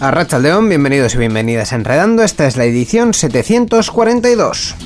A 0.00 0.38
León, 0.38 0.68
bienvenidos 0.68 1.16
y 1.16 1.18
bienvenidas 1.18 1.72
a 1.72 1.76
Enredando. 1.76 2.22
Esta 2.22 2.46
es 2.46 2.56
la 2.56 2.64
edición 2.64 3.14
742. 3.14 4.76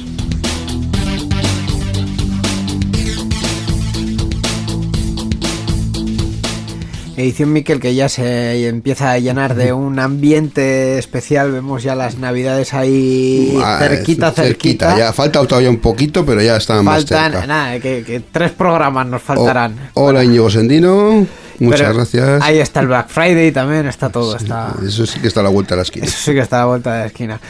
Edición 7.18 7.52
Miquel 7.52 7.78
que 7.78 7.94
ya 7.94 8.08
se 8.08 8.66
empieza 8.66 9.12
a 9.12 9.18
llenar 9.18 9.54
de 9.54 9.74
un 9.74 9.98
ambiente 9.98 10.98
especial. 10.98 11.52
Vemos 11.52 11.82
ya 11.82 11.94
las 11.94 12.16
navidades 12.16 12.72
ahí 12.72 13.54
cerquita, 13.80 14.32
cerquita, 14.32 14.96
Ya 14.96 15.12
falta 15.12 15.46
todavía 15.46 15.68
un 15.68 15.80
poquito, 15.80 16.24
pero 16.24 16.40
ya 16.40 16.56
está 16.56 16.82
más 16.82 17.04
cerca. 17.04 17.46
Nada, 17.46 17.78
que, 17.80 18.22
tres 18.32 18.52
programas 18.52 19.06
nos 19.06 19.20
faltarán. 19.20 19.90
hola 19.92 20.24
Íñigo 20.24 20.48
Sendino. 20.48 21.26
Muchas 21.62 21.94
gracias. 21.94 22.42
Ahí 22.42 22.58
está 22.58 22.80
el 22.80 22.88
Black 22.88 23.08
Friday 23.08 23.52
también, 23.52 23.86
está 23.86 24.10
todo. 24.10 24.36
Está... 24.36 24.74
Eso 24.86 25.06
sí 25.06 25.20
que 25.20 25.28
está 25.28 25.40
a 25.40 25.44
la 25.44 25.48
vuelta 25.50 25.74
de 25.74 25.76
la 25.76 25.82
esquina. 25.82 26.06
Eso 26.06 26.18
sí 26.18 26.32
que 26.32 26.40
está 26.40 26.56
a 26.56 26.60
la 26.60 26.66
vuelta 26.66 26.92
de 26.92 27.00
la 27.00 27.06
esquina. 27.06 27.40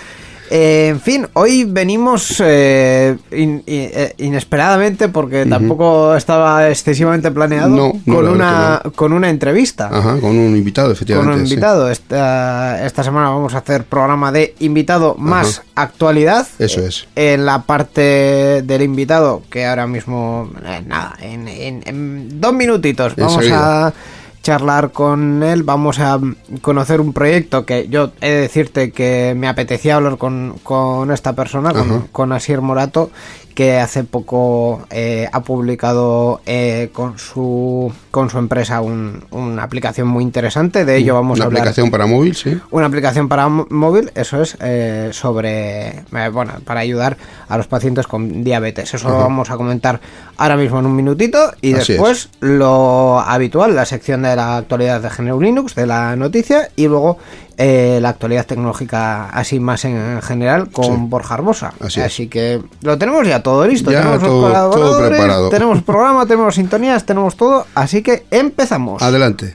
Eh, 0.55 0.89
en 0.89 1.00
fin, 1.00 1.27
hoy 1.33 1.64
venimos 1.64 2.39
eh, 2.45 3.17
eh, 3.31 4.14
inesperadamente 4.19 5.08
porque 5.08 5.47
tampoco 5.47 6.14
estaba 6.14 6.69
excesivamente 6.69 7.31
planeado 7.31 7.95
con, 8.05 8.28
una, 8.28 8.83
con 8.95 9.14
una 9.14 9.30
entrevista. 9.30 9.89
Ajá, 9.91 10.20
con 10.20 10.39
un 10.39 10.55
invitado, 10.55 10.92
efectivamente. 10.92 11.33
Con 11.33 11.41
un 11.41 11.47
invitado. 11.47 11.91
Esta, 11.91 12.84
esta 12.84 13.03
semana 13.03 13.30
vamos 13.30 13.55
a 13.55 13.58
hacer 13.58 13.84
programa 13.84 14.30
de 14.30 14.55
invitado 14.58 15.14
más 15.14 15.62
actualidad. 15.75 16.47
Eso 16.58 16.84
es. 16.84 17.08
En 17.17 17.47
la 17.47 17.62
parte 17.62 18.61
del 18.62 18.83
invitado, 18.83 19.41
que 19.48 19.64
ahora 19.64 19.86
mismo, 19.86 20.50
nada, 20.86 21.17
en, 21.23 22.42
dos 22.42 22.53
minutitos 22.53 23.17
vamos 23.17 23.47
a 23.50 23.95
charlar 24.42 24.92
con 24.92 25.42
él, 25.42 25.62
vamos 25.62 25.98
a 26.00 26.18
conocer 26.60 27.00
un 27.00 27.12
proyecto 27.12 27.64
que 27.64 27.88
yo 27.88 28.12
he 28.20 28.28
de 28.28 28.40
decirte 28.40 28.90
que 28.90 29.34
me 29.36 29.48
apetecía 29.48 29.96
hablar 29.96 30.18
con, 30.18 30.56
con 30.62 31.10
esta 31.10 31.34
persona, 31.34 31.72
con, 31.72 32.08
con 32.08 32.32
Asier 32.32 32.60
Morato, 32.60 33.10
que 33.55 33.78
hace 33.78 34.05
poco 34.05 34.86
eh, 34.91 35.28
ha 35.33 35.42
publicado 35.42 36.41
eh, 36.47 36.91
con 36.92 37.19
su 37.19 37.92
con 38.11 38.28
su 38.28 38.39
empresa 38.39 38.81
una 38.83 39.62
aplicación 39.62 40.06
muy 40.06 40.22
interesante. 40.22 40.84
De 40.84 40.97
ello 40.97 41.14
vamos 41.14 41.41
a 41.41 41.45
hablar. 41.45 41.62
Una 41.62 41.70
aplicación 41.70 41.91
para 41.91 42.06
móvil, 42.06 42.36
sí. 42.36 42.58
Una 42.70 42.86
aplicación 42.86 43.28
para 43.28 43.48
móvil, 43.48 44.12
eso 44.14 44.42
es, 44.42 44.56
eh, 44.61 45.11
sobre. 45.12 46.05
bueno, 46.33 46.53
para 46.64 46.80
ayudar 46.80 47.17
a 47.48 47.56
los 47.56 47.67
pacientes 47.67 48.06
con 48.06 48.45
diabetes. 48.45 48.92
Eso 48.95 49.08
lo 49.08 49.18
vamos 49.18 49.51
a 49.51 49.57
comentar 49.57 50.01
ahora 50.36 50.57
mismo 50.57 50.79
en 50.79 50.86
un 50.86 50.96
minutito. 50.96 51.52
Y 51.61 51.73
después 51.73 52.29
lo 52.41 53.20
habitual, 53.20 53.74
la 53.74 53.86
sección 53.86 54.23
de 54.23 54.36
la 54.36 54.58
actualidad 54.58 55.01
de 55.01 55.08
GNU 55.08 55.41
Linux, 55.41 55.74
de 55.74 55.86
la 55.86 56.14
noticia. 56.17 56.68
Y 56.77 56.89
luego 56.89 57.18
eh, 57.57 57.98
la 58.01 58.11
actualidad 58.11 58.46
tecnológica 58.46 59.29
así 59.30 59.61
más 59.61 59.85
en, 59.85 60.20
general 60.23 60.70
con 60.70 61.11
Borja 61.11 61.35
Arbosa. 61.35 61.73
Así, 61.80 62.29
que 62.29 62.61
lo 62.83 62.98
tenemos 62.98 63.27
ya 63.27 63.42
todo 63.42 63.67
listo. 63.67 63.90
tenemos 63.90 64.20
todo, 64.20 65.08
preparado. 65.08 65.48
tenemos 65.48 65.83
programa, 65.83 66.27
tenemos 66.27 66.55
sintonías, 66.55 67.05
tenemos 67.05 67.36
todo. 67.36 67.67
Así 67.74 68.02
que 68.02 68.24
empezamos. 68.30 69.02
Adelante. 69.02 69.55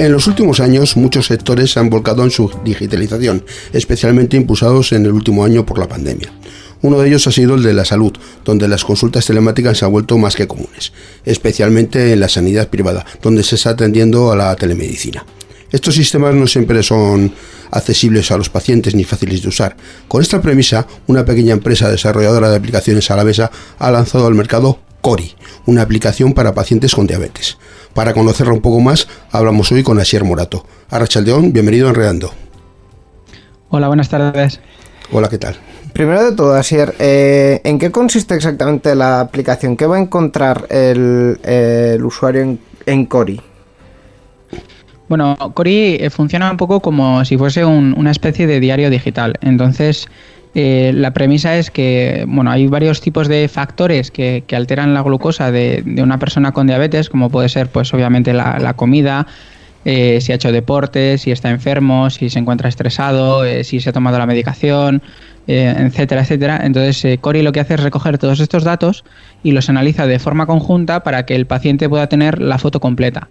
En 0.00 0.12
los 0.12 0.26
últimos 0.26 0.60
años, 0.60 0.96
muchos 0.96 1.26
sectores 1.26 1.72
se 1.72 1.78
han 1.78 1.90
volcado 1.90 2.24
en 2.24 2.30
su 2.30 2.50
digitalización, 2.64 3.44
especialmente 3.74 4.38
impulsados 4.38 4.92
en 4.92 5.04
el 5.04 5.12
último 5.12 5.44
año 5.44 5.66
por 5.66 5.78
la 5.78 5.88
pandemia. 5.88 6.32
Uno 6.80 6.98
de 6.98 7.08
ellos 7.08 7.26
ha 7.26 7.32
sido 7.32 7.54
el 7.54 7.62
de 7.62 7.74
la 7.74 7.84
salud, 7.84 8.14
donde 8.42 8.66
las 8.66 8.82
consultas 8.82 9.26
telemáticas 9.26 9.76
se 9.76 9.84
han 9.84 9.92
vuelto 9.92 10.16
más 10.16 10.36
que 10.36 10.48
comunes, 10.48 10.94
especialmente 11.26 12.14
en 12.14 12.20
la 12.20 12.30
sanidad 12.30 12.70
privada, 12.70 13.04
donde 13.20 13.42
se 13.42 13.56
está 13.56 13.70
atendiendo 13.70 14.32
a 14.32 14.36
la 14.36 14.56
telemedicina. 14.56 15.26
Estos 15.70 15.96
sistemas 15.96 16.34
no 16.34 16.46
siempre 16.46 16.82
son 16.82 17.34
accesibles 17.70 18.30
a 18.30 18.38
los 18.38 18.48
pacientes 18.48 18.94
ni 18.94 19.04
fáciles 19.04 19.42
de 19.42 19.48
usar. 19.48 19.76
Con 20.08 20.22
esta 20.22 20.40
premisa, 20.40 20.86
una 21.08 21.26
pequeña 21.26 21.52
empresa 21.52 21.90
desarrolladora 21.90 22.48
de 22.48 22.56
aplicaciones 22.56 23.10
alavesa 23.10 23.50
ha 23.78 23.90
lanzado 23.90 24.26
al 24.26 24.34
mercado 24.34 24.78
Cori, 25.00 25.34
una 25.66 25.82
aplicación 25.82 26.34
para 26.34 26.54
pacientes 26.54 26.94
con 26.94 27.06
diabetes. 27.06 27.58
Para 27.94 28.12
conocerla 28.12 28.52
un 28.52 28.60
poco 28.60 28.80
más, 28.80 29.08
hablamos 29.32 29.72
hoy 29.72 29.82
con 29.82 29.98
Asier 29.98 30.24
Morato. 30.24 30.64
Arrachaldeón, 30.90 31.52
bienvenido 31.52 31.86
a 31.86 31.90
Enredando. 31.90 32.32
Hola, 33.70 33.88
buenas 33.88 34.08
tardes. 34.08 34.60
Hola, 35.12 35.28
¿qué 35.28 35.38
tal? 35.38 35.56
Primero 35.92 36.30
de 36.30 36.36
todo, 36.36 36.54
Asier, 36.54 36.94
eh, 36.98 37.60
¿en 37.64 37.78
qué 37.78 37.90
consiste 37.90 38.34
exactamente 38.34 38.94
la 38.94 39.20
aplicación? 39.20 39.76
¿Qué 39.76 39.86
va 39.86 39.96
a 39.96 40.00
encontrar 40.00 40.66
el, 40.70 42.00
usuario 42.04 42.58
en, 42.86 43.06
Cori? 43.06 43.40
Bueno, 45.08 45.36
Cori 45.54 45.96
eh, 45.98 46.10
funciona 46.10 46.50
un 46.50 46.56
poco 46.56 46.80
como 46.80 47.24
si 47.24 47.36
fuese 47.36 47.64
una 47.64 48.10
especie 48.10 48.46
de 48.46 48.60
diario 48.60 48.90
digital. 48.90 49.34
Entonces, 49.40 50.06
eh, 50.54 50.92
la 50.94 51.12
premisa 51.12 51.56
es 51.56 51.70
que 51.70 52.24
bueno, 52.26 52.50
hay 52.50 52.66
varios 52.66 53.00
tipos 53.00 53.28
de 53.28 53.46
factores 53.48 54.10
que, 54.10 54.44
alteran 54.52 54.94
la 54.94 55.02
glucosa 55.02 55.52
de, 55.52 55.82
una 56.02 56.18
persona 56.18 56.52
con 56.52 56.66
diabetes, 56.66 57.08
como 57.08 57.30
puede 57.30 57.48
ser 57.48 57.68
pues 57.68 57.94
obviamente 57.94 58.32
la, 58.32 58.74
comida, 58.74 59.26
eh, 59.84 60.20
si 60.20 60.32
ha 60.32 60.34
hecho 60.34 60.52
deporte, 60.52 61.18
si 61.18 61.30
está 61.30 61.50
enfermo, 61.50 62.10
si 62.10 62.30
se 62.30 62.38
encuentra 62.38 62.68
estresado, 62.68 63.44
eh, 63.44 63.64
si 63.64 63.80
se 63.80 63.90
ha 63.90 63.92
tomado 63.92 64.18
la 64.18 64.26
medicación, 64.26 65.02
etcétera, 65.46 66.20
etcétera. 66.20 66.60
Entonces, 66.62 67.18
Cori 67.20 67.42
lo 67.42 67.50
que 67.50 67.58
hace 67.58 67.74
es 67.74 67.80
recoger 67.80 68.18
todos 68.18 68.38
estos 68.38 68.62
datos 68.62 69.04
y 69.42 69.50
los 69.50 69.68
analiza 69.68 70.06
de 70.06 70.20
forma 70.20 70.46
conjunta 70.46 71.02
para 71.02 71.26
que 71.26 71.34
el 71.34 71.46
paciente 71.46 71.88
pueda 71.88 72.06
tener 72.06 72.40
la 72.40 72.58
foto 72.58 72.78
completa. 72.78 73.28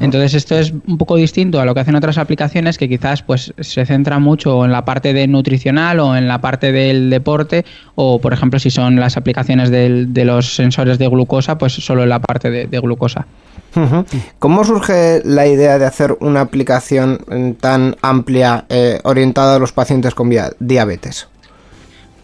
Entonces 0.00 0.34
esto 0.34 0.58
es 0.58 0.72
un 0.86 0.98
poco 0.98 1.16
distinto 1.16 1.60
a 1.60 1.64
lo 1.64 1.74
que 1.74 1.80
hacen 1.80 1.94
otras 1.94 2.18
aplicaciones 2.18 2.78
que 2.78 2.88
quizás 2.88 3.22
pues 3.22 3.52
se 3.58 3.86
centra 3.86 4.18
mucho 4.18 4.64
en 4.64 4.72
la 4.72 4.84
parte 4.84 5.12
de 5.12 5.26
nutricional 5.28 6.00
o 6.00 6.16
en 6.16 6.26
la 6.26 6.40
parte 6.40 6.72
del 6.72 7.10
deporte 7.10 7.64
o 7.94 8.20
por 8.20 8.32
ejemplo 8.32 8.58
si 8.58 8.70
son 8.70 8.96
las 8.96 9.16
aplicaciones 9.16 9.70
de 9.70 10.24
los 10.24 10.54
sensores 10.54 10.98
de 10.98 11.08
glucosa 11.08 11.58
pues 11.58 11.74
solo 11.74 12.02
en 12.02 12.08
la 12.08 12.20
parte 12.20 12.50
de, 12.50 12.80
glucosa. 12.80 13.26
¿Cómo 14.38 14.64
surge 14.64 15.22
la 15.24 15.46
idea 15.46 15.78
de 15.78 15.86
hacer 15.86 16.16
una 16.20 16.40
aplicación 16.40 17.56
tan 17.60 17.96
amplia 18.02 18.64
eh, 18.68 19.00
orientada 19.04 19.56
a 19.56 19.58
los 19.58 19.72
pacientes 19.72 20.14
con 20.14 20.30
diabetes? 20.58 21.28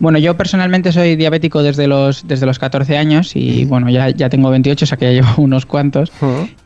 Bueno, 0.02 0.18
yo 0.18 0.36
personalmente 0.36 0.90
soy 0.90 1.14
diabético 1.14 1.62
desde 1.62 1.86
los, 1.86 2.26
desde 2.26 2.44
los 2.44 2.58
14 2.58 2.98
años 2.98 3.36
y 3.36 3.66
bueno, 3.66 3.88
ya, 3.88 4.10
ya 4.10 4.28
tengo 4.28 4.50
28, 4.50 4.84
o 4.84 4.88
sea 4.88 4.98
que 4.98 5.04
ya 5.04 5.12
llevo 5.12 5.28
unos 5.40 5.64
cuantos. 5.64 6.10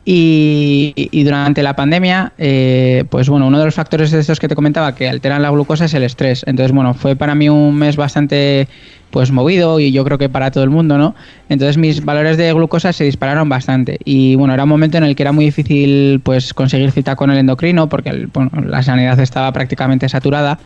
y, 0.07 1.23
durante 1.23 1.63
la 1.63 1.77
pandemia, 1.77 2.33
eh, 2.39 3.05
pues 3.11 3.29
bueno, 3.29 3.47
uno 3.47 3.59
de 3.59 3.67
los 3.67 3.75
factores 3.75 4.11
de 4.11 4.21
estos 4.21 4.41
que 4.41 4.49
te 4.49 4.55
comentaba 4.55 4.95
que 4.95 5.07
alteran 5.07 5.43
la 5.43 5.51
glucosa 5.51 5.85
es 5.85 5.93
el 5.93 6.05
estrés. 6.05 6.45
Entonces, 6.47 6.73
bueno, 6.73 6.95
fue 6.95 7.15
para 7.15 7.35
mí 7.35 7.51
un 7.51 7.77
mes 7.77 7.97
bastante 7.97 8.69
pues 9.11 9.31
movido 9.31 9.81
y 9.81 9.93
yo 9.93 10.05
creo 10.05 10.19
que 10.19 10.29
para 10.29 10.51
todo 10.51 10.65
el 10.65 10.71
mundo, 10.71 10.99
¿no? 10.99 11.15
Entonces 11.49 11.79
mis 11.79 12.05
valores 12.05 12.37
de 12.37 12.53
glucosa 12.53 12.93
se 12.93 13.05
dispararon 13.05 13.49
bastante 13.49 13.99
y 14.05 14.35
bueno, 14.35 14.55
era 14.55 14.65
un 14.65 14.69
momento 14.69 14.99
en 14.99 15.05
el 15.05 15.17
que 15.17 15.23
era 15.23 15.33
muy 15.33 15.45
difícil 15.47 16.21
pues 16.23 16.53
conseguir 16.53 16.91
cita 16.93 17.17
con 17.17 17.31
el 17.31 17.39
endocrino 17.39 17.89
porque 17.89 18.29
la 18.67 18.83
sanidad 18.83 19.19
estaba 19.21 19.53
prácticamente 19.53 20.09
saturada 20.09 20.59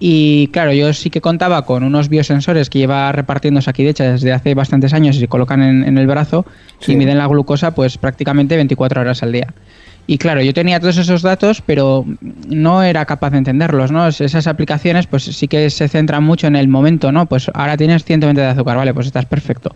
y 0.00 0.48
claro, 0.48 0.72
yo 0.72 0.92
sí 0.92 1.08
que 1.08 1.20
contaba 1.20 1.64
con 1.64 1.84
unos 1.84 2.08
biosensores 2.08 2.68
que 2.68 2.80
lleva 2.80 3.12
repartiendo 3.12 3.62
Sakidecha 3.62 4.12
desde 4.12 4.32
hace 4.32 4.54
bastantes 4.54 4.92
años 4.92 5.16
y 5.16 5.20
se 5.20 5.28
colocan 5.28 5.62
en, 5.62 5.96
el 5.96 6.06
brazo 6.06 6.44
y 6.86 6.96
miden 6.96 7.18
la 7.18 7.26
glucosa 7.26 7.74
pues 7.74 7.96
prácticamente 7.96 8.56
24 8.56 9.00
horas 9.00 9.22
al 9.22 9.32
día. 9.32 9.54
Y 10.06 10.18
claro, 10.18 10.42
yo 10.42 10.52
tenía 10.52 10.80
todos 10.80 10.98
esos 10.98 11.22
datos, 11.22 11.62
pero 11.64 12.04
no 12.48 12.82
era 12.82 13.06
capaz 13.06 13.30
de 13.30 13.38
entenderlos, 13.38 13.90
¿no? 13.90 14.06
Esas 14.06 14.46
aplicaciones 14.46 15.06
pues 15.06 15.24
sí 15.24 15.48
que 15.48 15.70
se 15.70 15.88
centran 15.88 16.22
mucho 16.22 16.46
en 16.46 16.56
el 16.56 16.68
momento, 16.68 17.10
¿no? 17.10 17.26
Pues 17.26 17.50
ahora 17.54 17.76
tienes 17.76 18.04
120 18.04 18.40
de 18.40 18.46
azúcar, 18.46 18.76
vale, 18.76 18.92
pues 18.92 19.06
estás 19.06 19.24
perfecto. 19.24 19.74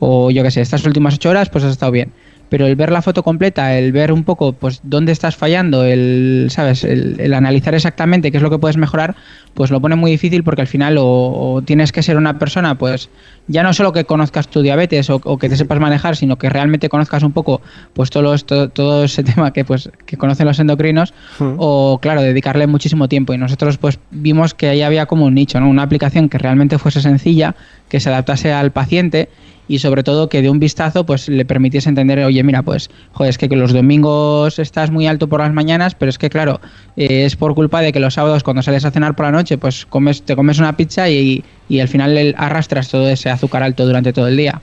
O 0.00 0.30
yo 0.30 0.42
qué 0.42 0.50
sé, 0.50 0.60
estas 0.62 0.84
últimas 0.84 1.14
8 1.14 1.30
horas 1.30 1.48
pues 1.48 1.64
has 1.64 1.72
estado 1.72 1.92
bien 1.92 2.12
pero 2.48 2.66
el 2.66 2.76
ver 2.76 2.90
la 2.90 3.02
foto 3.02 3.22
completa, 3.22 3.78
el 3.78 3.92
ver 3.92 4.12
un 4.12 4.24
poco 4.24 4.52
pues 4.52 4.80
dónde 4.82 5.12
estás 5.12 5.36
fallando, 5.36 5.84
el, 5.84 6.48
¿sabes? 6.50 6.84
El, 6.84 7.34
analizar 7.34 7.74
exactamente 7.74 8.30
qué 8.30 8.38
es 8.38 8.42
lo 8.42 8.50
que 8.50 8.58
puedes 8.58 8.76
mejorar, 8.76 9.14
pues 9.54 9.70
lo 9.70 9.80
pone 9.80 9.96
muy 9.96 10.10
difícil 10.10 10.44
porque 10.44 10.62
al 10.62 10.66
final 10.66 10.96
o, 10.98 11.62
tienes 11.64 11.92
que 11.92 12.02
ser 12.02 12.16
una 12.16 12.38
persona, 12.38 12.76
pues 12.76 13.10
ya 13.48 13.62
no 13.62 13.72
solo 13.72 13.92
que 13.92 14.04
conozcas 14.04 14.48
tu 14.48 14.62
diabetes 14.62 15.10
o, 15.10 15.38
que 15.38 15.48
te 15.48 15.56
sepas 15.56 15.78
manejar, 15.80 16.16
sino 16.16 16.36
que 16.36 16.48
realmente 16.48 16.88
conozcas 16.88 17.22
un 17.22 17.32
poco 17.32 17.60
pues 17.92 18.10
todo, 18.10 18.36
todo, 18.38 18.68
todo 18.68 19.04
ese 19.04 19.22
tema 19.24 19.52
que 19.52 19.64
pues 19.64 19.90
que 20.06 20.16
conocen 20.16 20.46
los 20.46 20.58
endocrinos 20.58 21.12
hmm. 21.38 21.54
o 21.58 21.98
claro, 22.00 22.22
dedicarle 22.22 22.66
muchísimo 22.66 23.08
tiempo 23.08 23.34
y 23.34 23.38
nosotros 23.38 23.78
pues 23.78 23.98
vimos 24.10 24.54
que 24.54 24.68
ahí 24.68 24.82
había 24.82 25.06
como 25.06 25.26
un 25.26 25.34
nicho, 25.34 25.60
¿no? 25.60 25.68
Una 25.68 25.82
aplicación 25.82 26.28
que 26.28 26.38
realmente 26.38 26.78
fuese 26.78 27.00
sencilla, 27.00 27.54
que 27.88 28.00
se 28.00 28.08
adaptase 28.08 28.52
al 28.52 28.72
paciente 28.72 29.28
y 29.68 29.78
sobre 29.78 30.02
todo 30.02 30.28
que 30.28 30.42
de 30.42 30.50
un 30.50 30.58
vistazo 30.58 31.04
pues 31.06 31.28
le 31.28 31.44
permitiese 31.44 31.88
entender, 31.88 32.18
oye, 32.24 32.42
mira, 32.42 32.62
pues, 32.62 32.90
joder, 33.12 33.30
es 33.30 33.38
que 33.38 33.48
los 33.48 33.72
domingos 33.72 34.58
estás 34.58 34.90
muy 34.90 35.06
alto 35.06 35.28
por 35.28 35.40
las 35.40 35.52
mañanas, 35.52 35.94
pero 35.94 36.10
es 36.10 36.18
que 36.18 36.30
claro, 36.30 36.60
eh, 36.96 37.24
es 37.24 37.36
por 37.36 37.54
culpa 37.54 37.80
de 37.80 37.92
que 37.92 38.00
los 38.00 38.14
sábados 38.14 38.42
cuando 38.42 38.62
sales 38.62 38.84
a 38.84 38.90
cenar 38.90 39.14
por 39.14 39.26
la 39.26 39.32
noche, 39.32 39.58
pues 39.58 39.86
comes, 39.86 40.22
te 40.22 40.34
comes 40.34 40.58
una 40.58 40.76
pizza 40.76 41.08
y, 41.08 41.44
y 41.68 41.80
al 41.80 41.88
final 41.88 42.34
arrastras 42.38 42.88
todo 42.88 43.08
ese 43.08 43.30
azúcar 43.30 43.62
alto 43.62 43.86
durante 43.86 44.12
todo 44.12 44.28
el 44.28 44.36
día. 44.36 44.60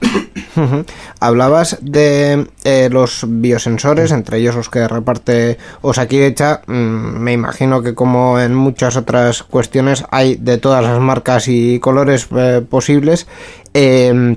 Hablabas 1.20 1.78
de 1.80 2.46
eh, 2.64 2.88
los 2.90 3.24
biosensores, 3.26 4.10
entre 4.12 4.38
ellos 4.38 4.56
los 4.56 4.68
que 4.68 4.88
reparte 4.88 5.58
Osakidecha. 5.82 6.62
Mm, 6.66 7.18
me 7.18 7.32
imagino 7.32 7.82
que 7.82 7.94
como 7.94 8.40
en 8.40 8.54
muchas 8.54 8.96
otras 8.96 9.42
cuestiones 9.42 10.04
hay 10.10 10.36
de 10.36 10.58
todas 10.58 10.84
las 10.84 10.98
marcas 11.00 11.48
y 11.48 11.78
colores 11.78 12.28
eh, 12.36 12.62
posibles. 12.68 13.26
Eh, 13.74 14.36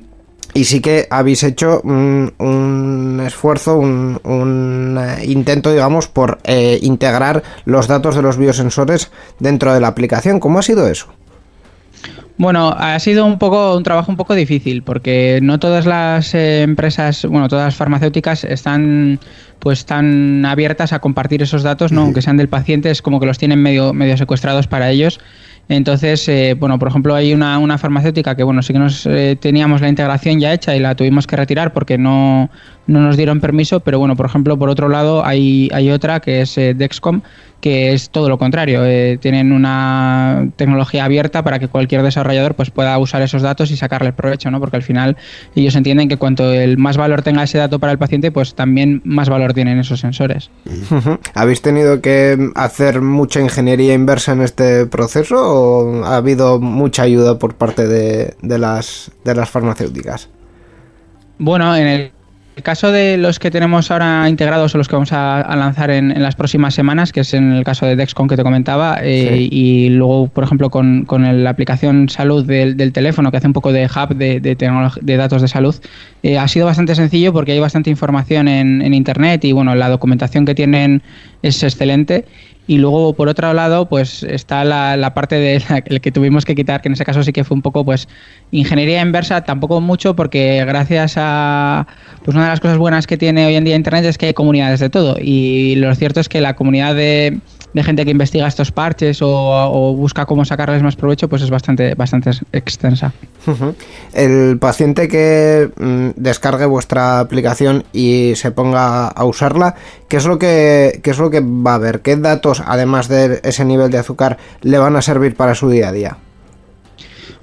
y 0.60 0.66
sí 0.66 0.82
que 0.82 1.08
habéis 1.10 1.44
hecho 1.44 1.80
un, 1.86 3.24
esfuerzo, 3.26 3.78
un, 3.78 4.98
eh, 5.00 5.26
intento, 5.26 5.72
digamos, 5.72 6.10
por 6.10 6.40
eh, 6.44 6.78
integrar 6.82 7.44
los 7.64 7.88
datos 7.88 8.18
de 8.18 8.22
los 8.22 8.38
biosensores 8.38 9.10
dentro 9.40 9.74
de 9.74 9.80
la 9.80 9.88
aplicación. 9.88 10.42
¿Cómo 10.42 10.60
ha 10.60 10.62
sido 10.62 10.86
eso? 10.90 11.08
Bueno, 12.38 12.76
ha 12.78 13.00
sido 13.00 13.26
un 13.26 13.40
poco 13.40 13.78
un 13.78 13.84
trabajo 13.84 14.12
un 14.12 14.18
poco 14.18 14.36
difícil 14.36 14.84
porque 14.84 15.40
no 15.42 15.60
todas 15.60 15.86
las 15.86 16.36
eh, 16.36 16.64
empresas, 16.64 17.26
bueno, 17.26 17.48
todas 17.48 17.64
las 17.68 17.76
farmacéuticas 17.76 18.44
están 18.44 19.22
pues 19.60 19.86
tan 19.86 20.46
abiertas 20.46 20.92
a 20.92 21.00
compartir 21.00 21.42
esos 21.42 21.64
datos, 21.64 21.94
no, 21.94 22.02
aunque 22.02 22.22
sean 22.22 22.36
del 22.36 22.50
paciente, 22.50 22.92
es 22.92 23.02
como 23.02 23.22
que 23.22 23.26
los 23.26 23.38
tienen 23.38 23.62
medio 23.62 23.94
medio 23.94 24.18
secuestrados 24.18 24.68
para 24.68 24.90
ellos 24.90 25.22
entonces, 25.70 26.28
eh, 26.28 26.56
bueno, 26.58 26.80
por 26.80 26.88
ejemplo, 26.88 27.14
hay 27.14 27.32
una, 27.32 27.60
una, 27.60 27.78
farmacéutica 27.78 28.36
que, 28.36 28.42
bueno, 28.42 28.64
sí 28.64 28.74
que 28.74 28.80
nos 28.80 29.06
eh, 29.06 29.38
teníamos 29.40 29.82
la 29.82 29.90
integración 29.90 30.40
ya 30.40 30.52
hecha 30.52 30.76
y 30.76 30.80
la 30.80 30.96
tuvimos 30.96 31.28
que 31.28 31.36
retirar 31.36 31.74
porque 31.74 32.00
no, 32.00 32.50
no 32.90 33.02
nos 33.02 33.18
dieron 33.18 33.40
permiso, 33.40 33.80
pero 33.80 34.00
bueno, 34.00 34.16
por 34.16 34.26
ejemplo, 34.26 34.58
por 34.58 34.70
otro 34.70 34.90
lado, 34.90 35.24
hay, 35.24 35.70
hay 35.74 35.92
otra 35.92 36.20
que 36.20 36.42
es 36.42 36.58
eh, 36.58 36.74
Dexcom, 36.74 37.22
que 37.62 37.94
es 37.94 38.10
todo 38.10 38.30
lo 38.30 38.38
contrario. 38.38 38.84
Eh, 38.84 39.20
tienen 39.22 39.52
una 39.52 40.48
tecnología 40.56 41.06
abierta 41.06 41.44
para 41.44 41.60
que 41.60 41.68
cualquier 41.68 42.02
desarrollador 42.02 42.56
pues, 42.56 42.72
pueda 42.72 42.98
usar 42.98 43.22
esos 43.22 43.42
datos 43.42 43.70
y 43.70 43.78
sacarle 43.78 44.12
provecho, 44.12 44.50
¿no? 44.50 44.60
Porque 44.60 44.78
al 44.78 44.84
final 44.84 45.18
ellos 45.56 45.76
entienden 45.76 46.10
que 46.10 46.18
cuanto 46.18 46.52
el 46.52 46.78
más 46.78 46.98
valor 46.98 47.22
tenga 47.22 47.44
ese 47.44 47.60
dato 47.60 47.78
para 47.78 47.92
el 47.92 48.00
paciente, 48.00 48.32
pues 48.32 48.56
también 48.56 49.02
más 49.06 49.30
valor 49.30 49.54
tienen 49.54 49.78
esos 49.78 50.00
sensores. 50.00 50.50
¿Habéis 51.36 51.62
tenido 51.62 52.02
que 52.02 52.50
hacer 52.56 53.02
mucha 53.02 53.40
ingeniería 53.40 53.94
inversa 53.94 54.32
en 54.32 54.42
este 54.42 54.88
proceso 54.88 55.36
o 55.38 56.06
ha 56.06 56.18
habido 56.18 56.60
mucha 56.60 57.04
ayuda 57.04 57.38
por 57.38 57.54
parte 57.56 57.88
de, 57.88 58.36
de 58.42 58.58
las, 58.58 59.12
de 59.24 59.36
las 59.36 59.50
farmacéuticas? 59.50 60.30
Bueno, 61.38 61.76
en 61.76 61.88
el 61.88 62.12
el 62.60 62.64
caso 62.64 62.92
de 62.92 63.16
los 63.16 63.40
que 63.40 63.52
tenemos 63.52 63.90
ahora 63.90 64.28
integrados 64.28 64.76
o 64.76 64.78
los 64.78 64.90
que 64.90 64.96
vamos 64.98 65.14
a, 65.14 65.56
lanzar 65.56 65.92
en, 65.92 66.22
las 66.22 66.36
próximas 66.36 66.74
semanas, 66.74 67.14
que 67.14 67.22
es 67.22 67.34
en 67.34 67.54
el 67.54 67.64
caso 67.64 67.86
de 67.86 67.96
Dexcom 67.96 68.28
que 68.28 68.36
te 68.36 68.44
comentaba, 68.44 69.00
eh, 69.02 69.48
y 69.50 69.88
luego, 69.92 70.28
por 70.28 70.44
ejemplo, 70.44 70.70
con, 70.70 71.06
la 71.44 71.50
aplicación 71.50 72.10
salud 72.10 72.44
del, 72.46 72.92
teléfono, 72.92 73.32
que 73.32 73.38
hace 73.38 73.48
un 73.48 73.54
poco 73.54 73.72
de 73.72 73.86
hub 73.86 74.14
de, 74.14 74.42
de 74.42 75.18
datos 75.18 75.42
de 75.42 75.48
salud, 75.48 75.74
eh, 76.22 76.38
ha 76.38 76.50
sido 76.50 76.66
bastante 76.66 76.96
sencillo 76.96 77.32
porque 77.32 77.54
hay 77.54 77.60
bastante 77.62 77.90
información 77.90 78.50
en, 78.50 78.82
en 78.82 78.94
Internet 78.94 79.46
y 79.46 79.54
bueno, 79.54 79.74
la 79.74 79.88
documentación 79.88 80.44
que 80.44 80.54
tienen 80.54 81.02
es 81.42 81.64
excelente 81.64 82.26
y 82.70 82.78
luego, 82.78 83.14
por 83.14 83.30
otro 83.30 83.52
lado, 83.52 83.90
pues 83.90 84.22
está 84.22 84.64
la, 84.64 85.14
parte 85.16 85.40
de 85.40 85.60
la, 85.68 85.82
que 85.82 86.12
tuvimos 86.12 86.46
que 86.46 86.54
quitar, 86.54 86.84
que 86.84 86.88
en 86.88 86.94
ese 86.94 87.04
caso 87.04 87.24
sí 87.24 87.34
que 87.34 87.44
fue 87.44 87.56
un 87.56 87.64
poco, 87.64 87.84
pues, 87.84 88.08
ingeniería 88.52 89.02
inversa, 89.02 89.44
tampoco 89.44 89.82
mucho, 89.82 90.16
porque 90.16 90.64
gracias 90.68 91.16
a, 91.18 91.88
pues 92.24 92.36
una 92.36 92.44
de 92.44 92.52
las 92.52 92.60
cosas 92.60 92.78
buenas 92.78 93.08
que 93.08 93.18
tiene 93.18 93.48
hoy 93.48 93.56
en 93.56 93.64
día 93.64 93.76
Internet 93.76 94.06
es 94.06 94.20
que 94.20 94.28
hay 94.28 94.34
comunidades 94.36 94.80
de 94.82 94.92
todo. 94.92 95.18
Y 95.20 95.78
lo 95.78 95.96
cierto 95.96 96.20
es 96.20 96.30
que 96.30 96.42
la 96.42 96.56
comunidad 96.56 96.94
de, 96.94 97.40
de 97.74 97.84
gente 97.84 98.06
que 98.06 98.12
investiga 98.12 98.48
estos 98.48 98.72
parches 98.72 99.20
o, 99.22 99.96
busca 99.96 100.26
cómo 100.26 100.46
sacarles 100.46 100.82
más 100.82 100.96
provecho, 100.96 101.28
pues 101.28 101.42
es 101.42 101.50
bastante, 101.50 101.96
bastante 101.96 102.32
extensa. 102.52 103.14
El 104.14 104.58
paciente 104.60 105.08
que 105.08 105.70
mm, 105.78 106.10
descargue 106.16 106.66
vuestra 106.66 107.20
aplicación 107.20 107.84
y 107.94 108.34
se 108.36 108.52
ponga 108.52 109.08
a 109.08 109.26
usarla, 109.26 109.76
¿qué 110.08 110.18
es 110.18 110.26
lo 110.26 110.40
que, 110.40 111.00
qué 111.04 111.12
es 111.12 111.18
lo 111.18 111.30
que 111.30 111.42
va 111.42 111.76
a 111.76 111.80
ver? 111.80 112.02
¿Qué 112.02 112.16
datos, 112.16 112.64
además 112.66 113.08
de 113.08 113.40
ese 113.44 113.66
nivel 113.66 113.92
de 113.92 114.00
azúcar, 114.00 114.38
le 114.62 114.78
van 114.78 114.96
a 114.96 115.02
servir 115.02 115.36
para 115.36 115.56
su 115.56 115.70
día 115.70 115.90
a 115.90 115.92
día? 115.92 116.18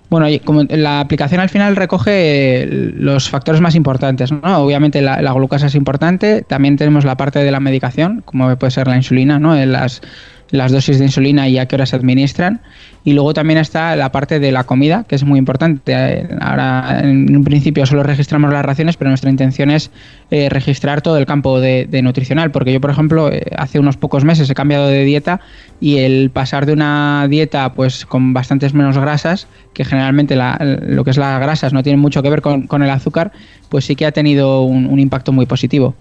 Bueno, 0.08 0.26
como 0.44 0.62
la 0.64 1.00
aplicación 1.00 1.40
al 1.40 1.48
final 1.48 1.74
recoge 1.74 2.64
los 2.68 3.28
factores 3.28 3.60
más 3.60 3.74
importantes, 3.74 4.30
¿no? 4.30 4.58
Obviamente 4.58 5.02
la, 5.02 5.32
glucosa 5.32 5.66
es 5.66 5.74
importante, 5.74 6.42
también 6.42 6.76
tenemos 6.76 7.04
la 7.04 7.16
parte 7.16 7.40
de 7.40 7.50
la 7.50 7.58
medicación, 7.58 8.22
como 8.24 8.56
puede 8.56 8.70
ser 8.70 8.86
la 8.86 8.96
insulina, 8.96 9.40
¿no? 9.40 9.56
Las, 9.66 10.02
las 10.50 10.70
dosis 10.70 10.98
de 10.98 11.06
insulina 11.06 11.48
y 11.48 11.58
a 11.58 11.66
qué 11.66 11.74
hora 11.74 11.86
se 11.86 11.96
administran. 11.96 12.60
Y 13.06 13.12
luego 13.12 13.34
también 13.34 13.60
está 13.60 13.94
la 13.94 14.10
parte 14.10 14.40
de 14.40 14.50
la 14.50 14.64
comida, 14.64 15.04
que 15.04 15.14
es 15.14 15.22
muy 15.22 15.38
importante. 15.38 16.26
Ahora, 16.40 17.02
en 17.04 17.36
un 17.36 17.44
principio, 17.44 17.86
solo 17.86 18.02
registramos 18.02 18.52
las 18.52 18.64
raciones, 18.64 18.96
pero 18.96 19.10
nuestra 19.10 19.30
intención 19.30 19.70
es 19.70 19.92
eh, 20.32 20.48
registrar 20.48 21.02
todo 21.02 21.16
el 21.16 21.24
campo 21.24 21.60
de, 21.60 21.86
nutricional. 22.02 22.50
Porque 22.50 22.72
yo, 22.72 22.80
por 22.80 22.90
ejemplo, 22.90 23.30
eh, 23.30 23.44
hace 23.56 23.78
unos 23.78 23.96
pocos 23.96 24.24
meses 24.24 24.50
he 24.50 24.54
cambiado 24.54 24.88
de 24.88 25.04
dieta 25.04 25.38
y 25.78 25.98
el 25.98 26.30
pasar 26.30 26.66
de 26.66 26.72
una 26.72 27.28
dieta 27.30 27.74
pues 27.74 28.06
con 28.06 28.32
bastantes 28.32 28.74
menos 28.74 28.98
grasas, 28.98 29.46
que 29.72 29.84
generalmente 29.84 30.34
lo 30.34 31.04
que 31.04 31.10
es 31.10 31.16
las 31.16 31.40
grasas 31.40 31.72
no 31.72 31.84
tiene 31.84 31.98
mucho 31.98 32.24
que 32.24 32.30
ver 32.30 32.42
con, 32.42 32.82
el 32.82 32.90
azúcar, 32.90 33.30
pues 33.68 33.84
sí 33.84 33.94
que 33.94 34.06
ha 34.06 34.10
tenido 34.10 34.62
un 34.62 34.98
impacto 34.98 35.30
muy 35.30 35.46
positivo. 35.46 35.94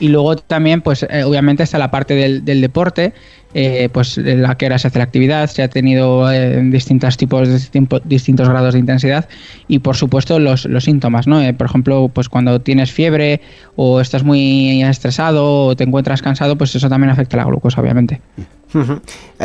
Y 0.00 0.08
luego 0.08 0.36
también, 0.36 0.80
pues 0.80 1.04
eh, 1.08 1.24
obviamente 1.24 1.62
está 1.62 1.78
la 1.78 1.90
parte 1.90 2.14
del, 2.14 2.60
deporte, 2.60 3.12
eh, 3.54 3.88
pues 3.92 4.16
la 4.16 4.56
que 4.56 4.66
era 4.66 4.78
se 4.78 4.88
hace 4.88 4.98
la 4.98 5.04
actividad, 5.04 5.48
se 5.48 5.62
ha 5.62 5.68
tenido 5.68 6.30
eh, 6.30 6.60
distintos 6.70 7.16
tipos, 7.16 7.70
distintos 8.04 8.48
grados 8.48 8.74
de 8.74 8.80
intensidad 8.80 9.28
y 9.66 9.80
por 9.80 9.96
supuesto 9.96 10.38
los, 10.38 10.68
síntomas, 10.80 11.26
¿no? 11.26 11.40
por 11.56 11.66
ejemplo, 11.66 12.10
pues 12.12 12.28
cuando 12.28 12.60
tienes 12.60 12.92
fiebre 12.92 13.40
o 13.76 14.00
estás 14.00 14.22
muy 14.22 14.82
estresado 14.82 15.66
o 15.66 15.76
te 15.76 15.84
encuentras 15.84 16.22
cansado, 16.22 16.56
pues 16.56 16.74
eso 16.74 16.88
también 16.88 17.10
afecta 17.10 17.36
a 17.36 17.40
la 17.40 17.44
glucosa, 17.46 17.80
obviamente. 17.80 18.20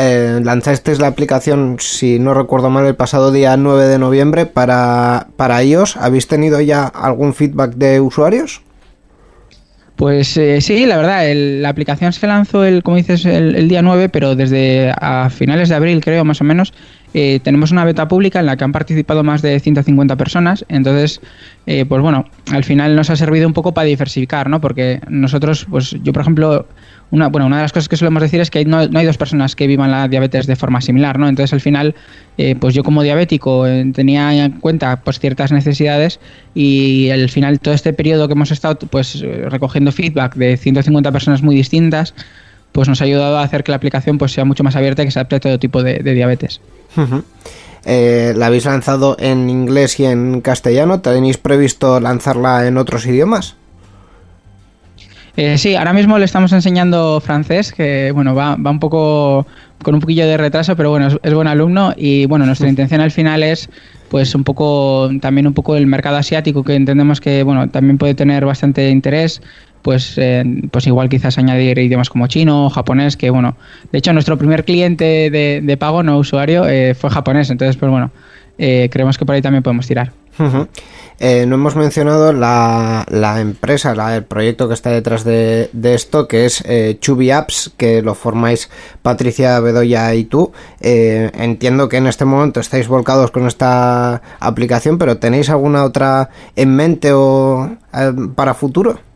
lanzasteis 0.07 0.99
la 0.99 1.07
aplicación, 1.07 1.77
si 1.79 2.19
no 2.19 2.33
recuerdo 2.33 2.69
mal, 2.69 2.85
el 2.85 2.95
pasado 2.95 3.31
día 3.31 3.57
9 3.57 3.85
de 3.87 3.99
noviembre 3.99 4.45
para, 4.45 5.27
para 5.35 5.61
ellos. 5.61 5.97
¿Habéis 5.97 6.27
tenido 6.27 6.61
ya 6.61 6.85
algún 6.85 7.33
feedback 7.33 7.75
de 7.75 8.01
usuarios? 8.01 8.61
Pues 9.95 10.35
eh, 10.37 10.59
sí, 10.59 10.85
la 10.87 10.97
verdad, 10.97 11.23
la 11.35 11.69
aplicación 11.69 12.11
se 12.13 12.25
lanzó, 12.25 12.65
el, 12.65 12.81
como 12.81 12.97
dices, 12.97 13.25
el, 13.25 13.67
día 13.67 13.83
9, 13.83 14.09
pero 14.09 14.35
desde 14.35 14.91
a 14.99 15.29
finales 15.29 15.69
de 15.69 15.75
abril, 15.75 16.01
creo, 16.03 16.25
más 16.25 16.41
o 16.41 16.43
menos, 16.43 16.73
eh, 17.13 17.39
tenemos 17.43 17.71
una 17.71 17.85
beta 17.85 18.07
pública 18.07 18.39
en 18.39 18.47
la 18.47 18.57
que 18.57 18.63
han 18.63 18.71
participado 18.71 19.23
más 19.23 19.41
de 19.41 19.59
150 19.59 20.15
personas. 20.15 20.65
Entonces, 20.67 21.21
eh, 21.67 21.85
pues 21.85 22.01
bueno, 22.01 22.25
al 22.51 22.63
final 22.63 22.95
nos 22.95 23.09
ha 23.09 23.15
servido 23.15 23.47
un 23.47 23.53
poco 23.53 23.73
para 23.73 23.85
diversificar, 23.85 24.49
¿no? 24.49 24.59
Porque 24.59 24.99
nosotros, 25.07 25.65
pues 25.69 25.95
yo, 26.03 26.11
por 26.11 26.21
ejemplo, 26.21 26.67
una, 27.11 27.27
bueno, 27.27 27.45
una 27.45 27.57
de 27.57 27.61
las 27.63 27.71
cosas 27.71 27.87
que 27.87 27.97
solemos 27.97 28.23
decir 28.23 28.41
es 28.41 28.49
que 28.49 28.65
no, 28.65 28.79
hay 28.79 29.05
dos 29.05 29.17
personas 29.17 29.55
que 29.55 29.67
vivan 29.67 29.91
la 29.91 30.07
diabetes 30.07 30.47
de 30.47 30.55
forma 30.55 30.81
similar, 30.81 31.19
¿no? 31.19 31.29
Entonces, 31.29 31.53
al 31.53 31.61
final, 31.61 31.93
eh, 32.39 32.55
pues 32.59 32.73
yo 32.73 32.83
como 32.83 33.03
diabético 33.03 33.65
tenía 33.93 34.33
en 34.33 34.53
cuenta 34.53 35.01
pues 35.01 35.19
ciertas 35.19 35.51
necesidades 35.51 36.19
y 36.55 37.11
al 37.11 37.29
final 37.29 37.59
todo 37.59 37.75
este 37.75 37.93
periodo 37.93 38.27
que 38.27 38.33
hemos 38.33 38.49
estado 38.49 38.79
pues 38.89 39.23
recogiendo 39.49 39.91
feedback 39.91 40.35
de 40.35 40.57
150 40.57 41.11
personas 41.11 41.43
muy 41.43 41.55
distintas, 41.55 42.15
pues 42.73 42.89
nos 42.89 42.99
ha 42.99 43.05
ayudado 43.05 43.37
a 43.37 43.43
hacer 43.43 43.63
que 43.63 43.71
la 43.71 43.77
aplicación 43.77 44.17
pues 44.17 44.33
sea 44.33 44.43
mucho 44.43 44.65
más 44.65 44.75
abierta 44.75 45.03
y 45.03 45.05
que 45.05 45.11
se 45.11 45.19
adapte 45.19 45.37
a 45.37 45.39
todo 45.39 45.59
tipo 45.59 45.81
de 45.81 46.01
diabetes. 46.03 46.59
Eh, 47.85 48.33
¿La 48.35 48.47
habéis 48.47 48.65
lanzado 48.65 49.17
en 49.19 49.49
inglés 49.49 49.99
y 49.99 50.05
en 50.05 50.41
castellano? 50.41 51.01
¿Tenéis 51.01 51.37
previsto 51.37 51.99
lanzarla 51.99 52.67
en 52.67 52.77
otros 52.77 53.05
idiomas? 53.05 53.55
Eh, 55.35 55.57
sí, 55.57 55.75
ahora 55.75 55.93
mismo 55.93 56.19
le 56.19 56.25
estamos 56.25 56.53
enseñando 56.53 57.19
francés, 57.19 57.73
que 57.73 58.11
bueno, 58.11 58.35
va, 58.35 58.55
va 58.55 58.69
un 58.69 58.79
poco 58.79 59.47
con 59.81 59.95
un 59.95 59.99
poquillo 59.99 60.27
de 60.27 60.37
retraso, 60.37 60.75
pero 60.75 60.91
bueno, 60.91 61.07
es, 61.21 61.33
buen 61.33 61.47
alumno 61.47 61.93
y 61.97 62.27
bueno, 62.27 62.45
nuestra 62.45 62.69
intención 62.69 63.01
al 63.01 63.11
final 63.11 63.43
es 63.43 63.69
pues 64.09 64.35
un 64.35 64.43
poco 64.43 65.09
también 65.21 65.47
un 65.47 65.53
poco 65.53 65.75
el 65.75 65.87
mercado 65.87 66.17
asiático 66.17 66.63
que 66.63 66.75
entendemos 66.75 67.19
que 67.19 67.41
bueno, 67.41 67.67
también 67.69 67.97
puede 67.97 68.13
tener 68.13 68.45
bastante 68.45 68.89
interés 68.89 69.41
pues, 69.83 70.17
eh, 70.17 70.43
pues 70.71 70.87
igual 70.87 71.09
quizás 71.09 71.37
añadir 71.37 71.77
idiomas 71.77 72.09
como 72.09 72.25
chino 72.27 72.65
o 72.65 72.69
japonés, 72.69 73.17
que 73.17 73.29
bueno, 73.29 73.55
de 73.91 73.99
hecho 73.99 74.13
nuestro 74.13 74.37
primer 74.37 74.65
cliente 74.65 75.29
de, 75.29 75.77
pago, 75.77 76.01
no 76.01 76.17
usuario, 76.17 76.67
eh, 76.67 76.95
fue 76.95 77.11
japonés, 77.11 77.51
entonces 77.51 77.75
pues 77.75 77.91
bueno, 77.91 78.09
eh, 78.57 78.89
creemos 78.91 79.17
que 79.17 79.25
por 79.25 79.35
ahí 79.35 79.41
también 79.41 79.61
podemos 79.61 79.85
tirar. 79.85 80.13
no 80.39 81.55
hemos 81.55 81.75
mencionado 81.75 82.31
la, 82.31 83.05
empresa, 83.39 83.93
la, 83.93 84.15
el 84.15 84.23
proyecto 84.23 84.69
que 84.69 84.73
está 84.73 84.89
detrás 84.89 85.25
de, 85.25 85.69
esto, 85.83 86.29
que 86.29 86.45
es 86.45 86.63
Chubby 87.01 87.31
Apps, 87.31 87.73
que 87.75 88.01
lo 88.01 88.15
formáis 88.15 88.69
Patricia 89.01 89.59
Bedoya 89.59 90.15
y 90.15 90.23
tú. 90.23 90.53
entiendo 90.79 91.89
que 91.89 91.97
en 91.97 92.07
este 92.07 92.23
momento 92.23 92.61
estáis 92.61 92.87
volcados 92.87 93.31
con 93.31 93.47
esta 93.47 94.21
aplicación, 94.39 94.97
pero 94.97 95.17
¿tenéis 95.17 95.49
alguna 95.49 95.83
otra 95.83 96.29
en 96.55 96.73
mente 96.73 97.11
o 97.11 97.77
para 98.35 98.53
futuro? 98.53 99.12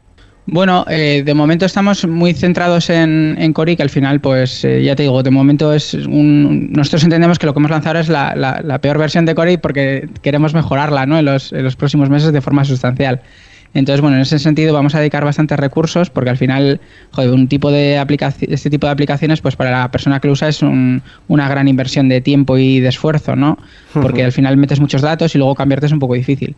Bueno, 0.50 0.86
eh, 0.90 1.24
de 1.26 1.34
momento 1.34 1.66
estamos 1.66 2.08
muy 2.08 2.34
centrados 2.34 2.90
en, 2.90 3.36
en 3.38 3.52
Cori, 3.52 3.76
que 3.76 3.84
al 3.84 3.90
final, 3.90 4.22
pues 4.22 4.64
eh, 4.64 4.82
ya 4.82 4.96
te 4.96 5.04
digo, 5.04 5.22
de 5.22 5.30
momento 5.30 5.74
es 5.74 5.94
un. 5.94 6.72
Nosotros 6.72 7.04
entendemos 7.04 7.38
que 7.38 7.46
lo 7.46 7.54
que 7.54 7.60
hemos 7.60 7.70
lanzado 7.70 8.00
es 8.00 8.08
la, 8.08 8.34
la, 8.34 8.80
peor 8.80 8.98
versión 8.98 9.26
de 9.26 9.36
Cori 9.36 9.58
porque 9.58 10.08
queremos 10.22 10.54
mejorarla 10.54 11.06
¿no? 11.06 11.20
en, 11.20 11.26
los, 11.26 11.52
en 11.52 11.64
los 11.64 11.76
próximos 11.76 12.10
meses 12.10 12.32
de 12.32 12.40
forma 12.40 12.64
sustancial. 12.64 13.22
Entonces, 13.74 14.00
bueno, 14.00 14.16
en 14.16 14.22
ese 14.22 14.40
sentido 14.40 14.74
vamos 14.74 14.96
a 14.96 15.00
dedicar 15.00 15.26
bastantes 15.26 15.60
recursos 15.60 16.10
porque 16.10 16.30
al 16.30 16.38
final, 16.38 16.80
joder, 17.12 17.32
un 17.32 17.50
tipo 17.50 17.70
de 17.70 17.98
aplicación, 17.98 18.54
este 18.54 18.70
tipo 18.70 18.88
de 18.88 18.94
aplicaciones, 18.94 19.42
pues 19.42 19.58
para 19.58 19.72
la 19.72 19.92
persona 19.92 20.22
que 20.22 20.28
lo 20.28 20.34
usa 20.34 20.48
es 20.48 20.62
una 20.62 21.50
gran 21.50 21.68
inversión 21.68 22.08
de 22.08 22.22
tiempo 22.22 22.58
y 22.58 22.80
de 22.80 22.88
esfuerzo, 22.88 23.36
¿no? 23.36 23.58
Porque 23.94 24.24
al 24.24 24.32
final 24.32 24.56
metes 24.58 24.80
muchos 24.80 25.02
datos 25.02 25.36
y 25.36 25.38
luego 25.38 25.56
cambiarte 25.56 25.88
es 25.88 25.92
un 25.92 26.00
poco 26.00 26.14
difícil. 26.14 26.56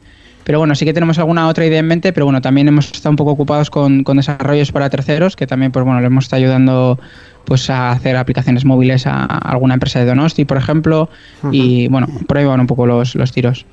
Pero 0.50 0.58
bueno, 0.58 0.74
sí 0.74 0.84
que 0.84 0.96
tenemos 0.96 1.20
alguna 1.20 1.48
otra 1.48 1.64
idea 1.64 1.78
en 1.78 1.86
mente, 1.86 2.12
pero 2.12 2.26
bueno, 2.26 2.42
también 2.42 2.68
hemos 2.68 2.92
estado 2.92 3.12
un 3.12 3.18
poco 3.18 3.34
ocupados 3.34 3.70
con, 3.70 4.04
desarrollos 4.04 4.72
para 4.72 4.90
terceros, 4.90 5.36
que 5.36 5.46
también, 5.46 5.72
pues 5.72 5.86
bueno, 5.86 6.02
le 6.02 6.08
hemos 6.08 6.24
estado 6.24 6.42
ayudando 6.42 7.00
pues 7.46 7.70
a 7.70 7.92
hacer 7.92 8.18
aplicaciones 8.18 8.66
móviles 8.66 9.06
a, 9.06 9.26
alguna 9.26 9.76
empresa 9.76 10.00
de 10.00 10.06
Donosti, 10.08 10.46
por 10.46 10.58
ejemplo, 10.58 11.08
y 11.52 11.88
bueno, 11.90 12.08
por 12.26 12.40
ahí 12.40 12.46
van 12.46 12.62
un 12.62 12.66
poco 12.66 12.88
los, 12.88 13.14
los 13.14 13.32
tiros. 13.32 13.68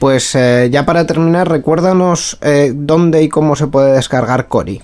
Pues 0.00 0.34
eh, 0.34 0.68
ya 0.68 0.84
para 0.84 1.06
terminar, 1.06 1.48
recuérdanos 1.48 2.38
eh, 2.40 2.72
dónde 2.74 3.22
y 3.22 3.28
cómo 3.28 3.54
se 3.54 3.68
puede 3.68 3.92
descargar 3.92 4.48
Cori. 4.48 4.82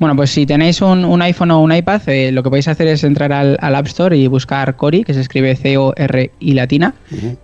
Bueno, 0.00 0.16
pues 0.16 0.30
si 0.30 0.46
tenéis 0.46 0.80
un, 0.80 1.20
iPhone 1.20 1.50
o 1.50 1.60
un 1.60 1.74
iPad, 1.74 2.00
eh, 2.06 2.32
lo 2.32 2.42
que 2.42 2.48
podéis 2.48 2.68
hacer 2.68 2.88
es 2.88 3.04
entrar 3.04 3.34
al, 3.34 3.58
App 3.60 3.86
Store 3.86 4.16
y 4.16 4.26
buscar 4.28 4.74
Cori, 4.76 5.04
que 5.04 5.12
se 5.12 5.20
escribe 5.20 5.54
C-O-R-I 5.54 6.52
latina. 6.54 6.94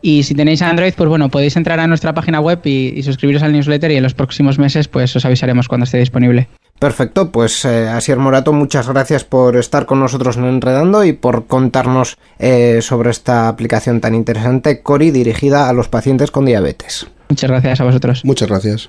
Y 0.00 0.22
si 0.22 0.34
tenéis 0.34 0.62
Android, 0.62 0.94
pues 0.96 1.06
bueno, 1.06 1.28
podéis 1.28 1.54
entrar 1.56 1.78
a 1.80 1.86
nuestra 1.86 2.14
página 2.14 2.40
web 2.40 2.60
y, 2.64 3.02
suscribiros 3.02 3.42
al 3.42 3.52
newsletter 3.52 3.90
y 3.90 3.96
en 3.96 4.02
los 4.02 4.14
próximos 4.14 4.58
meses 4.58 4.88
pues 4.88 5.14
os 5.14 5.24
avisaremos 5.26 5.68
cuando 5.68 5.84
esté 5.84 5.98
disponible. 5.98 6.48
Perfecto, 6.78 7.30
pues 7.30 7.62
eh, 7.66 7.88
Asier 7.88 8.18
Morato, 8.18 8.54
muchas 8.54 8.88
gracias 8.88 9.24
por 9.24 9.56
estar 9.56 9.84
con 9.84 10.00
nosotros 10.00 10.38
en 10.38 10.46
Enredando 10.46 11.04
y 11.04 11.12
por 11.12 11.46
contarnos 11.46 12.16
eh, 12.38 12.80
sobre 12.80 13.10
esta 13.10 13.48
aplicación 13.48 14.00
tan 14.00 14.14
interesante, 14.14 14.80
Cori, 14.80 15.10
dirigida 15.10 15.68
a 15.68 15.74
los 15.74 15.88
pacientes 15.88 16.30
con 16.30 16.46
diabetes. 16.46 17.06
Muchas 17.28 17.50
gracias 17.50 17.80
a 17.80 17.84
vosotros. 17.84 18.24
Muchas 18.24 18.48
gracias. 18.48 18.88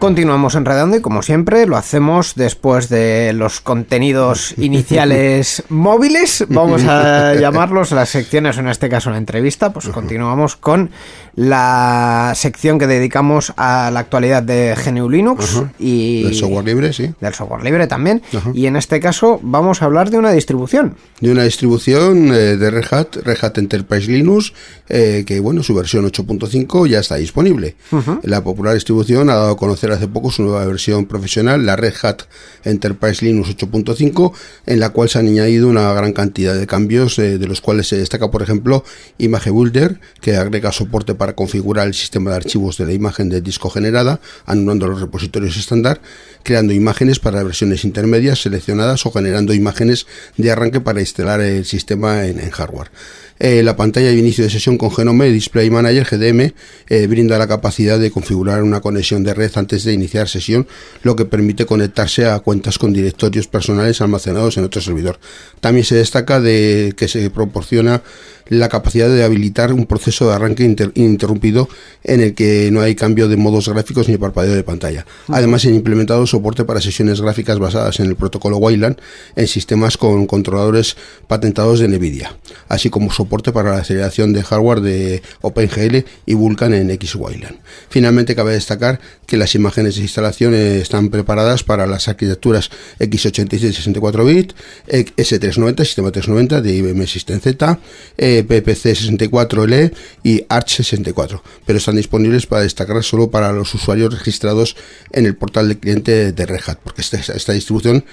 Continuamos 0.00 0.54
enredando 0.54 0.96
y 0.96 1.02
como 1.02 1.20
siempre 1.20 1.66
lo 1.66 1.76
hacemos 1.76 2.32
después 2.34 2.88
de 2.88 3.34
los 3.34 3.60
contenidos 3.60 4.54
iniciales 4.58 5.62
móviles, 5.68 6.46
vamos 6.48 6.84
a 6.84 7.34
llamarlos 7.38 7.92
las 7.92 8.08
secciones, 8.08 8.56
en 8.56 8.68
este 8.68 8.88
caso 8.88 9.10
la 9.10 9.18
entrevista, 9.18 9.74
pues 9.74 9.88
continuamos 9.88 10.56
con 10.56 10.88
la 11.36 12.32
sección 12.34 12.78
que 12.78 12.86
dedicamos 12.86 13.52
a 13.58 13.90
la 13.90 14.00
actualidad 14.00 14.42
de 14.42 14.74
GNU 14.74 15.10
Linux 15.10 15.62
y 15.78 16.24
del 16.24 16.34
software 16.34 16.64
libre, 16.64 16.92
sí. 16.94 17.10
Del 17.20 17.34
software 17.34 17.62
libre 17.62 17.86
también. 17.86 18.22
Y 18.54 18.66
en 18.66 18.76
este 18.76 19.00
caso 19.00 19.38
vamos 19.42 19.82
a 19.82 19.84
hablar 19.84 20.08
de 20.08 20.16
una 20.16 20.32
distribución. 20.32 20.96
De 21.20 21.30
una 21.30 21.44
distribución 21.44 22.32
eh, 22.32 22.56
de 22.56 22.70
Red 22.70 22.86
Hat, 22.90 23.16
Red 23.22 23.36
Hat 23.42 23.58
Enterprise 23.58 24.10
Linux, 24.10 24.54
eh, 24.88 25.24
que 25.26 25.40
bueno, 25.40 25.62
su 25.62 25.74
versión 25.74 26.10
8.5 26.10 26.88
ya 26.88 27.00
está 27.00 27.16
disponible. 27.16 27.76
La 28.22 28.42
popular 28.42 28.72
distribución 28.72 29.28
ha 29.28 29.34
dado 29.34 29.50
a 29.50 29.56
conocer 29.56 29.89
hace 29.92 30.08
poco 30.08 30.30
su 30.30 30.42
nueva 30.42 30.64
versión 30.64 31.06
profesional, 31.06 31.66
la 31.66 31.76
Red 31.76 31.94
Hat 32.02 32.22
Enterprise 32.64 33.24
Linux 33.24 33.50
8.5, 33.56 34.32
en 34.66 34.80
la 34.80 34.90
cual 34.90 35.08
se 35.08 35.18
han 35.18 35.26
añadido 35.26 35.68
una 35.68 35.92
gran 35.92 36.12
cantidad 36.12 36.54
de 36.54 36.66
cambios, 36.66 37.18
eh, 37.18 37.38
de 37.38 37.46
los 37.46 37.60
cuales 37.60 37.88
se 37.88 37.96
destaca, 37.96 38.30
por 38.30 38.42
ejemplo, 38.42 38.84
Image 39.18 39.50
Builder, 39.50 40.00
que 40.20 40.36
agrega 40.36 40.72
soporte 40.72 41.14
para 41.14 41.34
configurar 41.34 41.86
el 41.86 41.94
sistema 41.94 42.30
de 42.30 42.36
archivos 42.36 42.76
de 42.76 42.86
la 42.86 42.92
imagen 42.92 43.28
de 43.28 43.40
disco 43.40 43.70
generada, 43.70 44.20
anulando 44.46 44.86
los 44.86 45.00
repositorios 45.00 45.56
estándar, 45.56 46.00
creando 46.42 46.72
imágenes 46.72 47.18
para 47.18 47.42
versiones 47.42 47.84
intermedias 47.84 48.42
seleccionadas 48.42 49.04
o 49.06 49.10
generando 49.10 49.54
imágenes 49.54 50.06
de 50.36 50.50
arranque 50.50 50.80
para 50.80 51.00
instalar 51.00 51.40
el 51.40 51.64
sistema 51.64 52.26
en, 52.26 52.50
hardware. 52.50 52.90
Eh, 53.38 53.62
la 53.62 53.74
pantalla 53.74 54.08
de 54.08 54.18
inicio 54.18 54.44
de 54.44 54.50
sesión 54.50 54.76
con 54.76 54.90
Genome 54.90 55.30
Display 55.30 55.70
Manager 55.70 56.04
GDM 56.04 56.52
eh, 56.88 57.06
brinda 57.06 57.38
la 57.38 57.48
capacidad 57.48 57.98
de 57.98 58.10
configurar 58.10 58.62
una 58.62 58.80
conexión 58.80 59.24
de 59.24 59.32
red 59.32 59.50
antes 59.54 59.79
de 59.84 59.92
iniciar 59.92 60.28
sesión, 60.28 60.66
lo 61.02 61.16
que 61.16 61.24
permite 61.24 61.66
conectarse 61.66 62.26
a 62.26 62.38
cuentas 62.40 62.78
con 62.78 62.92
directorios 62.92 63.46
personales 63.46 64.00
almacenados 64.00 64.56
en 64.56 64.64
otro 64.64 64.80
servidor. 64.80 65.18
También 65.60 65.84
se 65.84 65.96
destaca 65.96 66.40
de 66.40 66.94
que 66.96 67.08
se 67.08 67.30
proporciona 67.30 68.02
la 68.50 68.68
capacidad 68.68 69.08
de 69.08 69.24
habilitar 69.24 69.72
un 69.72 69.86
proceso 69.86 70.28
de 70.28 70.34
arranque 70.34 70.64
ininterrumpido 70.94 71.68
en 72.04 72.20
el 72.20 72.34
que 72.34 72.70
no 72.70 72.82
hay 72.82 72.94
cambio 72.94 73.28
de 73.28 73.36
modos 73.36 73.68
gráficos 73.68 74.08
ni 74.08 74.18
parpadeo 74.18 74.54
de 74.54 74.64
pantalla. 74.64 75.06
Además, 75.28 75.64
han 75.64 75.74
implementado 75.74 76.26
soporte 76.26 76.64
para 76.64 76.80
sesiones 76.80 77.20
gráficas 77.20 77.58
basadas 77.58 78.00
en 78.00 78.06
el 78.06 78.16
protocolo 78.16 78.58
Wayland 78.58 78.98
en 79.36 79.46
sistemas 79.46 79.96
con 79.96 80.26
controladores 80.26 80.96
patentados 81.28 81.78
de 81.78 81.88
NVIDIA, 81.88 82.36
así 82.68 82.90
como 82.90 83.12
soporte 83.12 83.52
para 83.52 83.70
la 83.70 83.78
aceleración 83.78 84.32
de 84.32 84.42
hardware 84.42 84.80
de 84.80 85.22
OpenGL 85.40 86.04
y 86.26 86.34
Vulkan 86.34 86.74
en 86.74 86.90
XWayland. 87.00 87.56
Finalmente, 87.88 88.34
cabe 88.34 88.52
destacar 88.52 89.00
que 89.26 89.36
las 89.36 89.54
imágenes 89.54 89.94
de 89.94 90.02
instalación 90.02 90.54
están 90.54 91.08
preparadas 91.08 91.62
para 91.62 91.86
las 91.86 92.08
arquitecturas 92.08 92.70
x86 92.98 93.72
64 93.72 94.24
bit, 94.24 94.52
S390, 94.88 95.84
sistema 95.84 96.10
390 96.10 96.60
de 96.60 96.74
IBM 96.74 97.06
System 97.06 97.40
Z, 97.40 97.78
eh, 98.18 98.39
PPC 98.44 98.94
64L 98.94 99.92
y 100.22 100.44
Arch 100.48 100.76
64, 100.76 101.42
pero 101.66 101.78
están 101.78 101.96
disponibles 101.96 102.46
para 102.46 102.62
destacar 102.62 103.02
solo 103.02 103.30
para 103.30 103.52
los 103.52 103.74
usuarios 103.74 104.12
registrados 104.12 104.76
en 105.12 105.26
el 105.26 105.36
portal 105.36 105.68
de 105.68 105.78
cliente 105.78 106.32
de 106.32 106.46
Red 106.46 106.60
Hat, 106.66 106.78
porque 106.82 107.02
esta, 107.02 107.18
esta 107.18 107.52
distribución 107.52 108.04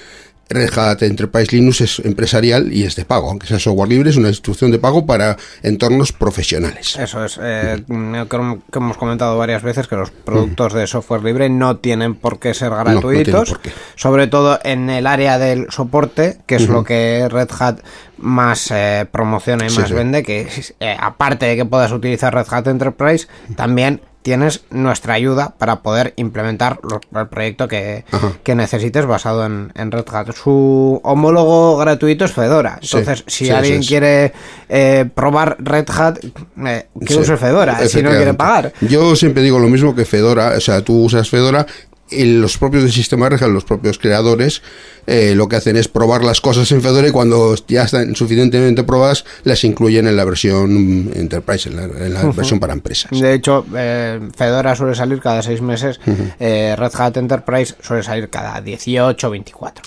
Red 0.49 0.77
Hat 0.77 1.01
Enterprise 1.03 1.55
Linux 1.55 1.81
es 1.81 1.99
empresarial 1.99 2.71
y 2.71 2.83
es 2.83 2.95
de 2.95 3.05
pago, 3.05 3.29
aunque 3.29 3.47
sea 3.47 3.59
software 3.59 3.89
libre, 3.89 4.09
es 4.09 4.17
una 4.17 4.29
instrucción 4.29 4.71
de 4.71 4.79
pago 4.79 5.05
para 5.05 5.37
entornos 5.63 6.11
profesionales. 6.13 6.95
Eso 6.97 7.25
es, 7.25 7.39
eh, 7.41 7.83
creo 8.27 8.59
que 8.71 8.79
hemos 8.79 8.97
comentado 8.97 9.37
varias 9.37 9.63
veces 9.63 9.87
que 9.87 9.95
los 9.95 10.11
productos 10.11 10.73
de 10.73 10.87
software 10.87 11.23
libre 11.23 11.49
no 11.49 11.77
tienen 11.77 12.15
por 12.15 12.39
qué 12.39 12.53
ser 12.53 12.69
gratuitos, 12.69 13.55
sobre 13.95 14.27
todo 14.27 14.59
en 14.63 14.89
el 14.89 15.07
área 15.07 15.37
del 15.37 15.67
soporte, 15.69 16.37
que 16.45 16.55
es 16.55 16.67
lo 16.67 16.83
que 16.83 17.27
Red 17.29 17.49
Hat 17.59 17.79
más 18.17 18.71
eh, 18.71 19.05
promociona 19.11 19.67
y 19.67 19.69
más 19.71 19.91
vende, 19.91 20.23
que 20.23 20.47
eh, 20.79 20.97
aparte 20.99 21.45
de 21.45 21.55
que 21.55 21.65
puedas 21.65 21.91
utilizar 21.91 22.33
Red 22.33 22.47
Hat 22.49 22.67
Enterprise, 22.67 23.27
también 23.55 24.01
tienes 24.27 24.59
nuestra 24.71 25.13
ayuda 25.13 25.55
para 25.57 25.81
poder 25.81 26.11
implementar 26.17 26.81
el 27.15 27.27
proyecto 27.27 27.69
que, 27.69 28.03
necesites 28.45 29.05
basado 29.05 29.45
en, 29.45 29.71
Red 29.89 30.03
Hat. 30.11 30.35
Su 30.35 30.99
homólogo 31.01 31.77
gratuito 31.77 32.25
es 32.25 32.33
Fedora. 32.33 32.77
Entonces, 32.81 33.23
si 33.25 33.49
alguien 33.49 33.81
quiere 33.81 34.33
eh, 34.67 35.05
probar 35.15 35.55
Red 35.59 35.85
Hat, 35.97 36.17
eh, 36.65 36.87
que 37.05 37.15
use 37.15 37.37
Fedora, 37.37 37.87
si 37.87 38.03
no 38.03 38.09
quiere 38.09 38.33
pagar. 38.33 38.73
Yo 38.81 39.15
siempre 39.15 39.41
digo 39.41 39.59
lo 39.59 39.69
mismo 39.69 39.95
que 39.95 40.03
Fedora. 40.03 40.55
O 40.57 40.59
sea, 40.59 40.81
tú 40.81 41.03
usas 41.03 41.29
Fedora 41.29 41.65
los 42.11 42.57
propios 42.57 42.83
del 42.83 42.91
sistema 42.91 43.29
Red 43.29 43.43
Hat, 43.43 43.49
los 43.49 43.65
propios 43.65 43.99
creadores, 43.99 44.61
eh, 45.07 45.35
lo 45.35 45.47
que 45.47 45.55
hacen 45.55 45.77
es 45.77 45.87
probar 45.87 46.23
las 46.23 46.41
cosas 46.41 46.69
en 46.73 46.81
Fedora 46.81 47.07
y 47.07 47.11
cuando 47.11 47.55
ya 47.67 47.83
están 47.83 48.13
suficientemente 48.15 48.83
probadas, 48.83 49.23
las 49.45 49.63
incluyen 49.63 50.05
en 50.05 50.17
la 50.17 50.25
versión 50.25 51.11
Enterprise, 51.15 51.69
en 51.69 52.13
la, 52.13 52.23
versión 52.23 52.59
para 52.59 52.73
empresas. 52.73 53.11
De 53.11 53.33
hecho, 53.33 53.65
eh, 53.75 54.19
Fedora 54.35 54.75
suele 54.75 54.95
salir 54.95 55.21
cada 55.21 55.41
seis 55.41 55.61
meses, 55.61 55.99
eh, 56.39 56.75
Red 56.77 56.91
Hat 56.95 57.17
Enterprise 57.17 57.75
suele 57.81 58.03
salir 58.03 58.29
cada 58.29 58.59
18 58.59 59.27
o 59.27 59.31
24. 59.31 59.85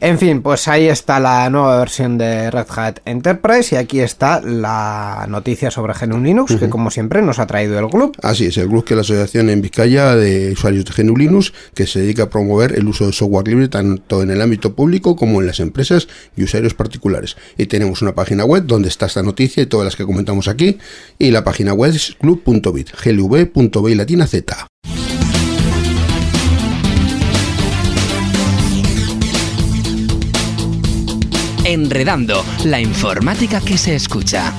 En 0.00 0.18
fin, 0.18 0.40
pues 0.40 0.68
ahí 0.68 0.86
está 0.86 1.18
la 1.18 1.50
nueva 1.50 1.78
versión 1.78 2.16
de 2.16 2.50
Red 2.52 2.66
Hat 2.70 2.98
Enterprise 3.04 3.74
y 3.74 3.78
aquí 3.78 3.98
está 3.98 4.40
la 4.40 5.26
noticia 5.28 5.72
sobre 5.72 5.94
GNU 5.94 6.22
Linux, 6.22 6.54
que 6.56 6.68
como 6.68 6.92
siempre 6.92 7.22
nos 7.22 7.40
ha 7.40 7.46
traído 7.46 7.78
el 7.78 7.88
club. 7.88 8.16
Así 8.22 8.46
es, 8.46 8.56
el 8.56 8.68
club 8.68 8.84
que 8.84 8.94
es 8.94 8.96
la 8.96 9.02
asociación 9.02 9.50
en 9.50 9.60
Vizcaya 9.62 10.14
de 10.14 10.52
usuarios 10.52 10.84
de 10.84 11.02
GNU 11.02 11.16
Linux, 11.16 11.52
que 11.74 11.86
se 11.86 12.00
dedica 12.00 12.24
a 12.24 12.30
promover 12.30 12.72
el 12.76 12.86
uso 12.88 13.06
de 13.06 13.12
software 13.12 13.48
libre 13.48 13.68
tanto 13.68 14.22
en 14.22 14.30
el 14.30 14.40
ámbito 14.40 14.74
público 14.74 15.16
como 15.16 15.40
en 15.40 15.46
las 15.46 15.60
empresas 15.60 16.08
y 16.36 16.44
usuarios 16.44 16.74
particulares. 16.74 17.36
Y 17.56 17.66
tenemos 17.66 18.02
una 18.02 18.14
página 18.14 18.44
web 18.44 18.64
donde 18.66 18.88
está 18.88 19.06
esta 19.06 19.22
noticia 19.22 19.62
y 19.62 19.66
todas 19.66 19.84
las 19.84 19.96
que 19.96 20.04
comentamos 20.04 20.48
aquí. 20.48 20.78
Y 21.18 21.30
la 21.30 21.44
página 21.44 21.72
web 21.72 21.92
es 21.94 22.16
club.bit. 22.20 22.90
Enredando, 31.64 32.44
la 32.64 32.80
informática 32.80 33.60
que 33.60 33.78
se 33.78 33.94
escucha. 33.94 34.52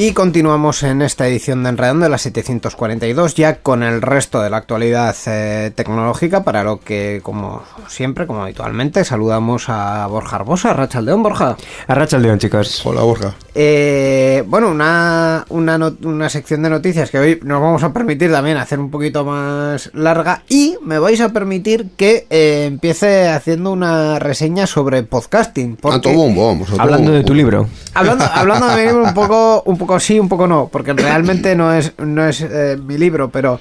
Y 0.00 0.12
continuamos 0.12 0.84
en 0.84 1.02
esta 1.02 1.26
edición 1.26 1.64
de 1.64 1.70
Enredando 1.70 2.04
de 2.04 2.08
la 2.08 2.18
742 2.18 3.34
ya 3.34 3.56
con 3.56 3.82
el 3.82 4.00
resto 4.00 4.40
de 4.40 4.48
la 4.48 4.58
actualidad 4.58 5.16
eh, 5.26 5.72
tecnológica 5.74 6.44
para 6.44 6.62
lo 6.62 6.78
que 6.78 7.18
como 7.24 7.64
siempre, 7.88 8.28
como 8.28 8.44
habitualmente, 8.44 9.04
saludamos 9.04 9.68
a 9.68 10.06
Borja 10.06 10.36
Arbosa, 10.36 10.70
a 10.70 10.74
Rachaldeón, 10.74 11.24
Borja. 11.24 11.56
A 11.88 11.94
Rachaldeón, 11.96 12.38
chicos. 12.38 12.86
Hola, 12.86 13.02
Borja. 13.02 13.34
Eh, 13.56 14.44
bueno, 14.46 14.68
una, 14.68 15.44
una, 15.48 15.92
una, 16.04 16.28
sección 16.28 16.62
de 16.62 16.70
noticias 16.70 17.10
que 17.10 17.18
hoy 17.18 17.40
nos 17.42 17.60
vamos 17.60 17.82
a 17.82 17.92
permitir 17.92 18.30
también 18.30 18.56
hacer 18.56 18.78
un 18.78 18.92
poquito 18.92 19.24
más 19.24 19.90
larga 19.94 20.44
y 20.48 20.76
me 20.80 21.00
vais 21.00 21.20
a 21.20 21.30
permitir 21.30 21.88
que 21.96 22.24
eh, 22.30 22.66
empiece 22.68 23.26
haciendo 23.26 23.72
una 23.72 24.20
reseña 24.20 24.68
sobre 24.68 25.02
podcasting. 25.02 25.74
Porque, 25.74 26.14
vamos. 26.14 26.68
hablando 26.78 27.10
de 27.10 27.24
tu 27.24 27.34
libro. 27.34 27.66
Hablando, 27.94 28.26
hablando 28.32 28.68
de 28.68 28.76
mi 28.76 28.82
libro 28.82 29.02
un 29.02 29.14
poco, 29.14 29.64
un 29.66 29.76
poco 29.76 29.87
sí, 29.98 30.18
un 30.18 30.28
poco 30.28 30.46
no, 30.46 30.68
porque 30.70 30.92
realmente 30.92 31.54
no 31.54 31.72
es, 31.72 31.92
no 31.98 32.26
es 32.26 32.40
eh, 32.40 32.78
mi 32.82 32.98
libro, 32.98 33.30
pero... 33.30 33.60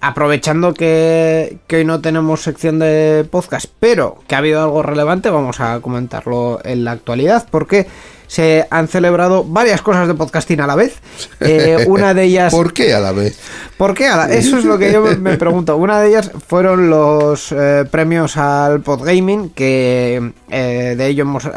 aprovechando 0.00 0.74
que, 0.74 1.58
que, 1.66 1.78
hoy 1.78 1.84
no 1.84 2.00
tenemos 2.00 2.42
sección 2.42 2.78
de 2.78 3.26
podcast, 3.28 3.66
pero 3.80 4.18
que 4.28 4.36
ha 4.36 4.38
habido 4.38 4.62
algo 4.62 4.80
relevante, 4.80 5.28
vamos 5.28 5.58
a 5.58 5.80
comentarlo 5.80 6.60
en 6.64 6.84
la 6.84 6.92
actualidad, 6.92 7.48
porque 7.50 7.88
se 8.28 8.66
han 8.70 8.86
celebrado 8.86 9.42
varias 9.42 9.82
cosas 9.82 10.06
de 10.06 10.14
podcasting 10.14 10.60
a 10.60 10.66
la 10.66 10.76
vez. 10.76 10.98
Eh, 11.40 11.84
una 11.88 12.14
de 12.14 12.24
ellas. 12.24 12.52
¿Por 12.52 12.72
qué 12.72 12.94
a 12.94 13.00
la 13.00 13.10
vez? 13.10 13.38
¿Por 13.76 13.94
qué 13.94 14.06
a 14.06 14.16
la 14.16 14.32
Eso 14.32 14.58
es 14.58 14.64
lo 14.64 14.78
que 14.78 14.92
yo 14.92 15.02
me 15.02 15.36
pregunto. 15.38 15.76
Una 15.76 16.00
de 16.00 16.10
ellas 16.10 16.30
fueron 16.46 16.90
los 16.90 17.50
eh, 17.50 17.84
premios 17.90 18.36
al 18.36 18.82
Podgaming, 18.82 19.50
que 19.50 20.32
eh, 20.50 20.94
de 20.96 21.06
ello 21.06 21.22
hemos 21.22 21.48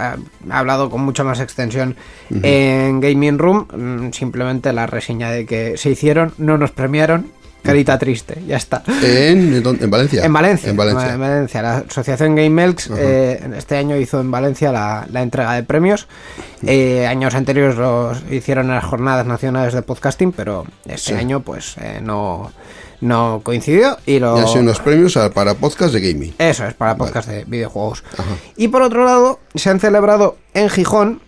hablado 0.49 0.89
con 0.89 1.01
mucha 1.01 1.23
más 1.23 1.39
extensión 1.39 1.95
en 2.29 2.99
Gaming 2.99 3.37
Room. 3.37 3.67
Mm, 3.71 4.11
simplemente 4.13 4.73
la 4.73 4.87
reseña 4.87 5.29
de 5.29 5.45
que 5.45 5.77
se 5.77 5.91
hicieron, 5.91 6.33
no 6.37 6.57
nos 6.57 6.71
premiaron 6.71 7.40
Carita 7.63 7.99
triste, 7.99 8.41
ya 8.47 8.57
está. 8.57 8.81
¿En, 9.03 9.61
Valencia? 9.89 10.25
En 10.25 10.33
Valencia. 10.33 10.69
En 10.71 10.77
Valencia. 10.77 11.61
La 11.61 11.77
asociación 11.77 12.35
Game 12.35 12.49
Melks 12.49 12.89
eh, 12.97 13.39
este 13.55 13.77
año 13.77 13.97
hizo 13.97 14.19
en 14.19 14.31
Valencia 14.31 14.71
la, 14.71 15.21
entrega 15.21 15.53
de 15.53 15.63
premios. 15.63 16.07
Eh, 16.65 17.05
años 17.05 17.35
anteriores 17.35 17.75
los 17.75 18.23
hicieron 18.31 18.67
en 18.67 18.75
las 18.75 18.85
jornadas 18.85 19.27
nacionales 19.27 19.73
de 19.73 19.83
podcasting, 19.83 20.31
pero 20.31 20.65
este 20.85 21.15
año 21.15 21.41
pues 21.41 21.75
eh, 21.77 21.99
no, 22.01 22.51
no 22.99 23.41
coincidió. 23.43 23.97
Y 24.07 24.17
lo... 24.17 24.37
han 24.37 24.47
sido 24.47 24.61
unos 24.61 24.79
premios 24.79 25.17
para 25.33 25.53
podcast 25.53 25.93
de 25.93 26.01
gaming. 26.01 26.33
Eso 26.39 26.65
es, 26.65 26.73
para 26.73 26.97
podcast 26.97 27.29
de 27.29 27.45
videojuegos. 27.45 28.03
Y 28.57 28.69
por 28.69 28.81
otro 28.81 29.05
lado, 29.05 29.39
se 29.53 29.69
han 29.69 29.79
celebrado 29.79 30.37
en 30.55 30.69
Gijón 30.69 31.21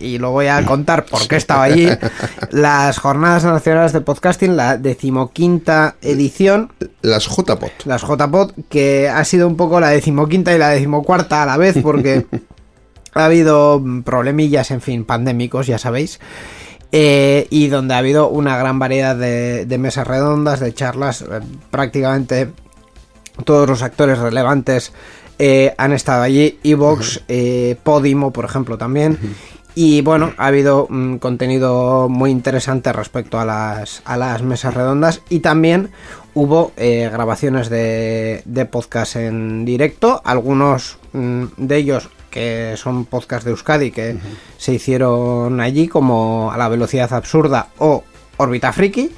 y 0.00 0.18
lo 0.18 0.30
voy 0.30 0.46
a 0.46 0.64
contar 0.64 1.04
porque 1.06 1.36
estaba 1.36 1.64
allí, 1.64 1.88
las 2.50 2.98
Jornadas 2.98 3.44
Nacionales 3.44 3.92
de 3.92 4.00
Podcasting, 4.00 4.56
la 4.56 4.76
decimoquinta 4.76 5.96
edición. 6.02 6.72
Las 7.02 7.26
JPod. 7.26 7.70
Las 7.84 8.02
JPod, 8.02 8.52
que 8.68 9.08
ha 9.08 9.24
sido 9.24 9.46
un 9.46 9.56
poco 9.56 9.80
la 9.80 9.88
decimoquinta 9.88 10.54
y 10.54 10.58
la 10.58 10.70
decimocuarta 10.70 11.42
a 11.42 11.46
la 11.46 11.56
vez 11.56 11.76
porque 11.82 12.26
ha 13.14 13.24
habido 13.24 13.82
problemillas, 14.04 14.70
en 14.70 14.80
fin, 14.80 15.04
pandémicos, 15.04 15.66
ya 15.66 15.78
sabéis. 15.78 16.20
Eh, 16.90 17.46
y 17.50 17.68
donde 17.68 17.94
ha 17.94 17.98
habido 17.98 18.28
una 18.28 18.56
gran 18.56 18.78
variedad 18.78 19.14
de, 19.14 19.78
mesas 19.78 20.06
redondas, 20.06 20.60
de 20.60 20.72
charlas, 20.72 21.22
eh, 21.22 21.40
prácticamente 21.70 22.50
todos 23.44 23.68
los 23.68 23.82
actores 23.82 24.18
relevantes 24.18 24.92
eh, 25.38 25.74
han 25.78 25.92
estado 25.92 26.22
allí, 26.22 26.58
Evox, 26.64 27.22
Podimo, 27.82 28.32
por 28.32 28.44
ejemplo, 28.44 28.78
también. 28.78 29.18
Y 29.80 30.00
bueno, 30.00 30.32
ha 30.38 30.48
habido 30.48 30.86
un 30.86 31.20
contenido 31.20 32.08
muy 32.08 32.32
interesante 32.32 32.92
respecto 32.92 33.38
a 33.38 33.44
las, 33.44 34.02
a 34.04 34.16
las 34.16 34.42
mesas 34.42 34.74
redondas 34.74 35.22
y 35.28 35.38
también 35.38 35.90
hubo 36.34 36.72
eh, 36.76 37.08
grabaciones 37.12 37.68
de, 37.68 38.42
de 38.44 38.64
podcast 38.64 39.14
en 39.14 39.64
directo, 39.64 40.20
algunos 40.24 40.98
mm, 41.12 41.44
de 41.58 41.76
ellos 41.76 42.08
que 42.30 42.74
son 42.76 43.04
podcasts 43.04 43.44
de 43.44 43.52
Euskadi 43.52 43.92
que 43.92 44.18
se 44.56 44.74
hicieron 44.74 45.60
allí 45.60 45.86
como 45.86 46.50
a 46.52 46.58
la 46.58 46.68
velocidad 46.68 47.12
absurda 47.12 47.68
o 47.78 48.02
órbita 48.36 48.72
friki 48.72 49.12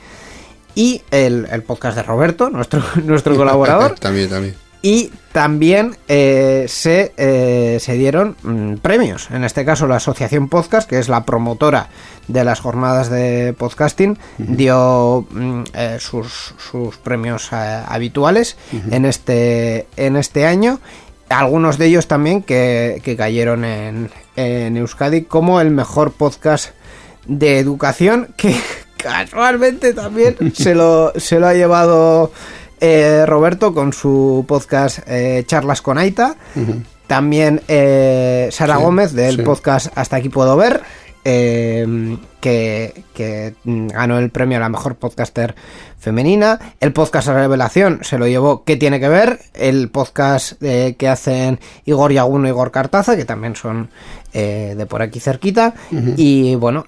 y 0.74 1.00
el, 1.11 1.48
el 1.50 1.62
podcast 1.62 1.96
de 1.96 2.02
Roberto, 2.02 2.50
nuestro, 2.50 2.83
nuestro 3.04 3.35
colaborador. 3.38 3.98
también, 3.98 4.28
también. 4.28 4.69
Y 4.82 5.12
también 5.32 5.96
eh, 6.08 6.64
se, 6.68 7.12
eh, 7.16 7.78
se, 7.80 7.94
dieron 7.94 8.36
mm, 8.42 8.74
premios. 8.76 9.30
En 9.30 9.44
este 9.44 9.64
caso, 9.64 9.86
la 9.86 9.96
Asociación 9.96 10.48
Podcast, 10.48 10.88
que 10.88 10.98
es 10.98 11.08
la 11.08 11.24
promotora 11.24 11.88
de 12.28 12.44
las 12.44 12.60
jornadas 12.60 13.10
de 13.10 13.54
podcasting, 13.58 14.18
dio 14.38 15.26
mm, 15.30 15.62
eh, 15.74 15.96
sus, 16.00 16.54
sus, 16.56 16.96
premios 16.96 17.52
habituales 17.52 18.56
en, 18.90 19.04
este, 19.04 19.86
en 19.96 20.16
este 20.16 20.46
año. 20.46 20.80
Algunos 21.28 21.76
de 21.78 21.86
ellos 21.86 22.08
también 22.08 22.42
que, 22.42 23.02
que 23.04 23.16
cayeron 23.16 23.64
en, 23.64 24.10
en 24.36 24.76
Euskadi 24.76 25.22
como 25.22 25.60
el 25.60 25.70
mejor 25.70 26.12
podcast 26.12 26.70
de 27.26 27.58
educación 27.58 28.28
que 28.36 28.56
casualmente 28.96 29.92
también 29.92 30.36
se 30.54 30.74
lo, 30.74 31.12
se 31.16 31.38
lo 31.38 31.46
ha 31.46 31.54
llevado 31.54 32.32
eh, 32.80 33.26
Roberto 33.26 33.74
con 33.74 33.92
su 33.92 34.44
podcast 34.48 35.00
eh, 35.06 35.44
Charlas 35.46 35.82
con 35.82 35.98
Aita. 35.98 36.36
También 37.06 37.60
eh, 37.68 38.48
Sara 38.52 38.76
Gómez 38.76 39.12
del 39.12 39.42
podcast 39.42 39.92
Hasta 39.96 40.16
aquí 40.16 40.28
puedo 40.28 40.56
ver. 40.56 40.80
que, 41.22 43.04
que, 43.12 43.54
ganó 43.64 44.18
el 44.18 44.30
premio 44.30 44.56
a 44.56 44.60
la 44.60 44.70
mejor 44.70 44.94
podcaster 44.94 45.54
femenina. 45.98 46.58
El 46.80 46.94
podcast 46.94 47.28
Revelación 47.28 47.98
se 48.02 48.16
lo 48.16 48.26
llevó 48.26 48.64
¿Qué 48.64 48.76
tiene 48.76 48.98
que 48.98 49.08
ver? 49.08 49.40
El 49.52 49.90
podcast 49.90 50.54
que 50.62 51.08
hacen 51.08 51.60
Igor 51.84 52.12
Yaguno 52.12 52.46
y 52.46 52.50
Igor 52.50 52.70
Cartaza, 52.70 53.16
que 53.16 53.26
también 53.26 53.56
son 53.56 53.90
de 54.32 54.86
por 54.88 55.02
aquí 55.02 55.20
cerquita. 55.20 55.74
Y 56.16 56.54
bueno, 56.54 56.86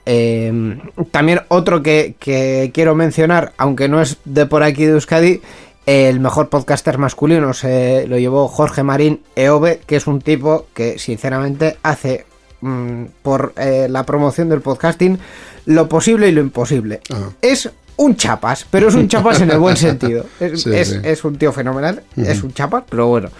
también 1.11 1.43
otro 1.49 1.83
que, 1.83 2.15
que 2.19 2.71
quiero 2.73 2.95
mencionar, 2.95 3.53
aunque 3.59 3.91
no 3.91 4.01
es 4.01 4.17
de 4.25 4.47
por 4.47 4.63
aquí 4.63 4.87
de 4.87 4.93
Euskadi, 4.93 5.43
el 5.87 6.21
mejor 6.21 6.49
podcaster 6.49 6.99
masculino 6.99 7.53
se 7.55 8.07
lo 8.07 8.19
llevó 8.19 8.49
Jorge 8.49 8.83
Marín 8.83 9.21
Eove, 9.35 9.81
que 9.87 9.97
es 9.97 10.07
un 10.07 10.21
tipo 10.21 10.67
que 10.75 10.99
sinceramente 10.99 11.79
hace 11.83 12.25
mm, 12.61 13.05
por 13.23 13.53
eh, 13.57 13.89
la 13.91 14.05
promoción 14.05 14.49
del 14.49 14.61
podcasting 14.61 15.19
lo 15.67 15.89
posible 15.89 16.29
y 16.29 16.33
lo 16.33 16.41
imposible. 16.41 17.01
Es 17.41 17.69
un 17.97 18.17
chapas, 18.17 18.67
pero 18.71 18.89
es 18.89 18.95
un 18.95 19.09
chapas 19.09 19.41
en 19.41 19.51
el 19.51 19.59
buen 19.59 19.77
sentido. 19.89 20.25
Es, 20.41 21.25
un 21.25 21.37
tío 21.37 21.53
fenomenal, 21.53 22.03
es 22.17 22.43
un 22.43 22.53
chapas, 22.53 22.85
pero 22.89 23.09
bueno, 23.09 23.31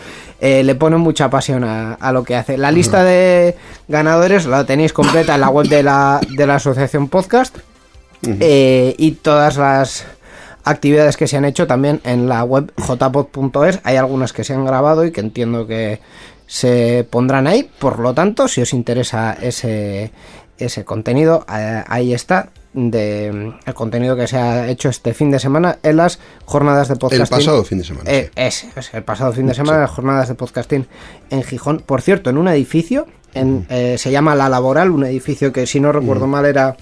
eh, 0.41 0.63
le 0.65 0.75
pone 0.75 0.97
mucha 0.97 1.31
pasión 1.31 1.65
a, 1.65 2.13
lo 2.13 2.25
que 2.25 2.35
hace. 2.35 2.59
La 2.59 2.73
lista 2.73 3.05
de 3.05 3.57
ganadores 3.89 4.47
la 4.47 4.65
tenéis 4.65 4.93
completa 4.93 5.37
en 5.37 5.41
la 5.41 5.49
web 5.49 5.69
de 5.69 5.83
la, 5.83 6.21
de 6.37 6.47
la 6.47 6.57
asociación 6.57 7.09
podcast 7.09 7.57
eh, 8.25 8.95
y 8.99 9.13
todas 9.13 9.57
las 9.57 10.07
actividades 10.65 11.17
que 11.17 11.27
se 11.27 11.37
han 11.37 11.45
hecho 11.45 11.67
también 11.67 12.01
en 12.05 12.29
la 12.29 12.45
web 12.45 12.73
jpod.es. 12.77 13.81
Hay 13.85 13.97
algunas 13.97 14.33
que 14.33 14.45
se 14.45 14.55
han 14.55 14.65
grabado 14.65 15.05
y 15.05 15.13
que 15.13 15.21
entiendo 15.21 15.67
que 15.67 16.01
se 16.47 17.07
pondrán 17.09 17.47
ahí. 17.47 17.69
Por 17.79 17.99
lo 17.99 18.15
tanto, 18.15 18.49
si 18.49 18.61
os 18.61 18.73
interesa 18.73 19.33
ese, 19.41 20.13
ese 20.59 20.85
contenido, 20.85 21.45
eh, 21.53 21.83
ahí 21.87 22.13
está. 22.13 22.51
De, 22.75 23.53
el 23.67 23.75
contenido 23.75 24.17
que 24.17 24.27
se 24.27 24.39
ha 24.39 24.67
hecho 24.69 24.89
este 24.89 25.13
fin 25.13 25.31
de 25.31 25.39
semana 25.39 25.79
en 25.83 25.99
las 25.99 26.19
jornadas 26.47 26.89
de 26.89 26.97
podcasting. 26.97 27.37
El 27.37 27.45
pasado 27.45 27.65
fin 27.65 27.77
de 27.77 27.85
semana. 27.85 28.11
Eh, 28.11 28.31
es, 28.35 28.67
el 28.95 29.03
pasado 29.03 29.31
fin 29.35 29.47
de 29.47 29.53
semana, 29.53 29.81
las 29.81 29.91
jornadas 29.91 30.29
de 30.29 30.35
podcasting 30.35 30.87
en 31.29 31.43
Gijón. 31.43 31.83
Por 31.85 32.01
cierto, 32.01 32.31
en 32.31 32.39
un 32.39 32.49
edificio, 32.49 33.07
en, 33.35 33.67
eh, 33.69 33.97
se 33.99 34.11
llama 34.11 34.35
La 34.35 34.49
Laboral, 34.49 34.91
un 34.91 35.05
edificio 35.05 35.53
que 35.53 35.67
si 35.67 35.81
no 35.81 35.93
recuerdo 35.93 36.27
mal 36.27 36.47
era 36.47 36.79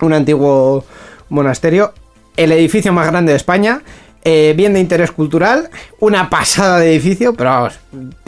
un 0.00 0.14
antiguo 0.14 0.84
monasterio 1.28 1.92
el 2.36 2.52
edificio 2.52 2.92
más 2.92 3.06
grande 3.06 3.32
de 3.32 3.36
España, 3.36 3.82
eh, 4.24 4.54
bien 4.56 4.74
de 4.74 4.80
interés 4.80 5.12
cultural, 5.12 5.70
una 5.98 6.28
pasada 6.28 6.78
de 6.78 6.90
edificio, 6.92 7.34
pero 7.34 7.50
vamos, 7.50 7.78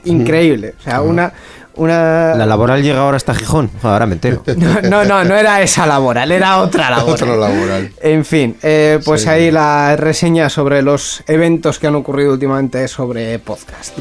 increíble. 0.05 0.75
O 0.79 0.83
sea, 0.83 1.03
una, 1.03 1.33
una... 1.75 2.35
La 2.35 2.47
laboral 2.47 2.83
llega 2.83 3.01
ahora 3.01 3.17
hasta 3.17 3.35
Gijón, 3.35 3.71
ahora 3.83 4.07
me 4.07 4.15
entero. 4.15 4.43
No, 4.83 5.05
no, 5.05 5.25
no, 5.25 5.37
era 5.37 5.61
esa 5.63 5.87
laboral, 5.87 6.33
era 6.33 6.59
otra 6.59 6.91
laboral. 6.91 7.15
otra 7.15 7.37
laboral. 7.37 7.93
En 8.01 8.25
fin, 8.25 8.57
eh, 8.63 9.01
pues 9.05 9.27
ahí 9.27 9.51
la 9.51 9.97
reseña 9.97 10.49
sobre 10.49 10.83
los 10.83 11.23
eventos 11.27 11.79
que 11.79 11.87
han 11.87 11.95
ocurrido 11.95 12.33
últimamente 12.33 12.89
sobre 12.89 13.39
podcast. 13.39 13.99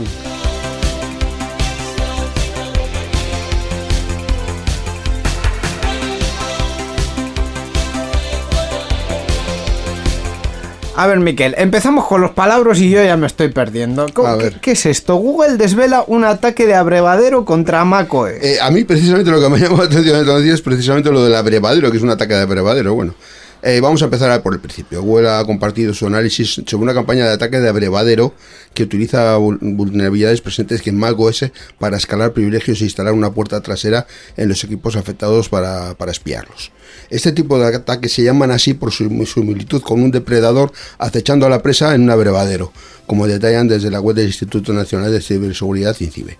A 10.96 11.08
ver, 11.08 11.20
Miquel, 11.20 11.56
empezamos 11.58 12.06
con 12.06 12.22
los 12.22 12.32
palabras 12.32 12.80
y 12.80 12.90
yo 12.90 13.04
ya 13.04 13.16
me 13.16 13.28
estoy 13.28 13.50
perdiendo. 13.50 14.08
¿Qué, 14.62 14.72
es 14.72 14.86
esto? 14.86 15.16
Google 15.16 15.56
desvela 15.56 16.04
un 16.06 16.26
ataque 16.26 16.66
de 16.66 16.76
abrevadero 16.76 17.46
contra 17.46 17.86
macOS. 17.86 18.32
Eh, 18.42 18.58
a 18.62 18.70
mí, 18.72 18.84
precisamente, 18.84 19.32
lo 19.32 19.40
que 19.40 19.50
me 19.50 19.58
llamado 19.60 19.84
la 19.84 19.86
atención 19.86 20.54
es 20.54 20.62
precisamente 20.62 21.10
lo 21.12 21.24
del 21.24 21.36
abrevadero, 21.36 21.90
que 21.92 21.98
es 21.98 22.04
un 22.04 22.10
ataque 22.10 22.34
de 22.34 22.42
abrevadero. 22.42 22.94
Bueno, 22.94 23.16
eh, 23.64 23.80
vamos 23.82 24.02
a 24.02 24.06
empezar 24.06 24.42
por 24.42 24.54
el 24.54 24.60
principio. 24.60 25.02
Google 25.02 25.30
ha 25.30 25.46
compartido 25.46 25.94
su 25.94 26.08
análisis 26.08 26.62
sobre 26.66 26.84
una 26.84 26.94
campaña 26.94 27.26
de 27.26 27.34
ataque 27.34 27.60
de 27.60 27.70
abrevadero 27.70 28.34
que 28.74 28.84
utiliza 28.84 29.36
vulnerabilidades 29.38 30.42
presentes 30.42 30.86
en 30.88 30.98
macOS 30.98 31.52
para 31.80 31.98
escalar 31.98 32.34
privilegios 32.34 32.82
e 32.82 32.86
instalar 32.86 33.14
una 33.14 33.32
puerta 33.32 33.62
trasera 33.62 34.08
en 34.38 34.50
los 34.50 34.64
equipos 34.64 34.96
afectados 34.96 35.50
para, 35.50 35.94
para 35.96 36.12
espiarlos. 36.12 36.72
Este 37.10 37.32
tipo 37.32 37.60
de 37.60 37.76
ataques 37.76 38.14
se 38.14 38.24
llaman 38.24 38.52
así 38.52 38.74
por 38.74 38.92
su 38.92 39.04
similitud 39.26 39.82
con 39.82 40.02
un 40.02 40.12
depredador 40.12 40.72
acechando 40.98 41.46
a 41.46 41.50
la 41.50 41.62
presa 41.62 41.94
en 41.94 42.04
un 42.04 42.10
abrevadero, 42.10 42.72
como 43.06 43.28
detallan 43.28 43.68
desde 43.68 43.92
la 43.92 44.00
web 44.00 44.16
del 44.16 44.28
Instituto 44.28 44.74
Nacional 44.74 45.12
de 45.12 45.22
Ciberseguridad 45.22 45.96
INCIBE. 46.00 46.38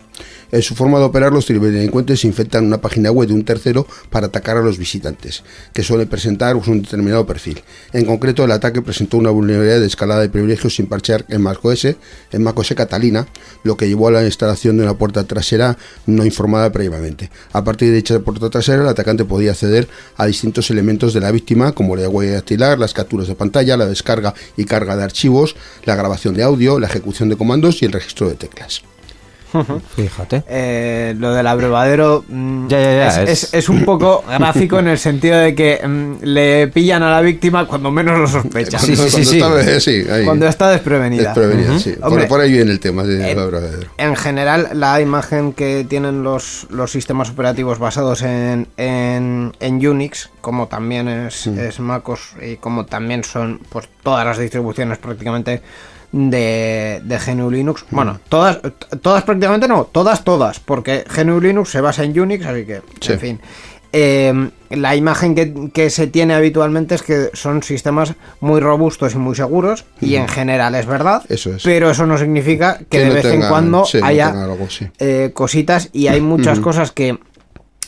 En 0.52 0.62
su 0.62 0.76
forma 0.76 1.00
de 1.00 1.06
operar, 1.06 1.32
los 1.32 1.46
ciberdelincuentes 1.46 2.26
infectan 2.26 2.66
una 2.66 2.82
página 2.82 3.12
web 3.12 3.28
de 3.28 3.34
un 3.34 3.46
tercero 3.46 3.88
para 4.10 4.28
atacar 4.28 4.58
a 4.58 4.62
los 4.62 4.78
visitantes, 4.78 5.44
que 5.74 5.84
suele 5.84 6.06
presentar 6.06 6.56
un 6.56 6.82
determinado 6.82 7.26
perfil. 7.26 7.62
En 7.94 8.06
concreto, 8.06 8.44
el 8.44 8.52
ataque 8.52 8.82
presentó 8.82 9.18
una 9.18 9.30
vulnerabilidad 9.30 9.80
de 9.80 9.88
escalada 9.88 10.22
de 10.22 10.30
privilegios 10.30 10.76
sin 10.76 10.88
parchear 10.88 11.26
en 11.30 11.42
macOS, 11.42 11.86
en 11.86 12.44
macOS 12.44 12.74
Catalina, 12.76 13.28
lo 13.64 13.78
que 13.78 13.88
llevó 13.88 14.10
a 14.10 14.12
la 14.12 14.26
instalación 14.26 14.78
de 14.78 14.84
una 14.84 14.98
puerta 14.98 15.24
trasera 15.24 15.78
no 16.06 16.26
informada 16.26 16.72
previamente. 16.72 17.30
A 17.54 17.64
partir 17.64 17.90
de 17.90 17.96
dicha 17.96 18.20
puerta 18.20 18.50
trasera, 18.50 18.84
el 18.84 18.90
atacante 18.90 19.26
podía 19.26 19.52
acceder 19.52 19.88
a 20.18 20.26
distintos 20.26 20.70
elementos 20.70 21.14
de 21.14 21.22
la 21.22 21.32
víctima, 21.32 21.72
como 21.72 21.96
la 21.96 22.10
huella 22.10 22.34
dactilar, 22.34 22.80
las 22.80 22.94
capturas 22.94 23.28
de 23.28 23.36
pantalla, 23.36 23.78
la 23.78 23.86
descarga 23.86 24.34
y 24.58 24.66
carga 24.66 24.96
de 24.96 25.04
archivos, 25.04 25.56
la 25.86 25.96
grabación 25.96 26.34
de 26.34 26.44
audio, 26.44 26.80
la 26.80 26.88
ejecución 26.88 27.30
de 27.30 27.38
comandos 27.38 27.82
y 27.82 27.86
el 27.86 27.92
registro 27.92 28.30
de 28.30 28.36
teclas. 28.36 28.82
Fíjate. 29.96 30.44
Eh, 30.48 31.16
lo 31.18 31.34
del 31.34 31.48
abrevadero 31.48 32.24
mm, 32.28 32.68
es, 32.72 33.70
un 33.70 33.84
poco 33.86 34.24
gráfico 34.28 34.80
en 34.80 34.88
el 34.88 34.98
sentido 34.98 35.38
de 35.38 35.54
que 35.56 35.82
mm, 35.86 36.24
le 36.24 36.68
pillan 36.68 37.04
a 37.04 37.12
la 37.12 37.22
víctima 37.22 37.68
cuando 37.68 37.92
menos 37.92 38.20
lo 38.20 38.28
sospecha. 38.28 38.80
Sí, 38.80 38.96
sí, 38.96 39.26
sí, 39.26 39.40
Está, 39.42 40.24
Cuando 40.24 40.48
está 40.48 40.70
desprevenida. 40.70 41.34
por, 41.34 42.42
ahí 42.42 42.52
viene 42.52 42.72
el 42.72 42.80
tema 42.80 43.04
del 43.04 43.38
abrevadero. 43.38 43.88
En 43.98 44.16
general, 44.16 44.70
la 44.74 45.02
imagen 45.02 45.54
que 45.54 45.86
tienen 45.88 46.24
los, 46.24 46.68
los 46.70 46.92
sistemas 46.92 47.30
operativos 47.30 47.80
basados 47.80 48.22
en, 48.22 48.68
en, 48.78 49.52
Unix, 49.88 50.30
como 50.42 50.68
también 50.68 51.08
es, 51.08 51.48
es 51.48 51.80
MacOS 51.80 52.36
y 52.42 52.58
como 52.58 52.86
también 52.86 53.24
son 53.24 53.60
pues 53.70 53.90
todas 54.04 54.26
las 54.26 54.38
distribuciones 54.38 54.98
prácticamente 54.98 55.62
de, 56.12 57.02
de 57.04 57.18
GNU 57.18 57.50
Linux. 57.50 57.86
Bueno, 57.90 58.20
todas, 58.30 58.60
todas 59.02 59.24
prácticamente 59.24 59.68
no, 59.68 59.86
todas, 59.86 60.24
todas, 60.24 60.60
porque 60.60 61.06
GNU 61.16 61.40
Linux 61.40 61.70
se 61.70 61.82
basa 61.82 62.04
en 62.04 62.20
Unix, 62.20 62.46
así 62.46 62.66
que, 62.66 62.82
en 63.08 63.20
fin. 63.20 63.40
Em, 63.94 64.52
la 64.70 64.96
imagen 64.96 65.36
que, 65.74 65.90
se 65.90 66.08
tiene 66.08 66.34
habitualmente 66.34 66.96
es 66.96 67.04
que 67.04 67.30
son 67.34 67.62
sistemas 67.62 68.14
muy 68.40 68.62
robustos 68.62 69.14
y 69.16 69.18
muy 69.18 69.36
seguros, 69.36 69.84
y 70.00 70.16
en 70.16 70.30
general 70.30 70.76
es 70.76 70.86
verdad, 70.86 71.24
eso 71.28 71.52
pero 71.62 71.92
eso 71.92 72.06
no 72.06 72.18
significa 72.18 72.80
que, 72.90 73.00
de 73.00 73.10
vez 73.10 73.26
en 73.26 73.42
cuando 73.42 73.84
haya 74.02 74.34
eh, 75.00 75.32
cositas, 75.34 75.90
y 75.92 76.08
hay 76.08 76.22
muchas 76.22 76.62
cosas 76.62 76.92
que, 76.92 77.20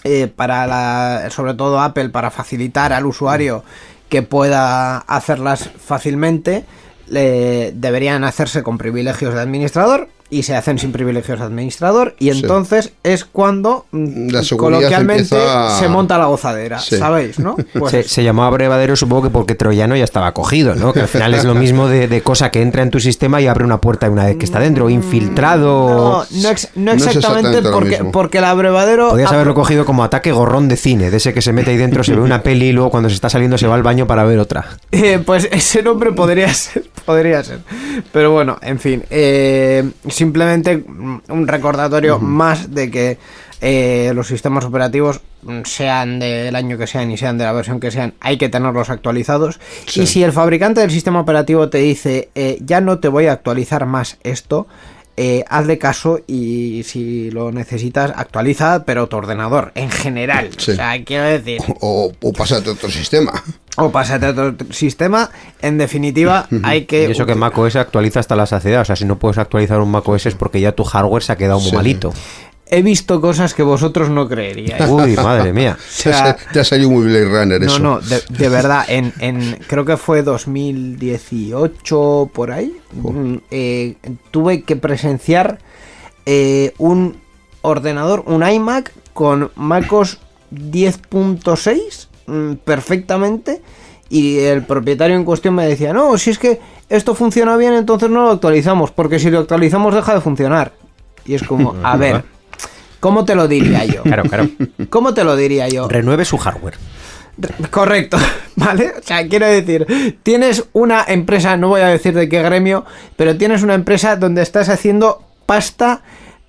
eh, 0.04 0.28
para 0.28 0.68
la, 0.68 1.30
sobre 1.30 1.54
todo 1.54 1.80
Apple, 1.80 2.10
para 2.10 2.32
facilitar 2.32 2.92
al 2.92 3.06
usuario 3.06 3.64
que 4.10 4.24
pueda 4.24 4.98
hacerlas 4.98 5.70
fácilmente, 5.78 6.66
deberían 7.08 8.24
hacerse 8.24 8.64
con 8.64 8.78
privilegios 8.78 9.34
de 9.34 9.42
administrador 9.42 10.10
y 10.34 10.44
se 10.44 10.56
hacen 10.56 10.80
sin 10.80 10.92
privilegios 10.92 11.40
de 11.40 11.46
administrador 11.46 12.16
y 12.20 12.30
entonces 12.30 12.94
es 13.04 13.26
cuando 13.26 13.86
mm, 13.92 14.30
La 14.30 14.42
coloquialmente 14.58 15.36
a- 15.38 15.78
se 15.80 15.88
monta 15.88 16.18
la 16.18 16.26
gozadera, 16.26 16.80
Sí. 16.80 16.98
¿sabéis? 16.98 17.40
¿no? 17.40 17.56
Pues 17.80 17.92
se, 17.92 18.04
se 18.04 18.24
llamó 18.24 18.44
abrevadero 18.44 18.96
supongo 18.96 19.24
que 19.24 19.30
porque 19.30 19.56
Troyano 19.56 19.96
ya 19.96 20.04
estaba 20.04 20.34
cogido, 20.34 20.76
¿no? 20.76 20.94
Que 20.94 21.02
al 21.02 21.08
final 21.08 21.34
es 21.34 21.44
lo 21.46 21.56
mismo 21.56 21.88
de, 21.88 22.08
de 22.08 22.22
cosa 22.22 22.52
que 22.52 22.62
entra 22.62 22.82
en 22.84 22.90
tu 22.92 23.00
sistema 23.00 23.42
y 23.42 23.48
abre 23.48 23.64
una 23.64 23.80
puerta 23.80 24.10
una 24.10 24.26
vez 24.26 24.38
que 24.38 24.46
está 24.46 24.60
dentro, 24.60 24.90
infiltrado. 24.90 26.26
no, 26.32 26.42
no, 26.42 26.50
ex- 26.50 26.70
no 26.76 26.94
No 26.96 26.98
es 27.06 27.08
exactamente, 27.08 27.62
porque, 27.70 28.04
porque 28.12 28.38
el 28.40 28.46
abrevadero... 28.46 29.10
Podrías 29.10 29.32
ah, 29.32 29.36
haberlo 29.36 29.54
cogido 29.54 29.86
como 29.86 30.04
ataque 30.04 30.32
gorrón 30.32 30.68
de 30.68 30.78
cine, 30.78 31.12
de 31.12 31.18
ese 31.18 31.34
que 31.34 31.42
se 31.42 31.54
mete 31.54 31.72
ahí 31.72 31.78
dentro, 31.78 32.04
se 32.04 32.14
ve 32.16 32.22
una 32.22 32.42
peli 32.44 32.68
y 32.68 32.72
luego 32.72 32.90
cuando 32.92 33.10
se 33.10 33.16
está 33.16 33.30
saliendo 33.30 33.58
se 33.58 33.68
va 33.68 33.76
al 33.76 33.84
baño 33.84 34.08
para 34.08 34.24
ver 34.24 34.40
otra. 34.40 34.66
Eh, 34.92 35.20
pues 35.26 35.50
ese 35.52 35.82
nombre 35.84 36.12
podría 36.12 36.54
ser, 36.54 36.84
podría 37.06 37.44
ser. 37.44 37.60
Pero 38.12 38.32
bueno, 38.32 38.58
en 38.62 38.80
fin, 38.80 39.04
eh, 39.10 39.90
simplemente 40.24 40.86
un 40.88 41.48
recordatorio 41.48 42.18
más 42.18 42.74
de 42.74 42.90
que 42.90 43.18
eh, 43.60 44.14
los 44.16 44.28
sistemas 44.28 44.64
operativos, 44.64 45.20
mm, 45.42 45.64
sean 45.66 46.20
del 46.20 46.56
año 46.56 46.78
que 46.78 46.88
sean 46.88 47.12
y 47.12 47.18
sean 47.18 47.38
de 47.38 47.44
la 47.44 47.52
versión 47.52 47.82
que 47.82 47.92
sean, 47.92 48.14
hay 48.22 48.38
que 48.38 48.48
tenerlos 48.48 48.90
actualizados. 48.90 49.60
Y 49.96 50.08
si 50.08 50.24
el 50.24 50.32
fabricante 50.32 50.80
del 50.80 50.92
sistema 50.92 51.20
operativo 51.20 51.70
te 51.70 51.80
dice, 51.80 52.30
eh, 52.36 52.58
ya 52.62 52.80
no 52.80 53.00
te 53.00 53.10
voy 53.10 53.28
a 53.28 53.34
actualizar 53.34 53.86
más 53.86 54.18
esto, 54.24 54.68
eh, 55.16 55.44
hazle 55.48 55.78
caso 55.78 56.20
y 56.28 56.84
si 56.86 57.30
lo 57.32 57.52
necesitas, 57.52 58.12
actualiza, 58.16 58.84
pero 58.86 59.08
tu 59.08 59.18
ordenador 59.18 59.72
en 59.76 59.92
general. 59.92 60.50
Sí. 60.58 60.72
O 60.72 60.76
sea, 60.76 61.04
quiero 61.04 61.26
decir. 61.26 61.60
O, 61.82 62.12
o 62.22 62.34
pásate 62.34 62.70
a 62.70 62.74
otro 62.74 62.90
sistema. 62.90 63.32
O 63.78 63.92
pásate 63.92 64.26
a 64.26 64.30
otro 64.30 64.56
sistema. 64.72 65.30
En 65.62 65.78
definitiva, 65.78 66.48
hay 66.64 66.86
que. 66.86 67.08
Y 67.08 67.12
eso 67.12 67.26
que 67.26 67.36
macOS 67.36 67.76
actualiza 67.76 68.20
hasta 68.20 68.36
la 68.36 68.46
saciedad, 68.46 68.82
o 68.82 68.86
sea, 68.86 68.96
si 68.96 69.06
no 69.06 69.18
puedes 69.20 69.38
actualizar 69.38 69.80
un 69.80 69.92
macOS 69.92 70.26
es 70.28 70.36
porque 70.36 70.60
ya 70.62 70.72
tu 70.74 70.84
hardware 70.84 71.24
se 71.24 71.32
ha 71.32 71.36
quedado 71.38 71.60
muy 71.60 71.70
Sí. 71.70 71.76
malito. 71.76 72.14
He 72.76 72.82
visto 72.82 73.22
cosas 73.22 73.54
que 73.54 73.62
vosotros 73.62 74.10
no 74.10 74.28
creeríais. 74.28 74.82
Uy, 74.90 75.16
madre 75.16 75.54
mía. 75.54 75.78
O 75.80 75.94
Te 76.04 76.10
ha 76.10 76.14
sea, 76.14 76.38
sa- 76.38 76.52
te 76.52 76.60
ha 76.60 76.64
salido 76.64 76.90
muy 76.90 77.06
Blade 77.06 77.26
Runner 77.26 77.60
no, 77.62 77.68
eso. 77.68 77.80
no, 77.80 78.00
de, 78.00 78.22
de 78.30 78.50
verdad, 78.50 78.84
en, 78.88 79.14
en- 79.20 79.60
creo 79.68 79.86
que 79.86 79.98
fue 79.98 80.24
2018 80.24 82.30
por 82.34 82.52
ahí, 82.52 82.76
mm, 82.94 83.36
eh, 83.52 83.96
tuve 84.32 84.64
que 84.64 84.76
presenciar 84.76 85.60
eh, 86.26 86.74
un 86.78 87.18
ordenador, 87.62 88.24
un 88.26 88.48
iMac 88.48 88.92
con 89.14 89.52
MacOS 89.56 90.20
10.6 90.52 92.08
mm, 92.28 92.54
perfectamente 92.64 93.62
y 94.10 94.40
el 94.40 94.64
propietario 94.64 95.16
en 95.16 95.26
cuestión 95.26 95.56
me 95.56 95.68
decía, 95.68 95.94
no, 95.94 96.18
si 96.18 96.30
es 96.32 96.38
que 96.40 96.60
esto 96.90 97.16
funciona 97.16 97.56
bien, 97.58 97.74
entonces 97.74 98.10
no 98.10 98.24
lo 98.26 98.32
actualizamos, 98.32 98.92
porque 98.92 99.18
si 99.20 99.30
lo 99.32 99.40
actualizamos 99.40 99.96
deja 99.96 100.14
de 100.14 100.22
funcionar. 100.22 100.74
Y 101.26 101.34
es 101.36 101.44
como, 101.44 101.76
a 101.84 101.98
ver, 101.98 102.24
¿cómo 103.04 103.26
te 103.26 103.36
lo 103.36 103.50
diría 103.50 103.84
yo? 103.84 104.02
Claro, 104.04 104.24
claro. 104.24 104.50
¿Cómo 104.90 105.14
te 105.14 105.26
lo 105.26 105.36
diría 105.36 105.68
yo? 105.68 105.90
Renueve 105.90 106.24
su 106.24 106.38
hardware. 106.38 106.76
Correcto, 107.70 108.16
¿vale? 108.56 108.94
O 108.98 109.04
sea, 109.04 109.28
quiero 109.28 109.46
decir, 109.46 110.18
tienes 110.24 110.64
una 110.72 111.04
empresa, 111.06 111.58
no 111.58 111.68
voy 111.68 111.82
a 111.82 111.88
decir 111.88 112.14
de 112.14 112.30
qué 112.30 112.42
gremio, 112.42 112.86
pero 113.18 113.36
tienes 113.36 113.62
una 113.62 113.74
empresa 113.74 114.16
donde 114.16 114.42
estás 114.42 114.70
haciendo 114.70 115.22
pasta, 115.46 116.02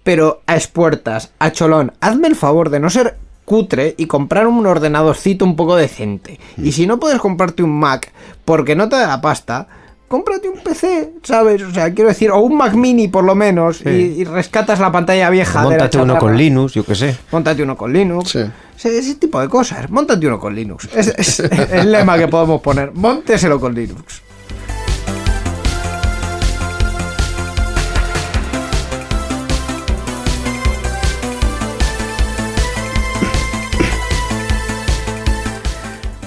pero 0.05 0.43
a 0.47 0.55
expuertas, 0.55 1.33
a 1.41 1.51
cholón. 1.51 1.93
Hazme 2.01 2.29
el 2.29 2.37
favor 2.37 2.71
de 2.71 2.79
no 2.79 2.89
ser 2.89 3.17
cutre 3.45 3.97
y 3.99 4.07
comprar 4.07 4.47
un 4.47 4.65
ordenadorcito 4.65 5.45
un 5.45 5.57
poco 5.57 5.75
decente. 5.75 6.39
Y 6.57 6.71
si 6.71 6.87
no 6.87 7.01
puedes 7.01 7.19
comprarte 7.19 7.65
un 7.65 7.77
Mac 7.77 8.13
porque 8.45 8.77
no 8.77 8.89
te 8.89 8.95
da 8.95 9.09
la 9.09 9.21
pasta, 9.21 9.67
cómprate 10.09 10.49
un 10.49 10.59
PC, 10.61 11.13
¿sabes? 11.23 11.63
O 11.63 11.73
sea, 11.73 11.93
quiero 11.93 12.09
decir, 12.09 12.31
o 12.31 12.39
un 12.41 12.57
Mac 12.57 12.75
mini 12.75 13.09
por 13.09 13.25
lo 13.25 13.35
menos, 13.35 13.81
y, 13.85 13.89
y 13.89 14.25
rescatas 14.25 14.79
la 14.81 14.93
pantalla 14.93 15.31
vieja. 15.31 15.61
de 15.61 15.65
la 15.65 15.71
Móntate 15.71 15.99
uno 15.99 16.19
con. 16.19 16.37
Linux, 16.37 16.75
yo 16.75 16.85
qué 16.85 16.95
sé. 16.95 17.17
Móntate 17.33 17.63
uno 17.63 17.77
con 17.77 17.93
Linux. 17.93 18.31
Sí. 18.31 18.41
Ese, 18.77 18.99
ese 18.99 19.15
tipo 19.17 19.41
de 19.41 19.49
cosas. 19.49 19.91
Móntate 19.91 20.27
uno 20.27 20.39
con 20.39 20.55
Linux. 20.55 20.89
Es, 20.95 21.09
es 21.09 21.41
el 21.73 21.93
lema 21.93 22.19
que 22.19 22.29
podemos 22.29 22.61
poner. 22.61 22.93
Mónteselo 22.93 23.61
con 23.61 23.75
Linux. 23.75 24.23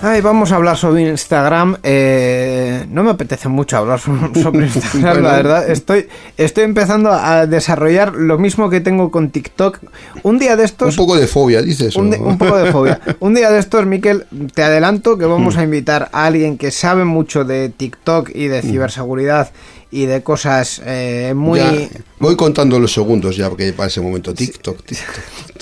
Ay, 0.10 0.22
vamos 0.22 0.54
a 0.54 0.56
hablar 0.56 0.78
sobre 0.78 1.02
Instagram. 1.10 1.76
Eh, 1.84 2.86
no 2.90 3.04
me 3.04 3.12
apetece 3.12 3.50
mucho 3.50 3.76
hablar 3.76 4.00
so- 4.00 4.18
sobre 4.42 4.68
Instagram, 4.68 5.22
la 5.22 5.32
verdad. 5.34 5.70
Estoy, 5.70 6.08
estoy 6.38 6.64
empezando 6.64 7.12
a 7.12 7.46
desarrollar 7.46 8.14
lo 8.16 8.38
mismo 8.38 8.70
que 8.70 8.80
tengo 8.80 9.12
con 9.12 9.32
TikTok. 9.32 9.80
Un 10.24 10.40
día 10.40 10.56
de 10.56 10.64
estos... 10.64 10.98
Un 10.98 11.06
poco 11.06 11.18
de 11.18 11.28
fobia, 11.28 11.62
dices. 11.62 11.94
Un, 11.98 12.08
¿o? 12.08 12.12
de- 12.12 12.18
un 12.20 12.38
poco 12.38 12.56
de 12.58 12.72
fobia. 12.72 13.02
Un 13.20 13.34
día 13.34 13.52
de 13.52 13.60
estos, 13.60 13.86
Miquel, 13.86 14.26
te 14.54 14.64
adelanto 14.64 15.18
que 15.18 15.26
vamos 15.26 15.58
a 15.58 15.64
invitar 15.64 16.08
a 16.14 16.26
alguien 16.26 16.58
que 16.58 16.72
sabe 16.72 17.04
mucho 17.04 17.44
de 17.44 17.68
TikTok 17.68 18.30
y 18.34 18.48
de 18.48 18.62
ciberseguridad 18.62 19.52
y 19.92 20.06
de 20.06 20.24
cosas 20.24 20.82
eh, 20.86 21.34
muy... 21.36 21.60
Ya, 21.60 21.74
voy 22.20 22.38
contando 22.38 22.80
los 22.80 22.94
segundos 22.94 23.36
ya, 23.36 23.50
porque 23.50 23.74
para 23.74 23.88
ese 23.88 24.00
momento. 24.00 24.34
TikTok, 24.34 24.84
TikTok, 24.86 25.16
TikTok. 25.48 25.57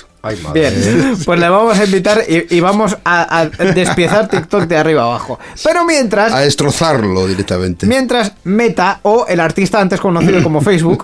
Bien, 0.54 0.74
pues 1.26 1.40
le 1.40 1.50
vamos 1.50 1.78
a 1.80 1.86
invitar 1.86 2.24
y, 2.28 2.56
y 2.56 2.60
vamos 2.60 2.98
a, 3.04 3.40
a 3.40 3.46
despiezar 3.48 4.28
TikTok 4.28 4.64
de 4.64 4.78
arriba 4.78 5.04
abajo. 5.04 5.40
Pero 5.64 5.86
mientras... 5.86 6.34
A 6.34 6.40
destrozarlo 6.40 7.28
directamente. 7.28 7.86
Mientras 7.86 8.34
Meta, 8.44 9.00
o 9.04 9.26
el 9.28 9.40
artista 9.40 9.80
antes 9.80 10.00
conocido 10.00 10.42
como 10.44 10.62
Facebook, 10.62 11.04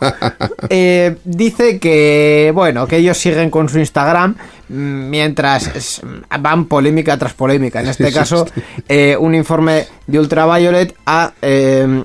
eh, 0.69 1.17
dice 1.23 1.79
que, 1.79 2.51
bueno, 2.53 2.87
que 2.87 2.97
ellos 2.97 3.17
siguen 3.17 3.49
con 3.49 3.69
su 3.69 3.79
Instagram 3.79 4.35
mm, 4.69 5.09
mientras 5.09 6.01
van 6.39 6.65
polémica 6.65 7.17
tras 7.17 7.33
polémica. 7.33 7.81
En 7.81 7.87
este 7.89 8.11
caso, 8.13 8.47
eh, 8.87 9.15
un 9.19 9.35
informe 9.35 9.87
de 10.07 10.19
Ultraviolet 10.19 10.95
ha... 11.05 11.31
eh, 11.41 12.03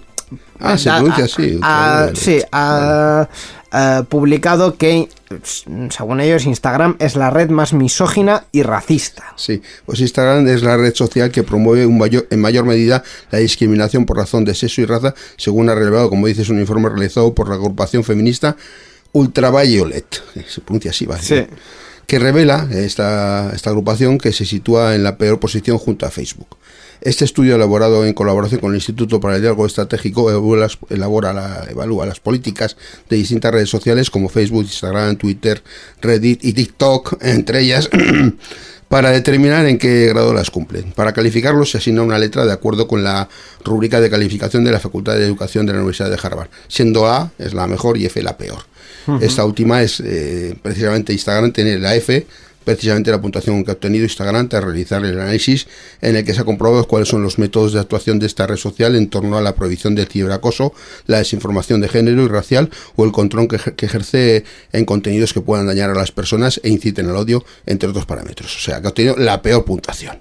Ah, 0.59 0.79
se 0.79 0.89
pronuncia 0.91 1.25
así, 1.27 1.61
ha- 1.63 2.09
sí, 2.15 2.41
ha 2.51 3.29
eh, 3.73 4.03
publicado 4.09 4.77
que, 4.79 5.07
según 5.91 6.21
ellos, 6.21 6.45
Instagram 6.47 6.97
es 6.99 7.17
la 7.17 7.31
red 7.31 7.51
más 7.51 7.73
misógina 7.73 8.45
y 8.53 8.63
racista. 8.63 9.33
Sí, 9.37 9.61
pues 9.85 10.01
Instagram 10.01 10.47
es 10.49 10.63
la 10.63 10.77
red 10.77 10.95
social 10.95 11.31
que 11.31 11.43
promueve 11.43 11.85
un 11.87 11.99
mayor- 11.99 12.27
en 12.31 12.41
mayor 12.41 12.65
medida 12.65 13.03
la 13.31 13.39
discriminación 13.39 14.07
por 14.07 14.17
razón 14.17 14.45
de 14.45 14.55
sexo 14.55 14.81
y 14.81 14.85
raza, 14.87 15.15
según 15.37 15.69
ha 15.69 15.75
revelado, 15.75 16.09
como 16.11 16.27
dices, 16.27 16.49
un 16.49 16.61
informe 16.61 16.89
realizado 16.89 17.35
por 17.35 17.49
la 17.49 17.57
agrupación 17.57 18.05
feminista 18.05 18.57
Ultraviolet. 19.13 20.23
Se 20.49 20.61
pronuncia 20.61 20.91
así, 20.91 21.07
¿vale? 21.07 21.23
Sí. 21.23 21.47
Que 22.07 22.19
revela 22.19 22.69
esta, 22.71 23.51
esta 23.55 23.71
agrupación 23.71 24.19
que 24.19 24.33
se 24.33 24.45
sitúa 24.45 24.95
en 24.95 25.03
la 25.03 25.17
peor 25.19 25.41
posición 25.41 25.79
junto 25.79 26.07
a 26.07 26.11
Facebook. 26.11 26.57
Este 27.01 27.25
estudio 27.25 27.57
elaborado 27.57 28.05
en 28.05 28.13
colaboración 28.15 28.61
con 28.61 28.71
el 28.73 28.77
Instituto 28.77 29.21
para 29.21 29.37
el 29.37 29.41
Diálogo 29.43 29.67
Estratégico 29.67 30.31
evalúa 30.31 30.57
las, 30.57 30.79
elabora 30.91 31.33
la- 31.33 31.67
evalúa 31.71 32.07
las 32.07 32.21
políticas 32.21 32.77
de 33.09 33.17
distintas 33.17 33.53
redes 33.53 33.71
sociales 33.71 34.11
como 34.11 34.29
Facebook, 34.29 34.63
Instagram, 34.63 35.17
Twitter, 35.17 35.63
Reddit 36.01 36.45
y 36.45 36.53
TikTok, 36.53 37.19
entre 37.23 37.61
ellas, 37.61 37.89
para 38.89 39.11
determinar 39.11 39.67
en 39.67 39.79
qué 39.79 40.07
grado 40.07 40.33
las 40.33 40.51
cumplen. 40.51 40.93
Para 40.93 41.13
calificarlos 41.13 41.71
se 41.73 41.79
asigna 41.79 42.03
una 42.03 42.19
letra 42.19 42.45
de 42.47 42.53
acuerdo 42.53 42.87
con 42.87 43.03
la 43.03 43.29
rúbrica 43.65 44.01
de 44.01 44.09
calificación 44.11 44.65
de 44.65 44.71
la 44.73 44.79
Facultad 44.81 45.15
de 45.17 45.25
Educación 45.25 45.67
de 45.67 45.73
la 45.73 45.79
Universidad 45.81 46.11
de 46.11 46.19
Harvard, 46.23 46.49
siendo 46.69 47.07
A 47.09 47.33
es 47.39 47.53
la 47.53 47.67
mejor 47.67 47.97
y 47.99 48.07
F 48.07 48.23
la 48.23 48.37
peor. 48.37 48.61
Esta 49.21 49.45
última 49.45 49.83
es 49.83 50.01
eh, 50.01 50.57
precisamente 50.63 51.13
Instagram, 51.13 51.53
tiene 51.53 51.79
la 51.79 51.95
F, 51.95 52.27
precisamente 52.67 53.11
la 53.11 53.21
puntuación 53.21 53.65
que 53.65 53.71
ha 53.71 53.75
obtenido 53.75 54.05
Instagram 54.05 54.49
tras 54.49 54.63
realizar 54.65 55.03
el 55.05 55.19
análisis 55.19 55.69
en 56.03 56.17
el 56.17 56.25
que 56.25 56.35
se 56.35 56.41
ha 56.41 56.45
comprobado 56.45 56.87
cuáles 56.87 57.09
son 57.09 57.23
los 57.23 57.39
métodos 57.39 57.73
de 57.73 57.81
actuación 57.81 58.19
de 58.19 58.27
esta 58.27 58.47
red 58.47 58.57
social 58.57 58.95
en 58.97 59.09
torno 59.09 59.39
a 59.39 59.41
la 59.41 59.55
prohibición 59.55 59.95
del 59.95 60.09
ciberacoso, 60.09 60.75
la 61.07 61.19
desinformación 61.19 61.81
de 61.81 61.89
género 61.89 62.25
y 62.25 62.29
racial 62.29 62.69
o 62.97 63.05
el 63.05 63.13
control 63.13 63.47
que, 63.49 63.57
ejer- 63.57 63.75
que 63.77 63.87
ejerce 63.87 64.45
en 64.73 64.85
contenidos 64.85 65.33
que 65.33 65.41
puedan 65.41 65.67
dañar 65.69 65.91
a 65.91 65.95
las 65.95 66.11
personas 66.11 66.61
e 66.65 66.69
inciten 66.69 67.09
al 67.09 67.17
odio, 67.17 67.45
entre 67.65 67.89
otros 67.89 68.05
parámetros. 68.05 68.55
O 68.57 68.59
sea, 68.61 68.81
que 68.81 68.87
ha 68.89 68.91
obtenido 68.91 69.17
la 69.17 69.41
peor 69.41 69.65
puntuación. 69.65 70.19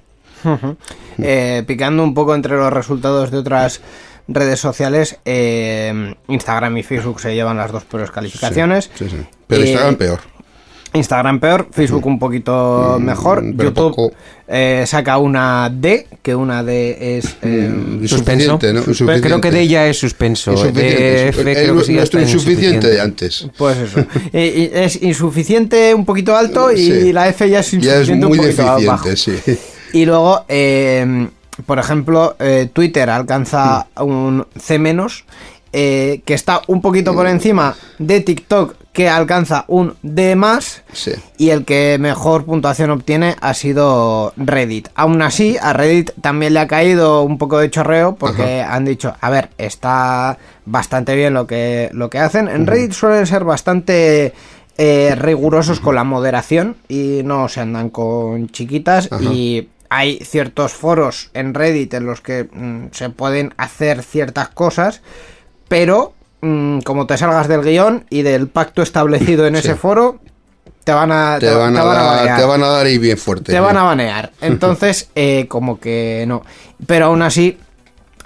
Eh, 1.17 1.63
picando 1.65 2.03
un 2.03 2.13
poco 2.13 2.36
entre 2.36 2.55
los 2.55 2.71
resultados 2.71 3.31
de 3.31 3.38
otras 3.39 3.81
redes 4.27 4.60
sociales, 4.60 5.17
eh, 5.25 6.13
Instagram 6.27 6.77
y 6.77 6.84
Facebook 6.84 7.19
se 7.19 7.34
llevan 7.34 7.58
las 7.58 7.71
dos 7.71 7.84
peores 7.86 8.12
calificaciones. 8.12 8.89
Sí, 8.97 9.08
sí. 9.10 9.17
Pero 9.47 9.62
Eh, 9.63 9.65
Instagram 9.67 9.95
peor. 9.95 10.19
Instagram 10.95 11.39
peor, 11.39 11.67
Facebook 11.71 12.05
un 12.05 12.17
poquito 12.19 12.97
mejor, 12.99 13.43
Mm, 13.43 13.58
pero 13.58 13.69
YouTube 13.73 14.13
eh, 14.47 14.84
saca 14.88 15.17
una 15.17 15.69
D, 15.73 16.08
que 16.21 16.36
una 16.36 16.63
D 16.63 17.17
es... 17.17 17.38
eh, 17.41 17.69
Mm, 17.69 18.05
Suspenso. 18.08 18.53
insuficiente, 18.60 18.73
¿no? 18.73 19.21
Creo 19.21 19.41
que 19.41 19.51
de 19.51 19.62
ella 19.62 19.88
es 19.88 19.99
suspenso. 19.99 20.51
Insuficiente. 20.51 20.81
De 20.95 21.27
F 21.29 21.41
El- 21.41 21.53
creo 21.58 21.77
que 21.77 21.84
sí 21.84 21.93
nuestro 21.93 22.19
está 22.19 22.31
insuficiente 22.31 22.88
de 22.89 23.01
antes. 23.01 23.47
Pues 23.58 23.77
eso. 23.77 24.05
Y- 24.34 24.38
y 24.63 24.71
es 24.73 25.01
insuficiente 25.01 25.93
un 25.93 26.05
poquito 26.05 26.36
alto 26.36 26.71
y 26.71 26.77
Sí. 26.77 27.13
la 27.13 27.27
F 27.29 27.49
ya 27.49 27.60
es 27.60 27.71
Ya 27.71 27.77
es 27.77 27.84
insuficiente 28.10 28.25
muy 28.27 28.39
un 28.39 28.45
poquito 28.45 28.62
abajo. 28.63 29.10
deficiente, 29.10 29.55
sí. 29.55 29.60
Y 29.99 30.05
luego, 30.05 30.45
eh, 30.49 31.27
por 31.65 31.79
ejemplo, 31.79 32.36
eh, 32.39 32.69
Twitter 32.71 33.10
alcanza 33.10 33.88
un 33.99 34.45
C 34.60 34.77
menos. 34.79 35.25
eh, 35.77 36.21
que 36.23 36.34
está 36.34 36.62
un 36.67 36.81
poquito 36.81 37.13
por 37.13 37.27
encima 37.27 37.75
de 37.99 38.21
TikTok, 38.21 38.75
que 38.95 39.10
alcanza 39.10 39.65
un 39.67 39.95
D 40.01 40.38
más. 40.38 40.81
Sí. 40.93 41.12
Y 41.38 41.49
el 41.49 41.65
que 41.65 41.97
mejor 41.99 42.45
puntuación 42.45 42.89
obtiene 42.91 43.36
ha 43.41 43.53
sido 43.53 44.34
Reddit. 44.38 44.88
Aún 44.95 45.21
así, 45.21 45.58
a 45.62 45.73
Reddit 45.73 46.12
también 46.21 46.53
le 46.53 46.62
ha 46.62 46.67
caído 46.67 47.23
un 47.23 47.38
poco 47.38 47.60
de 47.60 47.69
chorreo 47.69 48.15
porque 48.15 48.62
han 48.62 48.86
dicho, 48.86 49.13
a 49.19 49.29
ver, 49.29 49.49
está 49.58 50.38
bastante 50.65 51.13
bien 51.13 51.34
lo 51.34 51.45
que, 51.45 51.89
lo 51.91 52.10
que 52.10 52.19
hacen. 52.19 52.47
En 52.47 52.65
Reddit 52.65 52.93
suelen 52.93 53.27
ser 53.27 53.43
bastante 53.43 54.34
eh, 54.77 55.15
rigurosos 55.15 55.81
con 55.81 55.95
la 55.95 56.05
moderación 56.05 56.77
y 56.88 57.19
no 57.25 57.49
se 57.49 57.60
andan 57.60 57.89
con 57.89 58.47
chiquitas 58.47 59.10
y 59.19 59.67
hay 59.89 60.19
ciertos 60.23 60.73
foros 60.73 61.31
en 61.34 61.53
Reddit 61.53 61.93
en 61.95 62.05
los 62.05 62.21
que 62.21 62.47
mm, 62.49 62.88
se 62.91 63.10
pueden 63.10 63.53
hacer 63.58 64.03
ciertas 64.03 64.47
cosas, 64.47 65.01
pero 65.67 66.13
mm, 66.45 66.79
como 66.81 67.08
te 67.08 67.17
salgas 67.17 67.47
del 67.47 67.62
guion 67.62 68.05
y 68.10 68.21
del 68.21 68.47
pacto 68.47 68.81
establecido 68.81 69.47
en 69.47 69.55
Sí. 69.55 69.60
ese 69.60 69.75
foro, 69.75 70.19
te 70.84 70.91
van 70.93 71.12
a, 71.12 71.38
Te, 71.39 71.49
van, 71.51 71.75
a 71.75 71.84
dar, 71.84 72.38
te 72.39 72.45
van 72.45 72.62
a 72.63 72.67
dar 72.67 72.88
y 72.88 72.97
bien 72.99 73.17
fuerte. 73.17 73.51
Te 73.51 73.60
van 73.60 73.75
a 73.77 73.84
banear. 73.84 74.31
Entonces, 74.41 75.10
eh, 75.15 75.47
como 75.47 75.79
que 75.79 76.25
no. 76.27 76.43
Pero 76.86 77.08
aún 77.08 77.21
así, 77.23 77.58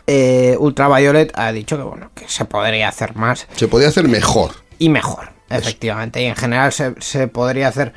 eh, 0.08 0.56
Ultraviolet 0.60 1.32
ha 1.36 1.52
dicho 1.52 1.78
que 1.78 1.84
bueno, 1.84 2.12
que 2.16 2.28
se 2.28 2.44
podría 2.46 2.90
hacer 2.90 3.16
más 3.16 3.48
Se 3.56 3.68
podía 3.68 3.88
hacer 3.88 4.08
mejor. 4.08 4.52
y 4.78 4.90
mejor, 4.90 5.30
efectivamente. 5.50 6.22
Y 6.22 6.26
en 6.26 6.36
general 6.36 6.72
se, 6.74 6.96
se 7.00 7.28
podría 7.28 7.68
hacer 7.70 7.94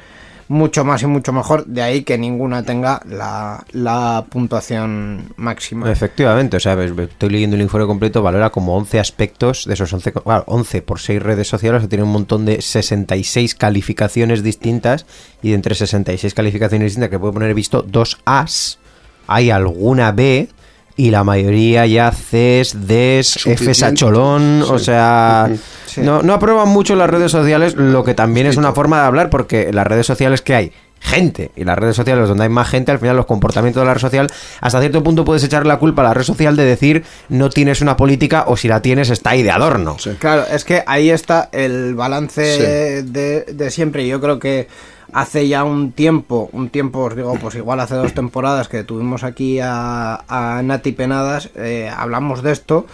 mucho 0.53 0.85
más 0.85 1.03
y 1.03 1.07
mucho 1.07 1.33
mejor, 1.33 1.65
de 1.67 1.83
ahí 1.83 2.03
que 2.05 2.19
ninguna 2.19 2.63
tenga 2.63 3.01
la, 3.09 3.65
la 3.73 4.27
puntuación 4.29 5.33
máxima. 5.37 5.91
Efectivamente, 5.91 6.59
o 6.59 6.61
sea, 6.61 6.75
estoy 6.83 7.31
leyendo 7.31 7.57
el 7.57 7.63
informe 7.63 7.87
completo, 7.87 8.23
valora 8.23 8.51
como 8.51 8.77
11 8.77 9.01
aspectos 9.01 9.65
de 9.67 9.75
esos 9.75 9.93
11, 9.93 10.13
co- 10.13 10.23
claro, 10.23 10.45
11 10.47 10.83
por 10.83 11.01
6 11.01 11.23
redes 11.23 11.49
sociales, 11.49 11.79
o 11.79 11.81
sea, 11.81 11.89
tiene 11.89 12.05
un 12.05 12.13
montón 12.13 12.45
de 12.45 12.61
66 12.61 13.55
calificaciones 13.55 14.43
distintas 14.43 15.07
y 15.43 15.49
de 15.51 15.55
entre 15.55 15.75
66 15.75 16.35
calificaciones 16.35 16.87
distintas 16.87 17.11
que 17.11 17.19
puede 17.19 17.33
poner 17.33 17.55
visto 17.55 17.83
dos 17.83 18.19
A's, 18.25 18.79
hay 19.27 19.51
alguna 19.51 20.13
B 20.13 20.49
y 20.97 21.11
la 21.11 21.25
mayoría 21.25 21.87
ya 21.87 22.11
C's, 22.13 22.77
D's, 22.87 23.47
F's 23.47 23.83
a 23.83 23.95
cholón, 23.95 24.61
o 24.63 24.79
sea, 24.79 25.49
Sí. 25.95 26.01
no, 26.03 26.23
no 26.23 26.35
aprueban 26.35 26.69
mucho 26.69 26.95
las 26.97 27.09
redes 27.11 27.31
sociales, 27.33 27.75
lo 27.75 28.05
que 28.05 28.15
también 28.15 28.47
es 28.47 28.57
una 28.57 28.73
forma 28.73 29.01
de 29.01 29.07
hablar 29.07 29.31
porque 29.31 29.73
las 29.73 29.87
redes 29.87 30.07
sociales 30.07 30.43
que 30.43 30.55
hay 30.55 30.73
gente 31.01 31.51
y 31.57 31.65
las 31.65 31.77
redes 31.77 31.97
sociales 31.97 32.29
donde 32.29 32.45
hay 32.45 32.49
más 32.49 32.69
gente, 32.69 32.93
al 32.93 33.01
final 33.01 33.17
los 33.17 33.27
comportamientos 33.27 33.81
de 33.83 33.87
la 33.87 33.95
red 33.95 34.01
social, 34.01 34.31
hasta 34.61 34.79
cierto 34.81 35.03
punto 35.03 35.25
puedes 35.25 35.43
echarle 35.43 35.69
la 35.69 35.79
culpa 35.81 36.03
a 36.03 36.05
la 36.05 36.15
red 36.15 36.23
social 36.23 36.55
de 36.55 36.65
decir 36.65 37.05
no 37.29 37.51
tienes 37.51 37.81
una 37.81 37.97
política 37.97 38.45
o 38.47 38.57
si 38.57 38.69
la 38.69 38.81
tienes 38.83 39.11
está 39.11 39.31
ahí 39.31 39.43
de 39.43 39.51
adorno. 39.51 39.97
Sí. 39.99 40.11
Claro, 40.21 40.45
es 40.51 40.65
que 40.65 40.85
ahí 40.87 41.11
está 41.11 41.49
el 41.53 41.95
balance 41.97 42.57
Sí. 43.03 43.11
de, 43.11 43.43
de 43.53 43.71
siempre. 43.73 44.07
Yo 44.07 44.21
creo 44.21 44.39
que 44.39 44.69
hace 45.13 45.49
ya 45.49 45.65
un 45.65 45.91
tiempo, 45.91 46.49
un 46.53 46.71
tiempo, 46.71 47.01
os 47.01 47.17
digo, 47.17 47.35
pues 47.35 47.57
igual 47.57 47.81
hace 47.81 47.97
dos 47.97 48.15
temporadas 48.15 48.69
que 48.69 48.85
tuvimos 48.85 49.25
aquí 49.25 49.59
a, 49.61 50.23
a 50.29 50.63
Nati 50.63 50.93
Penadas, 50.93 51.51
eh, 51.57 51.91
hablamos 51.95 52.43
de 52.45 52.53
esto 52.53 52.87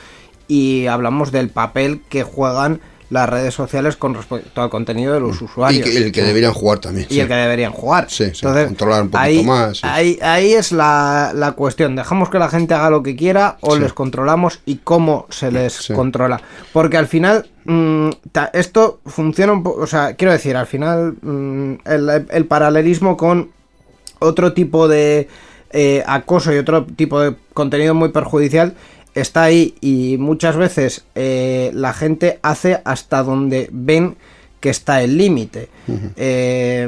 y 0.48 0.86
hablamos 0.86 1.30
del 1.30 1.50
papel 1.50 2.00
que 2.08 2.22
juegan 2.24 2.80
las 3.10 3.26
redes 3.26 3.54
sociales 3.54 3.96
con 3.96 4.12
respecto 4.14 4.60
al 4.60 4.68
contenido 4.68 5.14
de 5.14 5.20
los 5.20 5.40
Y 5.40 5.44
usuarios. 5.44 5.88
que, 5.88 5.96
el 5.96 6.12
que 6.12 6.22
deberían 6.22 6.52
jugar 6.52 6.78
también. 6.78 7.06
y 7.08 7.14
sí. 7.14 7.20
el 7.20 7.26
que 7.28 7.34
deberían 7.34 7.72
jugar. 7.72 8.10
Sí, 8.10 8.26
sí, 8.34 8.42
controlar 8.44 9.02
un 9.04 9.08
poquito 9.08 9.18
ahí, 9.24 9.44
más, 9.44 9.78
sí. 9.78 9.82
Ahí, 9.86 10.18
ahí 10.20 10.52
es 10.52 10.72
la, 10.72 11.32
la 11.34 11.52
cuestión. 11.52 11.96
¿Dejamos 11.96 12.28
que 12.28 12.38
la 12.38 12.50
gente 12.50 12.74
haga 12.74 12.90
lo 12.90 13.02
que 13.02 13.16
quiera 13.16 13.56
o 13.62 13.76
les 13.78 13.94
controlamos 13.94 14.60
y 14.66 14.76
cómo 14.84 15.26
se 15.30 15.50
les 15.50 15.88
controla? 15.94 16.42
Porque 16.74 16.98
al 16.98 17.06
final, 17.06 17.48
mm, 17.64 18.10
ta- 18.30 18.50
esto 18.52 19.00
funciona 19.06 19.54
un 19.54 19.62
poco. 19.62 19.80
O 19.80 19.86
sea, 19.86 20.12
quiero 20.14 20.32
decir, 20.32 20.54
al 20.54 20.66
final, 20.66 21.14
mm, 21.22 21.72
el, 21.86 22.26
el 22.30 22.44
paralelismo 22.44 23.16
con 23.16 23.50
otro 24.18 24.52
tipo 24.52 24.86
de 24.86 25.28
eh, 25.70 26.02
acoso 26.06 26.52
y 26.52 26.58
otro 26.58 26.84
tipo 26.84 27.20
de 27.20 27.34
contenido 27.54 27.94
muy 27.94 28.10
perjudicial 28.10 28.74
está 29.20 29.44
ahí 29.44 29.74
y 29.80 30.16
muchas 30.18 30.56
veces 30.56 31.04
eh, 31.14 31.70
la 31.74 31.92
gente 31.92 32.38
hace 32.42 32.80
hasta 32.84 33.22
donde 33.22 33.68
ven 33.72 34.16
que 34.60 34.70
está 34.70 35.02
el 35.02 35.16
límite. 35.16 35.68
Eh, 36.16 36.86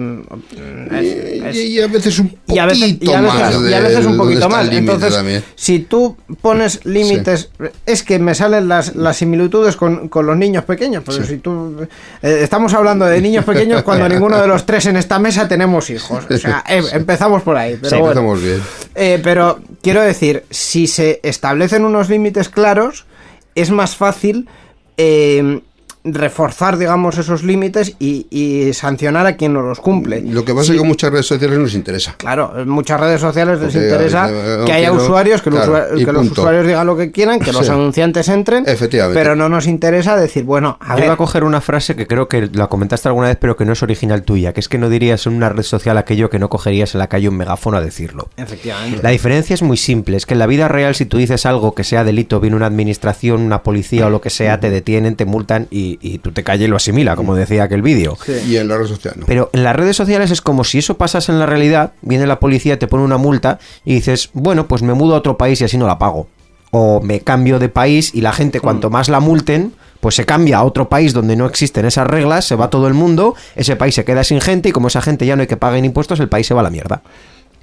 Y, 1.52 1.58
y 1.58 1.80
a 1.80 1.86
veces 1.86 2.18
un 2.18 2.28
poquito 2.30 2.54
y 2.54 2.58
a 2.58 2.66
veces, 2.66 2.96
y 3.00 3.10
a 3.12 3.20
veces- 3.20 3.38
más. 3.38 3.70
y 3.70 3.74
a 3.74 3.80
veces 3.80 4.00
de 4.04 4.06
un 4.06 4.16
poquito 4.16 4.48
más. 4.48 4.68
Entonces, 4.70 5.14
también. 5.14 5.44
si 5.54 5.78
tú 5.80 6.16
pones 6.40 6.84
límites, 6.84 7.50
es 7.86 8.02
que 8.02 8.18
me 8.18 8.34
salen 8.34 8.68
las, 8.68 8.96
las 8.96 9.16
similitudes 9.16 9.76
con, 9.76 10.08
con 10.08 10.26
los 10.26 10.36
niños 10.36 10.64
pequeños. 10.64 11.02
Porque 11.04 11.24
si 11.24 11.38
tú. 11.38 11.86
eh, 12.22 12.40
estamos 12.42 12.74
hablando 12.74 13.04
de 13.06 13.20
niños 13.20 13.44
pequeños 13.44 13.82
cuando 13.82 14.08
ninguno 14.08 14.40
de 14.40 14.46
los 14.48 14.66
tres 14.66 14.86
en 14.86 14.96
esta 14.96 15.18
mesa 15.18 15.48
tenemos 15.48 15.90
hijos. 15.90 16.24
O 16.28 16.38
sea, 16.38 16.64
eh, 16.68 16.82
empezamos 16.92 17.42
por 17.42 17.56
ahí. 17.56 17.76
Pero 17.80 17.88
Sí, 17.90 17.96
bueno. 17.96 18.06
empezamos 18.08 18.42
bien. 18.42 18.60
Eh, 18.94 19.20
pero 19.22 19.60
quiero 19.82 20.02
decir, 20.02 20.44
si 20.50 20.86
se 20.86 21.20
establecen 21.22 21.84
unos 21.84 22.08
límites 22.08 22.48
claros, 22.48 23.06
es 23.54 23.70
más 23.70 23.96
fácil 23.96 24.48
eh, 24.96 25.60
reforzar, 26.02 26.78
digamos, 26.78 27.18
esos 27.18 27.42
límites 27.42 27.94
y, 27.98 28.26
y 28.30 28.72
sancionar 28.72 29.26
a 29.26 29.36
quien 29.36 29.52
no 29.52 29.60
los 29.62 29.80
cumple. 29.80 30.22
Lo 30.22 30.44
que 30.44 30.54
pasa 30.54 30.72
es 30.72 30.80
que 30.80 30.86
muchas 30.86 31.10
redes 31.12 31.26
sociales 31.26 31.58
nos 31.58 31.74
interesa. 31.74 32.14
Claro, 32.16 32.52
en 32.58 32.68
muchas 32.68 32.98
redes 32.98 33.20
sociales 33.20 33.60
les 33.60 33.72
Porque, 33.72 33.86
interesa 33.86 34.28
eh, 34.30 34.62
que 34.64 34.72
haya 34.72 34.92
usuarios, 34.92 35.42
que, 35.42 35.50
los 35.50 35.60
claro, 35.66 35.94
que 35.94 36.04
usuarios 36.30 36.66
digan 36.66 36.86
lo 36.86 36.96
que 36.96 37.10
quieran, 37.12 37.38
que 37.38 37.52
los 37.52 37.66
Sí. 37.66 37.72
anunciantes 37.72 38.28
entren, 38.28 38.64
Efectivamente. 38.66 39.20
pero 39.20 39.36
no 39.36 39.48
nos 39.50 39.66
interesa 39.66 40.16
decir, 40.16 40.44
bueno, 40.44 40.78
a 40.80 40.90
Yo 40.90 40.94
ver, 40.96 41.04
iba 41.04 41.14
a 41.14 41.16
coger 41.18 41.44
una 41.44 41.60
frase 41.60 41.94
que 41.94 42.06
creo 42.06 42.28
que 42.28 42.48
la 42.52 42.68
comentaste 42.68 43.08
alguna 43.08 43.28
vez, 43.28 43.36
pero 43.40 43.56
que 43.56 43.64
no 43.66 43.72
es 43.74 43.82
original 43.82 44.22
tuya, 44.22 44.52
que 44.54 44.60
es 44.60 44.68
que 44.68 44.78
no 44.78 44.88
dirías 44.88 45.26
en 45.26 45.34
una 45.34 45.50
red 45.50 45.62
social 45.64 45.98
aquello 45.98 46.30
que 46.30 46.38
no 46.38 46.48
cogerías 46.48 46.94
en 46.94 47.00
la 47.00 47.08
calle 47.08 47.28
un 47.28 47.36
megáfono 47.36 47.76
a 47.76 47.80
decirlo. 47.82 48.28
efectivamente. 48.38 49.00
La 49.02 49.10
diferencia 49.10 49.52
es 49.54 49.62
muy 49.62 49.76
simple, 49.76 50.16
es 50.16 50.24
que 50.24 50.34
en 50.34 50.38
la 50.38 50.46
vida 50.46 50.68
real 50.68 50.94
si 50.94 51.04
tú 51.04 51.18
dices 51.18 51.44
algo 51.46 51.74
que 51.74 51.84
sea 51.84 52.04
delito, 52.04 52.40
viene 52.40 52.56
una 52.56 52.66
administración, 52.66 53.42
una 53.42 53.62
policía 53.62 54.06
o 54.06 54.10
lo 54.10 54.20
que 54.20 54.30
sea, 54.30 54.60
te 54.60 54.70
detienen, 54.70 55.16
te 55.16 55.24
multan 55.26 55.66
y, 55.70 55.89
y 56.00 56.18
tú 56.18 56.32
te 56.32 56.44
calles 56.44 56.66
y 56.66 56.70
lo 56.70 56.76
asimila, 56.76 57.16
como 57.16 57.34
decía 57.34 57.64
aquel 57.64 57.82
vídeo. 57.82 58.16
Y 58.46 58.56
en 58.56 58.68
la 58.68 58.76
red 58.76 58.86
social 58.86 59.14
no. 59.16 59.26
Pero 59.26 59.50
en 59.52 59.64
las 59.64 59.76
redes 59.76 59.96
sociales 59.96 60.30
es 60.30 60.40
como 60.40 60.64
si 60.64 60.78
eso 60.78 60.96
pasase 60.96 61.32
en 61.32 61.38
la 61.38 61.46
realidad, 61.46 61.92
viene 62.02 62.26
la 62.26 62.40
policía, 62.40 62.78
te 62.78 62.86
pone 62.86 63.04
una 63.04 63.18
multa 63.18 63.58
y 63.84 63.94
dices, 63.94 64.30
bueno, 64.32 64.68
pues 64.68 64.82
me 64.82 64.94
mudo 64.94 65.14
a 65.14 65.18
otro 65.18 65.36
país 65.36 65.60
y 65.60 65.64
así 65.64 65.78
no 65.78 65.86
la 65.86 65.98
pago. 65.98 66.28
O 66.70 67.00
me 67.00 67.20
cambio 67.20 67.58
de 67.58 67.68
país 67.68 68.14
y 68.14 68.20
la 68.20 68.32
gente 68.32 68.60
cuanto 68.60 68.90
más 68.90 69.08
la 69.08 69.20
multen, 69.20 69.72
pues 70.00 70.14
se 70.14 70.24
cambia 70.24 70.58
a 70.58 70.64
otro 70.64 70.88
país 70.88 71.12
donde 71.12 71.36
no 71.36 71.46
existen 71.46 71.84
esas 71.84 72.06
reglas, 72.06 72.46
se 72.46 72.56
va 72.56 72.70
todo 72.70 72.88
el 72.88 72.94
mundo, 72.94 73.34
ese 73.54 73.76
país 73.76 73.94
se 73.94 74.04
queda 74.04 74.24
sin 74.24 74.40
gente 74.40 74.68
y 74.70 74.72
como 74.72 74.88
esa 74.88 75.02
gente 75.02 75.26
ya 75.26 75.36
no 75.36 75.42
hay 75.42 75.48
que 75.48 75.56
pagar 75.56 75.84
impuestos, 75.84 76.20
el 76.20 76.28
país 76.28 76.46
se 76.46 76.54
va 76.54 76.60
a 76.60 76.64
la 76.64 76.70
mierda. 76.70 77.02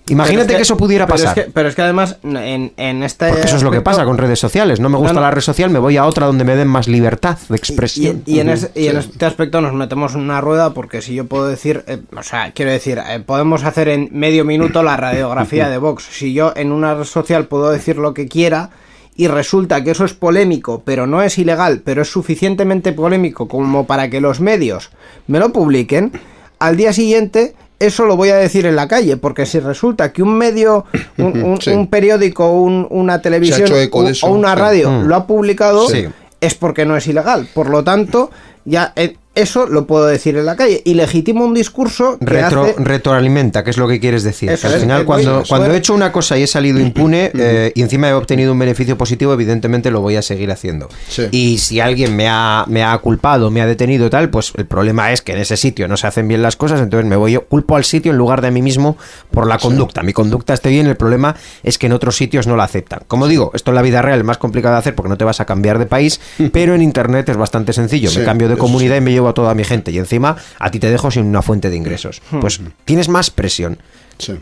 Imagínate 0.09 0.47
que, 0.49 0.55
es 0.55 0.61
eso 0.61 0.77
pudiera 0.77 1.05
pero 1.05 1.15
es 1.17 1.23
pasar. 1.23 1.35
que- 1.45 1.51
pero 1.51 1.69
es 1.69 1.75
que 1.75 1.81
además, 1.81 2.17
en, 2.23 2.73
en 2.77 3.03
este. 3.03 3.29
Porque 3.29 3.45
eso 3.47 3.57
es 3.57 3.63
lo 3.63 3.71
que 3.71 3.81
pasa 3.81 4.05
con 4.05 4.17
redes 4.17 4.39
sociales. 4.39 4.79
No 4.79 4.89
me 4.89 4.97
gusta 4.97 5.13
No, 5.13 5.19
no. 5.19 5.25
la 5.25 5.31
red 5.31 5.41
social, 5.41 5.69
me 5.69 5.79
voy 5.79 5.97
a 5.97 6.05
otra 6.05 6.25
donde 6.27 6.43
me 6.43 6.55
den 6.55 6.67
más 6.67 6.87
libertad 6.87 7.37
de 7.49 7.55
Y, 7.55 7.57
expresión. 7.57 8.23
y 8.25 8.39
en, 8.39 8.49
es- 8.49 8.69
y 8.75 8.87
en 8.87 9.01
sí. 9.01 9.09
este 9.11 9.25
aspecto 9.25 9.61
nos 9.61 9.73
metemos 9.73 10.15
en 10.15 10.21
una 10.21 10.41
rueda 10.41 10.73
porque 10.73 11.01
si 11.01 11.13
yo 11.15 11.25
puedo 11.25 11.47
decir, 11.47 11.83
eh, 11.87 11.99
o 12.17 12.23
sea, 12.23 12.51
quiero 12.51 12.71
decir, 12.71 12.99
eh, 13.07 13.19
podemos 13.19 13.63
hacer 13.63 13.89
en 13.89 14.09
medio 14.11 14.45
minuto 14.45 14.83
la 14.83 14.97
radiografía 14.97 15.69
de 15.69 15.77
Vox. 15.77 16.03
Si 16.11 16.33
yo 16.33 16.53
en 16.55 16.71
una 16.71 16.95
red 16.95 17.03
social 17.05 17.45
puedo 17.47 17.69
decir 17.69 17.97
lo 17.97 18.13
que 18.13 18.27
quiera 18.27 18.69
y 19.15 19.27
resulta 19.27 19.83
que 19.83 19.91
eso 19.91 20.05
es 20.05 20.13
polémico, 20.13 20.83
pero 20.85 21.07
no 21.07 21.23
es 21.23 21.37
ilegal, 21.39 21.81
pero 21.83 22.03
es 22.03 22.09
suficientemente 22.11 22.93
polémico 22.93 23.47
como 23.47 23.87
para 23.87 24.09
que 24.09 24.21
los 24.21 24.39
medios 24.39 24.91
me 25.25 25.39
lo 25.39 25.51
publiquen, 25.51 26.11
al 26.59 26.77
día 26.77 26.93
siguiente 26.93 27.55
eso 27.79 28.05
lo 28.05 28.15
voy 28.15 28.29
a 28.29 28.37
decir 28.37 28.65
en 28.65 28.75
la 28.75 28.87
calle, 28.87 29.17
porque 29.17 29.45
si 29.45 29.59
resulta 29.59 30.11
que 30.11 30.23
un 30.23 30.37
medio, 30.37 30.85
un, 31.17 31.43
un- 31.43 31.61
Sí. 31.61 31.69
un 31.71 31.87
periódico, 31.87 32.51
un- 32.51 32.87
una 32.89 33.21
televisión 33.21 33.69
o- 33.91 34.07
eso, 34.07 34.27
o 34.27 34.31
una 34.31 34.55
radio 34.55 34.89
Mm. 34.89 35.05
lo 35.07 35.15
ha 35.15 35.27
publicado, 35.27 35.87
Sí. 35.87 36.05
es 36.41 36.55
porque 36.55 36.85
no 36.85 36.95
es 36.97 37.07
ilegal. 37.07 37.47
Por 37.53 37.69
lo 37.69 37.83
tanto, 37.83 38.31
ya 38.65 38.93
eh, 38.95 39.15
eso 39.41 39.67
lo 39.67 39.85
puedo 39.87 40.05
decir 40.07 40.37
en 40.37 40.45
la 40.45 40.55
calle. 40.55 40.81
Y 40.85 40.93
legitimo 40.93 41.45
un 41.45 41.53
discurso 41.53 42.17
que 42.19 42.25
Retro- 42.25 42.63
hace... 42.63 42.75
retroalimenta, 42.77 43.63
que 43.63 43.69
es 43.71 43.77
lo 43.77 43.87
que 43.87 43.99
quieres 43.99 44.23
decir. 44.23 44.49
Eso 44.49 44.67
Que 44.67 44.73
al 44.75 44.79
final, 44.81 45.01
eh, 45.01 45.05
cuando, 45.05 45.43
cuando 45.47 45.71
he 45.73 45.77
hecho 45.77 45.93
una 45.93 46.11
cosa 46.11 46.37
y 46.37 46.43
he 46.43 46.47
salido 46.47 46.79
impune 46.79 47.31
eh, 47.33 47.71
y 47.75 47.81
encima 47.81 48.09
he 48.09 48.13
obtenido 48.13 48.51
un 48.51 48.59
beneficio 48.59 48.97
positivo, 48.97 49.33
evidentemente 49.33 49.91
lo 49.91 50.01
voy 50.01 50.15
a 50.15 50.21
seguir 50.21 50.51
haciendo. 50.51 50.89
Sí. 51.07 51.27
Y 51.31 51.57
si 51.59 51.79
alguien 51.79 52.15
me 52.15 52.27
ha, 52.27 52.65
me 52.67 52.83
ha 52.83 52.97
culpado, 52.97 53.51
me 53.51 53.61
ha 53.61 53.65
detenido 53.65 54.09
tal, 54.09 54.29
pues 54.29 54.53
el 54.57 54.65
problema 54.65 55.11
es 55.11 55.21
que 55.21 55.33
en 55.33 55.39
ese 55.39 55.57
sitio 55.57 55.87
no 55.87 55.97
se 55.97 56.07
hacen 56.07 56.27
bien 56.27 56.41
las 56.41 56.55
cosas, 56.55 56.81
entonces 56.81 57.07
me 57.07 57.15
voy 57.15 57.33
yo, 57.33 57.45
culpo 57.45 57.75
al 57.75 57.83
sitio 57.83 58.11
en 58.11 58.17
lugar 58.17 58.41
de 58.41 58.47
a 58.47 58.51
mí 58.51 58.61
mismo 58.61 58.97
por 59.31 59.47
la 59.47 59.57
conducta. 59.57 60.03
Mi 60.03 60.13
conducta 60.13 60.53
esté 60.53 60.69
bien, 60.69 60.87
el 60.87 60.95
problema 60.97 61.35
es 61.63 61.77
que 61.77 61.87
en 61.87 61.93
otros 61.93 62.15
sitios 62.15 62.47
no 62.47 62.55
la 62.55 62.63
aceptan. 62.63 63.01
Como 63.07 63.27
digo, 63.27 63.51
esto 63.53 63.71
en 63.71 63.75
la 63.75 63.81
vida 63.81 64.01
real 64.01 64.19
es 64.19 64.25
más 64.25 64.37
complicado 64.37 64.73
de 64.75 64.79
hacer 64.79 64.95
porque 64.95 65.09
no 65.09 65.17
te 65.17 65.23
vas 65.25 65.39
a 65.39 65.45
cambiar 65.45 65.79
de 65.79 65.85
país, 65.85 66.19
pero 66.51 66.73
en 66.75 66.81
internet 66.81 67.29
es 67.29 67.37
bastante 67.37 67.73
sencillo. 67.73 68.09
Sí, 68.09 68.19
me 68.19 68.25
cambio 68.25 68.49
de 68.49 68.57
comunidad 68.57 68.97
y 68.97 69.01
me 69.01 69.11
llevo 69.11 69.26
a 69.29 69.33
toda 69.33 69.53
mi 69.53 69.63
gente. 69.63 69.91
Y 69.91 69.97
encima 69.97 70.37
a 70.59 70.71
ti 70.71 70.79
te 70.79 70.89
dejo 70.89 71.11
sin 71.11 71.25
una 71.25 71.41
fuente 71.41 71.69
de 71.69 71.75
ingresos. 71.75 72.21
Pues 72.41 72.59
tienes 72.85 73.09
más 73.09 73.29
presión. 73.29 73.79
Sí. 74.17 74.39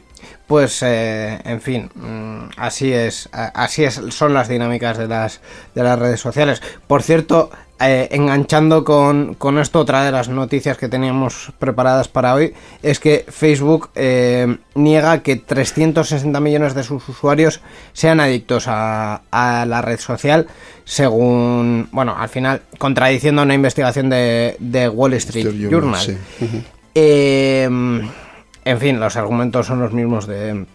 pues 0.47 0.81
eh, 0.83 1.37
en 1.43 1.59
fin 1.59 1.89
mm, 1.95 2.51
así 2.55 2.93
es 2.93 3.27
así 3.33 3.83
es 3.83 3.99
son 4.11 4.33
las 4.33 4.47
dinámicas 4.47 4.97
de 4.97 5.09
las 5.09 5.41
de 5.73 5.83
las 5.83 5.99
redes 5.99 6.21
sociales 6.21 6.61
por 6.87 7.03
cierto 7.03 7.49
eh, 7.79 8.07
enganchando 8.11 8.85
con, 8.85 9.33
con, 9.33 9.57
esto, 9.57 9.79
otra 9.81 10.05
de 10.05 10.11
las 10.11 10.29
noticias 10.29 10.77
que 10.77 10.87
teníamos 10.87 11.51
preparadas 11.59 12.07
para 12.07 12.33
hoy 12.33 12.53
es 12.81 13.01
que 13.01 13.25
Facebook 13.27 13.89
eh, 13.95 14.57
niega 14.75 15.21
que 15.23 15.35
360 15.35 16.39
millones 16.39 16.73
de 16.73 16.83
sus 16.83 17.07
usuarios 17.09 17.59
sean 17.91 18.21
adictos 18.21 18.67
a, 18.67 19.23
a, 19.29 19.65
la 19.65 19.81
red 19.81 19.99
social, 19.99 20.47
según, 20.85 21.89
bueno, 21.91 22.15
al 22.17 22.29
final, 22.29 22.61
contradiciendo 22.77 23.41
una 23.41 23.53
investigación 23.53 24.09
de, 24.09 24.55
de 24.59 24.87
Wall 24.87 25.13
Street 25.15 25.69
Journal. 25.69 26.17
Eh, 26.93 27.63
en 27.63 28.79
fin, 28.79 28.99
los 29.01 29.17
argumentos 29.17 29.67
son 29.67 29.81
los 29.81 29.91
mismos 29.91 30.27
de, 30.27 30.65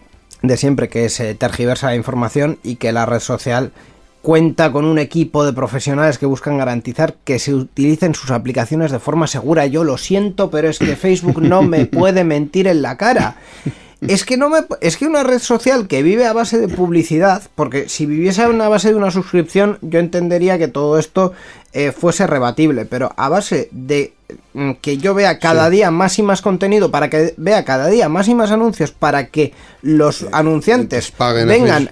de 0.43 0.57
siempre, 0.57 0.87
que 0.87 1.09
se 1.09 1.33
tergiversa 1.33 1.87
la 1.87 1.95
información 1.95 2.59
y 2.61 2.75
que 2.75 2.91
la 2.91 3.07
red 3.07 3.19
social 3.19 3.71
cuenta 4.21 4.71
con 4.71 4.85
un 4.85 4.99
equipo 4.99 5.45
de 5.45 5.53
profesionales 5.53 6.17
que 6.17 6.25
buscan 6.25 6.57
garantizar 6.57 7.15
que 7.23 7.39
se 7.39 7.53
utilicen 7.53 8.15
sus 8.15 8.31
aplicaciones 8.31 8.91
de 8.91 8.99
forma 8.99 9.27
segura. 9.27 9.65
Yo 9.65 9.83
lo 9.83 9.97
siento, 9.97 10.49
pero 10.49 10.69
es 10.69 10.79
que 10.79 10.95
Facebook 10.95 11.41
no 11.41 11.63
me 11.63 11.85
puede 11.87 12.23
mentir 12.23 12.67
en 12.67 12.81
la 12.81 12.97
cara. 12.97 13.37
Es 14.07 14.25
que 14.25 14.35
no 14.35 14.49
me 14.49 14.59
es 14.81 14.97
que 14.97 15.05
una 15.05 15.21
red 15.21 15.37
social 15.37 15.87
que 15.87 16.01
vive 16.01 16.25
a 16.25 16.33
base 16.33 16.57
de 16.57 16.67
publicidad, 16.67 17.43
porque 17.53 17.87
si 17.87 18.07
viviese 18.07 18.41
a 18.41 18.49
una 18.49 18.67
base 18.67 18.89
de 18.89 18.95
una 18.95 19.11
suscripción, 19.11 19.77
yo 19.81 19.99
entendería 19.99 20.57
que 20.57 20.67
todo 20.67 20.97
esto 20.97 21.33
eh, 21.73 21.93
fuese 21.93 22.27
rebatible, 22.27 22.85
pero 22.85 23.13
a 23.15 23.29
base 23.29 23.69
de 23.71 24.13
mm, 24.53 24.71
que 24.81 24.97
yo 24.97 25.13
vea 25.13 25.39
cada 25.39 25.69
día 25.69 25.89
más 25.89 26.19
y 26.19 26.23
más 26.23 26.41
contenido, 26.41 26.91
para 26.91 27.09
que 27.09 27.33
vea 27.37 27.63
cada 27.63 27.87
día 27.87 28.09
más 28.09 28.27
y 28.27 28.35
más 28.35 28.51
anuncios, 28.51 28.91
para 28.91 29.27
que 29.27 29.53
los 29.81 30.25
anunciantes 30.33 31.13
vengan, 31.47 31.91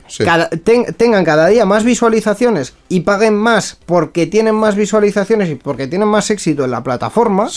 tengan 0.98 1.24
cada 1.24 1.48
día 1.48 1.66
más 1.66 1.86
visualizaciones 1.86 2.74
y 2.90 3.02
paguen 3.02 3.36
más 3.36 3.78
porque 3.86 4.28
tienen 4.28 4.56
más 4.56 4.76
visualizaciones 4.76 5.50
y 5.50 5.56
porque 5.56 5.88
tienen 5.88 6.10
más 6.10 6.30
éxito 6.30 6.66
en 6.66 6.72
la 6.72 6.84
plataforma. 6.84 7.50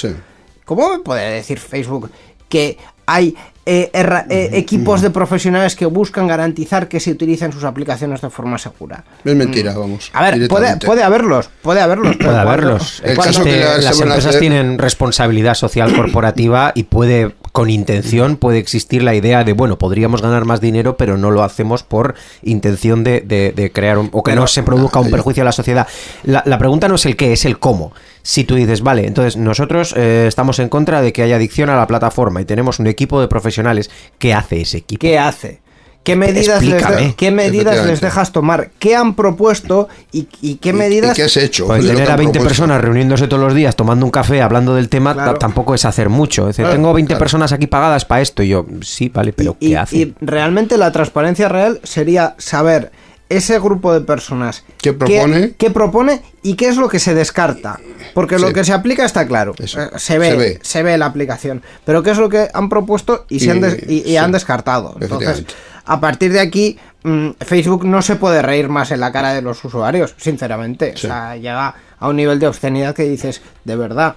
¿Cómo 0.65 0.91
me 0.91 1.01
puede 1.01 1.29
decir 1.35 1.59
Facebook 1.59 2.09
que 2.53 2.77
hay 3.07 3.35
eh, 3.65 3.91
eh, 3.95 4.51
equipos 4.53 5.01
de 5.01 5.11
profesionales 5.11 5.75
que 5.75 5.87
buscan 5.87 6.27
garantizar 6.27 6.89
que 6.89 7.01
se 7.01 7.13
utilicen 7.13 7.51
sus 7.51 7.65
aplicaciones 7.65 8.21
de 8.21 8.29
forma 8.29 8.59
segura. 8.59 9.05
Es 9.25 9.35
mentira, 9.35 9.73
vamos. 9.73 10.11
A 10.13 10.31
ver, 10.31 10.49
puede, 10.49 10.77
puede, 10.77 11.03
haberlos, 11.03 11.49
puede 11.63 11.81
haberlos. 11.81 12.17
Puede 12.17 12.37
haberlos. 12.37 13.03
las 13.05 14.01
empresas 14.01 14.39
tienen 14.39 14.79
responsabilidad 14.79 15.55
social 15.55 15.95
corporativa 15.97 16.73
y 16.75 16.83
puede 16.83 17.35
con 17.53 17.71
intención 17.71 18.37
puede 18.37 18.59
existir 18.59 19.03
la 19.03 19.15
idea 19.15 19.45
de, 19.45 19.53
bueno, 19.53 19.79
podríamos 19.79 20.23
ganar 20.23 20.45
más 20.45 20.61
dinero, 20.61 20.97
pero 20.97 21.17
no 21.17 21.31
lo 21.31 21.43
hacemos 21.43 21.83
por 21.83 22.15
intención 22.43 23.05
de, 23.05 23.71
crear 23.73 23.99
un, 23.99 24.09
o 24.13 24.23
que 24.23 24.35
no 24.35 24.47
se 24.47 24.63
produzca 24.63 25.01
un 25.01 25.11
perjuicio 25.11 25.43
a 25.43 25.47
la 25.47 25.53
sociedad. 25.53 25.87
La, 26.25 26.43
la, 26.47 26.59
pregunta 26.59 26.89
no 26.89 26.97
es 26.97 27.07
el 27.07 27.15
qué, 27.15 27.33
es 27.33 27.45
el 27.45 27.59
cómo. 27.59 27.93
Si 28.23 28.45
tú 28.45 28.55
dices, 28.55 28.83
vale, 28.83 29.07
entonces 29.07 29.37
nosotros 29.37 29.95
eh, 29.97 30.27
estamos 30.29 30.59
en 30.59 30.69
contra 30.69 31.03
de 31.03 31.13
que 31.13 31.23
haya 31.23 31.37
adicción 31.37 31.71
a 31.71 31.77
la 31.77 31.87
plataforma 31.87 32.41
y 32.41 32.45
tenemos 32.45 32.79
un 32.79 32.87
equipo 32.87 33.21
de 33.21 33.29
profesionales, 33.29 33.91
¿qué 34.19 34.33
hace 34.33 34.61
ese 34.61 34.79
equipo? 34.79 35.01
¿Qué 35.01 35.19
hace? 35.19 35.61
¿Qué 36.03 36.17
medidas, 36.17 36.65
les, 36.65 37.15
¿qué 37.15 37.31
medidas 37.31 37.87
les 37.87 38.01
dejas 38.01 38.33
tomar? 38.33 38.71
¿Qué 38.81 38.97
han 38.97 39.15
propuesto 39.15 39.89
y, 40.11 40.25
qué 40.57 40.73
medidas... 40.73 41.15
¿Qué 41.15 41.23
has 41.23 41.37
hecho? 41.37 41.69
Pues 41.69 41.87
tener 41.87 42.11
a 42.11 42.17
20 42.17 42.41
personas 42.41 42.81
reuniéndose 42.81 43.29
todos 43.29 43.43
los 43.43 43.55
días 43.55 43.77
tomando 43.77 44.05
un 44.05 44.11
café, 44.11 44.43
hablando 44.43 44.75
del 44.75 44.89
tema, 44.89 45.35
tampoco 45.39 45.75
es 45.75 45.85
hacer 45.85 46.09
mucho. 46.09 46.49
Es 46.49 46.57
decir, 46.57 46.73
tengo 46.73 46.93
20 46.93 47.17
personas 47.17 47.53
aquí 47.53 47.69
pagadas 47.69 48.05
para 48.05 48.21
esto 48.21 48.43
y 48.43 48.49
yo, 48.49 48.67
sí, 48.83 49.11
vale, 49.11 49.33
pero 49.33 49.57
¿qué 49.59 49.77
hace? 49.77 49.97
Y 49.97 50.15
realmente 50.21 50.77
la 50.77 50.91
transparencia 50.91 51.49
real 51.49 51.81
sería 51.85 52.35
saber 52.39 52.91
ese 53.37 53.59
grupo 53.59 53.93
de 53.93 54.01
personas 54.01 54.65
¿Qué 54.79 54.93
propone? 54.93 55.53
Qué, 55.57 55.71
propone 55.71 56.23
y 56.43 56.55
qué 56.55 56.69
es 56.69 56.77
lo 56.77 56.89
que 56.89 56.99
se 56.99 57.15
descarta. 57.15 57.79
Porque 58.15 58.39
lo 58.39 58.53
que 58.53 58.65
se 58.65 58.73
aplica 58.73 59.05
está 59.05 59.27
claro. 59.27 59.55
Eh, 59.59 59.67
se, 59.67 60.19
ve, 60.19 60.59
se, 60.63 60.83
ve, 60.83 60.99
la 60.99 61.07
aplicación. 61.07 61.63
Pero 61.85 62.03
qué 62.03 62.11
es 62.11 62.19
lo 62.19 62.29
que 62.29 62.49
han 62.53 62.69
propuesto 62.69 63.27
y, 63.29 63.41
se 63.41 63.51
han, 63.51 63.63
y, 63.89 64.17
han 64.17 64.33
descartado. 64.33 64.97
Entonces, 65.01 65.45
a 65.85 66.01
partir 66.01 66.33
de 66.33 66.41
aquí, 66.41 66.79
mm, 67.05 67.31
Facebook 67.41 67.85
no 67.85 68.03
se 68.03 68.17
puede 68.17 68.43
reír 68.43 68.69
más 68.69 68.91
en 68.91 69.01
la 69.01 69.13
cara 69.13 69.33
de 69.33 69.43
los 69.43 69.65
usuarios, 69.65 70.15
sinceramente. 70.19 70.93
O 70.95 70.99
sea, 70.99 71.37
llega 71.37 71.75
a 71.99 72.09
un 72.09 72.17
nivel 72.17 72.39
de 72.39 72.49
obscenidad 72.49 72.95
que 72.95 73.05
dices, 73.05 73.43
de 73.65 73.77
verdad. 73.77 74.17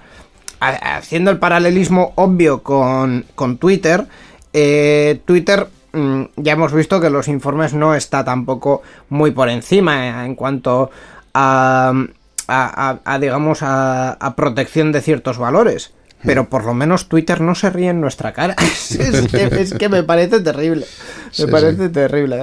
Haciendo 0.59 1.31
el 1.31 1.37
paralelismo 1.37 2.13
obvio 2.15 2.63
con, 2.63 3.25
con 3.35 3.57
Twitter, 3.57 4.07
eh, 4.53 5.19
Twitter 5.25 5.67
ya 6.35 6.53
hemos 6.53 6.73
visto 6.73 6.99
que 6.99 7.09
los 7.09 7.27
informes 7.27 7.73
no 7.73 7.95
está 7.95 8.23
tampoco 8.23 8.81
muy 9.09 9.31
por 9.31 9.49
encima 9.49 10.25
en 10.25 10.35
cuanto 10.35 10.91
a, 11.33 11.93
a, 12.47 13.17
digamos, 13.19 13.59
a, 13.61 14.33
protección 14.35 14.91
de 14.91 15.01
ciertos 15.01 15.37
valores 15.37 15.93
pero 16.23 16.49
por 16.49 16.65
lo 16.65 16.73
menos 16.73 17.07
Twitter 17.07 17.39
no 17.39 17.53
se 17.53 17.69
ríe 17.69 17.89
en 17.89 18.01
nuestra 18.01 18.33
cara. 18.33 18.55
es, 18.59 19.73
que, 19.75 19.89
me 19.89 20.01
parece 20.01 20.39
terrible. 20.39 20.87
Me 21.37 21.47
parece 21.47 21.89
terrible. 21.89 22.39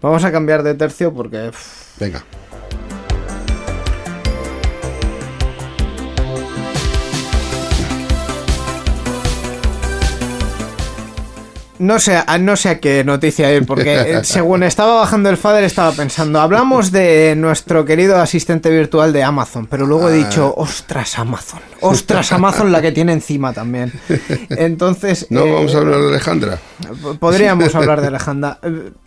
Vamos 0.00 0.24
a 0.24 0.32
cambiar 0.32 0.62
de 0.62 0.72
tercio 0.74 1.12
porque... 1.12 1.50
Venga. 2.00 2.24
No 11.84 11.98
sé, 11.98 12.18
no 12.40 12.56
sé 12.56 12.70
a 12.70 12.80
qué 12.80 13.04
noticia 13.04 13.52
ir, 13.52 13.66
porque 13.66 13.94
eh, 13.94 14.20
según 14.24 14.62
estaba 14.62 14.94
bajando 14.94 15.28
el 15.28 15.36
Fader 15.36 15.64
estaba 15.64 15.92
pensando, 15.92 16.40
hablamos 16.40 16.90
de 16.90 17.34
nuestro 17.36 17.84
querido 17.84 18.16
asistente 18.16 18.70
virtual 18.70 19.12
de 19.12 19.22
Amazon, 19.22 19.66
pero 19.66 19.86
luego 19.86 20.08
he 20.08 20.14
ah. 20.14 20.16
dicho, 20.24 20.54
ostras 20.56 21.18
Amazon, 21.18 21.60
ostras 21.82 22.32
Amazon 22.32 22.72
la 22.72 22.80
que 22.80 22.90
tiene 22.90 23.12
encima 23.12 23.52
también. 23.52 23.92
Entonces... 24.48 25.26
No, 25.28 25.44
vamos 25.44 25.74
a 25.74 25.78
hablar 25.78 26.00
de 26.00 26.08
Alejandra. 26.08 26.58
Podríamos 27.20 27.74
hablar 27.74 28.00
de 28.00 28.06
Alejandra. 28.06 28.58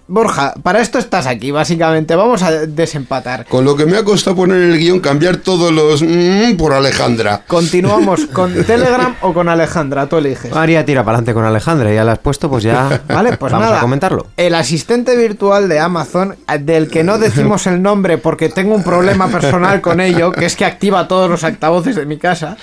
Borja, 0.10 0.54
para 0.64 0.80
esto 0.80 1.00
estás 1.00 1.28
aquí, 1.28 1.52
básicamente. 1.52 2.16
Vamos 2.16 2.42
a 2.42 2.52
desempatar. 2.52 3.46
Con 3.46 3.66
lo 3.66 3.76
que 3.76 3.86
me 3.86 3.98
ha 3.98 4.06
costado 4.06 4.38
poner 4.38 4.62
en 4.62 4.72
el 4.72 4.78
guion, 4.78 5.02
cambiar 5.02 5.38
todos 5.38 5.74
los 5.74 6.02
mm, 6.02 6.56
por 6.58 6.72
Alejandra. 6.72 7.44
Continuamos 7.46 8.26
con 8.34 8.54
Telegram 8.64 9.16
o 9.22 9.34
con 9.34 9.50
Alejandra, 9.50 10.08
tú 10.08 10.16
eliges. 10.18 10.54
María 10.54 10.86
tira 10.86 11.04
para 11.04 11.18
adelante 11.18 11.34
con 11.34 11.44
Alejandra, 11.44 11.94
ya 11.94 12.06
la 12.06 12.14
has 12.14 12.20
puesto, 12.20 12.50
pues 12.50 12.64
ya. 12.64 13.02
Vale, 13.10 13.36
pues 13.36 13.52
vamos 13.52 13.70
a 13.70 13.82
comentarlo. 13.82 14.28
El 14.38 14.56
asistente 14.56 15.18
virtual 15.18 15.68
de 15.68 15.80
Amazon, 15.80 16.38
del 16.62 16.88
que 16.90 17.04
no 17.04 17.18
decimos 17.18 17.68
el 17.68 17.82
nombre 17.82 18.18
porque 18.18 18.48
tengo 18.48 18.76
un 18.76 18.84
problema 18.84 19.28
personal 19.28 19.82
con 19.82 20.00
ello, 20.00 20.32
que 20.32 20.46
es 20.46 20.56
que 20.56 20.64
activa 20.64 21.10
todos 21.10 21.30
los 21.30 21.44
altavoces 21.44 21.98
de 21.98 22.06
mi 22.06 22.18
casa. 22.18 22.56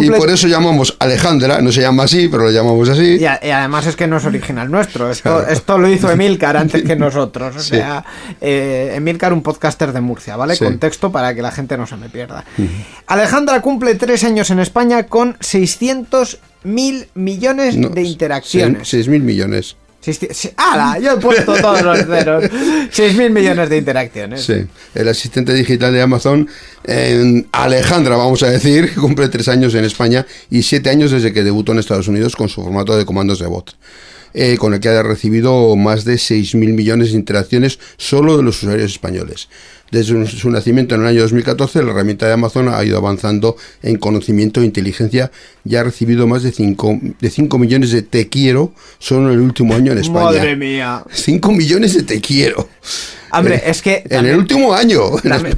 Y 0.00 0.10
por 0.10 0.30
eso 0.30 0.48
llamamos 0.48 0.96
Alejandra, 0.98 1.60
no 1.60 1.72
se 1.72 1.80
llama 1.80 2.04
así, 2.04 2.28
pero 2.28 2.44
lo 2.44 2.50
llamamos 2.50 2.88
así. 2.88 3.18
Y, 3.20 3.24
además 3.26 3.86
es 3.86 3.96
que 3.96 4.06
no 4.06 4.18
es 4.18 4.24
original 4.24 4.70
nuestro. 4.70 5.10
Esto, 5.10 5.46
esto 5.46 5.78
lo 5.78 5.88
hizo 5.88 6.10
Emilcar 6.10 6.56
antes 6.56 6.82
que 6.82 6.96
nosotros. 6.96 7.56
O 7.56 7.60
sea, 7.60 8.04
eh, 8.40 8.92
Emilcar, 8.94 9.32
un 9.32 9.42
podcaster 9.42 9.92
de 9.92 10.00
Murcia, 10.00 10.36
¿vale? 10.36 10.56
Contexto 10.56 11.10
para 11.12 11.34
que 11.34 11.42
la 11.42 11.50
gente 11.50 11.76
no 11.76 11.86
se 11.86 11.96
me 11.96 12.08
pierda. 12.08 12.44
Alejandra 13.06 13.60
cumple 13.60 13.94
tres 13.94 14.24
años 14.24 14.50
en 14.50 14.60
España 14.60 15.06
con 15.06 15.36
600 15.40 16.38
mil 16.62 17.08
millones 17.14 17.76
de 17.80 18.02
interacciones. 18.02 18.88
6 18.88 19.08
mil 19.08 19.22
millones. 19.22 19.76
¡Hala! 20.56 20.98
Yo 20.98 21.12
he 21.12 21.16
puesto 21.18 21.54
todos 21.54 21.82
los 21.82 21.98
ceros. 22.06 22.44
6 22.90 23.16
mil 23.16 23.30
millones 23.30 23.68
de 23.68 23.76
interacciones. 23.76 24.42
Sí. 24.42 24.66
El 24.94 25.08
asistente 25.08 25.52
digital 25.52 25.92
de 25.92 26.00
Amazon, 26.00 26.48
Alejandra, 27.52 28.16
vamos 28.16 28.42
a 28.42 28.50
decir, 28.50 28.94
cumple 28.94 29.28
tres 29.28 29.48
años 29.48 29.74
en 29.74 29.84
España 29.84 30.26
y 30.50 30.62
siete 30.62 30.90
años 30.90 31.10
desde 31.10 31.32
que 31.32 31.42
debutó 31.42 31.72
en 31.72 31.78
Estados 31.78 32.08
Unidos 32.08 32.34
con 32.34 32.48
su 32.48 32.62
formato 32.62 32.96
de 32.96 33.04
comandos 33.04 33.38
de 33.38 33.46
bot. 33.46 33.74
Eh, 34.32 34.58
con 34.58 34.74
el 34.74 34.80
que 34.80 34.88
ha 34.88 35.02
recibido 35.02 35.74
más 35.74 36.04
de 36.04 36.14
6.000 36.14 36.72
millones 36.72 37.10
de 37.10 37.18
interacciones 37.18 37.80
solo 37.96 38.36
de 38.36 38.44
los 38.44 38.62
usuarios 38.62 38.92
españoles. 38.92 39.48
Desde 39.90 40.24
su 40.26 40.50
nacimiento 40.50 40.94
en 40.94 41.00
el 41.00 41.08
año 41.08 41.22
2014, 41.22 41.82
la 41.82 41.90
herramienta 41.90 42.26
de 42.26 42.34
Amazon 42.34 42.68
ha 42.68 42.84
ido 42.84 42.96
avanzando 42.96 43.56
en 43.82 43.96
conocimiento 43.96 44.60
e 44.60 44.64
inteligencia 44.64 45.32
y 45.64 45.74
ha 45.74 45.82
recibido 45.82 46.28
más 46.28 46.44
de 46.44 46.52
5, 46.52 47.00
de 47.20 47.28
5 47.30 47.58
millones 47.58 47.90
de 47.90 48.02
te 48.02 48.28
quiero 48.28 48.72
solo 49.00 49.28
en 49.28 49.34
el 49.34 49.40
último 49.40 49.74
año 49.74 49.90
en 49.90 49.98
España. 49.98 50.26
Madre 50.26 50.54
mía. 50.54 51.02
5 51.10 51.50
millones 51.50 51.94
de 51.94 52.04
te 52.04 52.20
quiero. 52.20 52.68
Hombre, 53.32 53.56
eh, 53.56 53.62
es 53.66 53.82
que. 53.82 54.04
en 54.08 54.26
el 54.26 54.36
último 54.36 54.74
año. 54.74 55.02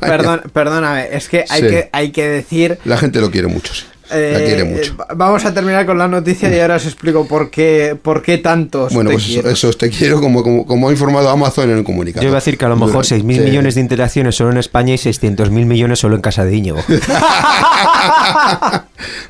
perdón, 0.01 0.43
perdóname, 0.53 1.09
es 1.13 1.29
que 1.29 1.45
hay, 1.51 1.63
que 1.63 1.91
hay 1.93 2.11
que 2.11 2.27
decir. 2.27 2.79
La 2.87 2.97
gente 2.97 3.21
lo 3.21 3.31
quiere 3.31 3.49
mucho, 3.49 3.75
sí. 3.75 3.85
Eh, 4.13 4.93
vamos 5.17 5.45
a 5.45 5.55
terminar 5.55 5.87
con 5.87 5.99
la 5.99 6.09
noticia 6.09 6.55
y 6.55 6.59
ahora 6.61 6.77
os 6.77 6.87
explico 6.87 7.27
por 7.27 7.51
qué, 7.51 7.97
por 8.01 8.23
qué 8.23 8.39
tantos. 8.39 8.93
Bueno, 8.93 9.11
pues 9.11 9.29
eso, 9.29 9.73
te 9.73 9.91
quiero, 9.91 10.21
como, 10.21 10.43
como, 10.67 10.89
ha 10.89 10.93
informado 10.93 11.29
Amazon 11.29 11.71
en 11.71 11.79
el 11.79 11.85
comunicado. 11.85 12.23
Yo 12.23 12.29
iba 12.29 12.39
a 12.39 12.41
decir 12.41 12.59
que 12.59 12.65
a 12.65 12.69
lo 12.69 12.77
mejor 12.77 13.05
6.000 13.05 13.23
millones 13.23 13.75
de 13.75 13.81
interacciones 13.81 14.37
solo 14.37 14.51
en 14.51 14.59
España 14.59 14.95
y 14.95 14.99
600.000 14.99 15.51
millones 15.51 15.99
solo 15.99 16.17
en 16.17 16.23
casa 16.23 16.45
de 16.45 16.57
Íñigo. 16.57 16.79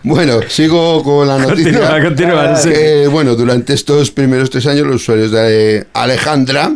Bueno, 0.05 0.41
sigo 0.49 1.03
con 1.05 1.29
la 1.29 1.39
noticia. 1.39 1.73
Continúa, 1.73 2.03
continúa, 2.03 2.57
sí. 2.57 2.71
Que, 2.71 3.07
bueno, 3.07 3.37
durante 3.37 3.73
estos 3.73 4.11
primeros 4.11 4.51
tres 4.51 4.67
años 4.67 4.87
los 4.87 4.97
usuarios 4.97 5.31
de 5.31 5.87
Alejandra 5.93 6.73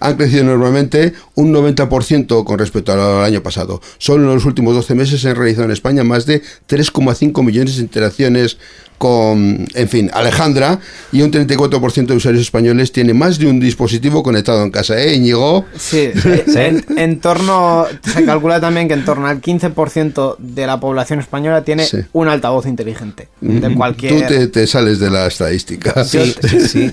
han 0.00 0.16
crecido 0.16 0.42
enormemente 0.42 1.12
un 1.34 1.52
90% 1.52 2.44
con 2.44 2.58
respecto 2.58 2.92
al 2.92 3.24
año 3.24 3.42
pasado. 3.42 3.80
Solo 3.98 4.28
en 4.28 4.34
los 4.34 4.44
últimos 4.44 4.74
12 4.76 4.94
meses 4.94 5.20
se 5.20 5.28
han 5.28 5.36
realizado 5.36 5.64
en 5.64 5.72
España 5.72 6.04
más 6.04 6.24
de 6.26 6.40
3,5 6.68 7.42
millones 7.42 7.47
de 7.52 7.82
interacciones 7.82 8.58
con, 8.98 9.68
en 9.74 9.88
fin, 9.88 10.10
Alejandra 10.12 10.80
y 11.12 11.22
un 11.22 11.30
34% 11.30 12.06
de 12.06 12.16
usuarios 12.16 12.42
españoles 12.42 12.90
tiene 12.90 13.14
más 13.14 13.38
de 13.38 13.46
un 13.46 13.60
dispositivo 13.60 14.24
conectado 14.24 14.60
en 14.64 14.72
casa, 14.72 15.00
¿eh, 15.00 15.14
Íñigo? 15.14 15.66
Sí, 15.78 16.10
En, 16.56 16.84
en 16.96 17.20
torno, 17.20 17.86
se 18.02 18.24
calcula 18.24 18.60
también 18.60 18.88
que 18.88 18.94
en 18.94 19.04
torno 19.04 19.28
al 19.28 19.40
15% 19.40 20.36
de 20.38 20.66
la 20.66 20.80
población 20.80 21.20
española 21.20 21.62
tiene 21.62 21.84
Sí. 21.84 21.98
un 22.12 22.26
altavoz 22.26 22.66
inteligente. 22.66 23.28
De 23.40 23.72
cualquier... 23.72 24.14
Tú 24.26 24.34
te, 24.34 24.46
te 24.48 24.66
sales 24.66 24.98
de 24.98 25.10
la 25.10 25.28
estadística. 25.28 26.02
Yo, 26.02 26.22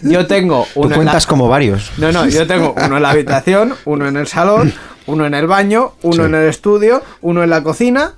yo 0.03 0.28
tengo 0.28 0.68
Tú 0.76 0.82
uno 0.82 0.86
en 0.86 0.89
la- 0.91 0.95
cuentas 0.97 1.26
como 1.26 1.47
varios. 1.49 1.91
No, 1.97 2.12
no, 2.12 2.28
yo 2.30 2.45
tengo 2.45 2.76
uno 2.86 2.97
en 2.97 3.01
la 3.01 3.10
habitación, 3.10 3.74
uno 3.86 4.08
en 4.08 4.18
el 4.18 4.28
salón, 4.28 4.72
uno 5.08 5.26
en 5.26 5.34
el 5.34 5.47
baño, 5.47 5.93
uno 6.03 6.24
Sí. 6.24 6.30
en 6.30 6.36
el 6.36 6.47
estudio, 6.49 7.01
uno 7.22 7.43
en 7.43 7.49
la 7.49 7.64
cocina. 7.64 8.14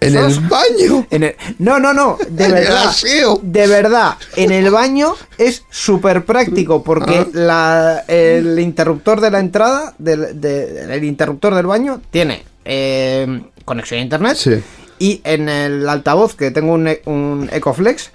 En 0.00 0.16
el 0.16 0.40
baño. 0.40 1.06
en 1.10 1.22
el- 1.24 1.36
No, 1.58 1.78
no, 1.78 1.92
no, 1.92 2.18
de 2.28 2.44
En 2.46 2.50
el 2.50 2.64
verdad. 2.64 2.88
aseo. 2.88 3.40
De 3.42 3.66
verdad, 3.66 4.14
en 4.36 4.52
el 4.52 4.70
baño 4.70 5.14
es 5.38 5.64
súper 5.70 6.24
práctico 6.24 6.82
porque 6.82 7.18
Ah. 7.20 7.26
la, 7.32 8.04
el 8.08 8.58
interruptor 8.58 9.20
de 9.20 9.30
la 9.30 9.40
entrada, 9.40 9.94
del, 9.98 10.40
de- 10.40 10.94
el 10.94 11.04
interruptor 11.04 11.54
del 11.54 11.66
baño 11.66 12.00
tiene 12.10 12.44
eh, 12.64 13.42
conexión 13.64 13.98
a 14.00 14.02
internet 14.02 14.36
Sí. 14.36 14.62
y 14.98 15.20
en 15.24 15.48
el 15.48 15.88
altavoz 15.88 16.34
que 16.36 16.50
tengo 16.52 16.72
un, 16.74 16.88
un 17.06 17.48
Ecoflex 17.52 18.10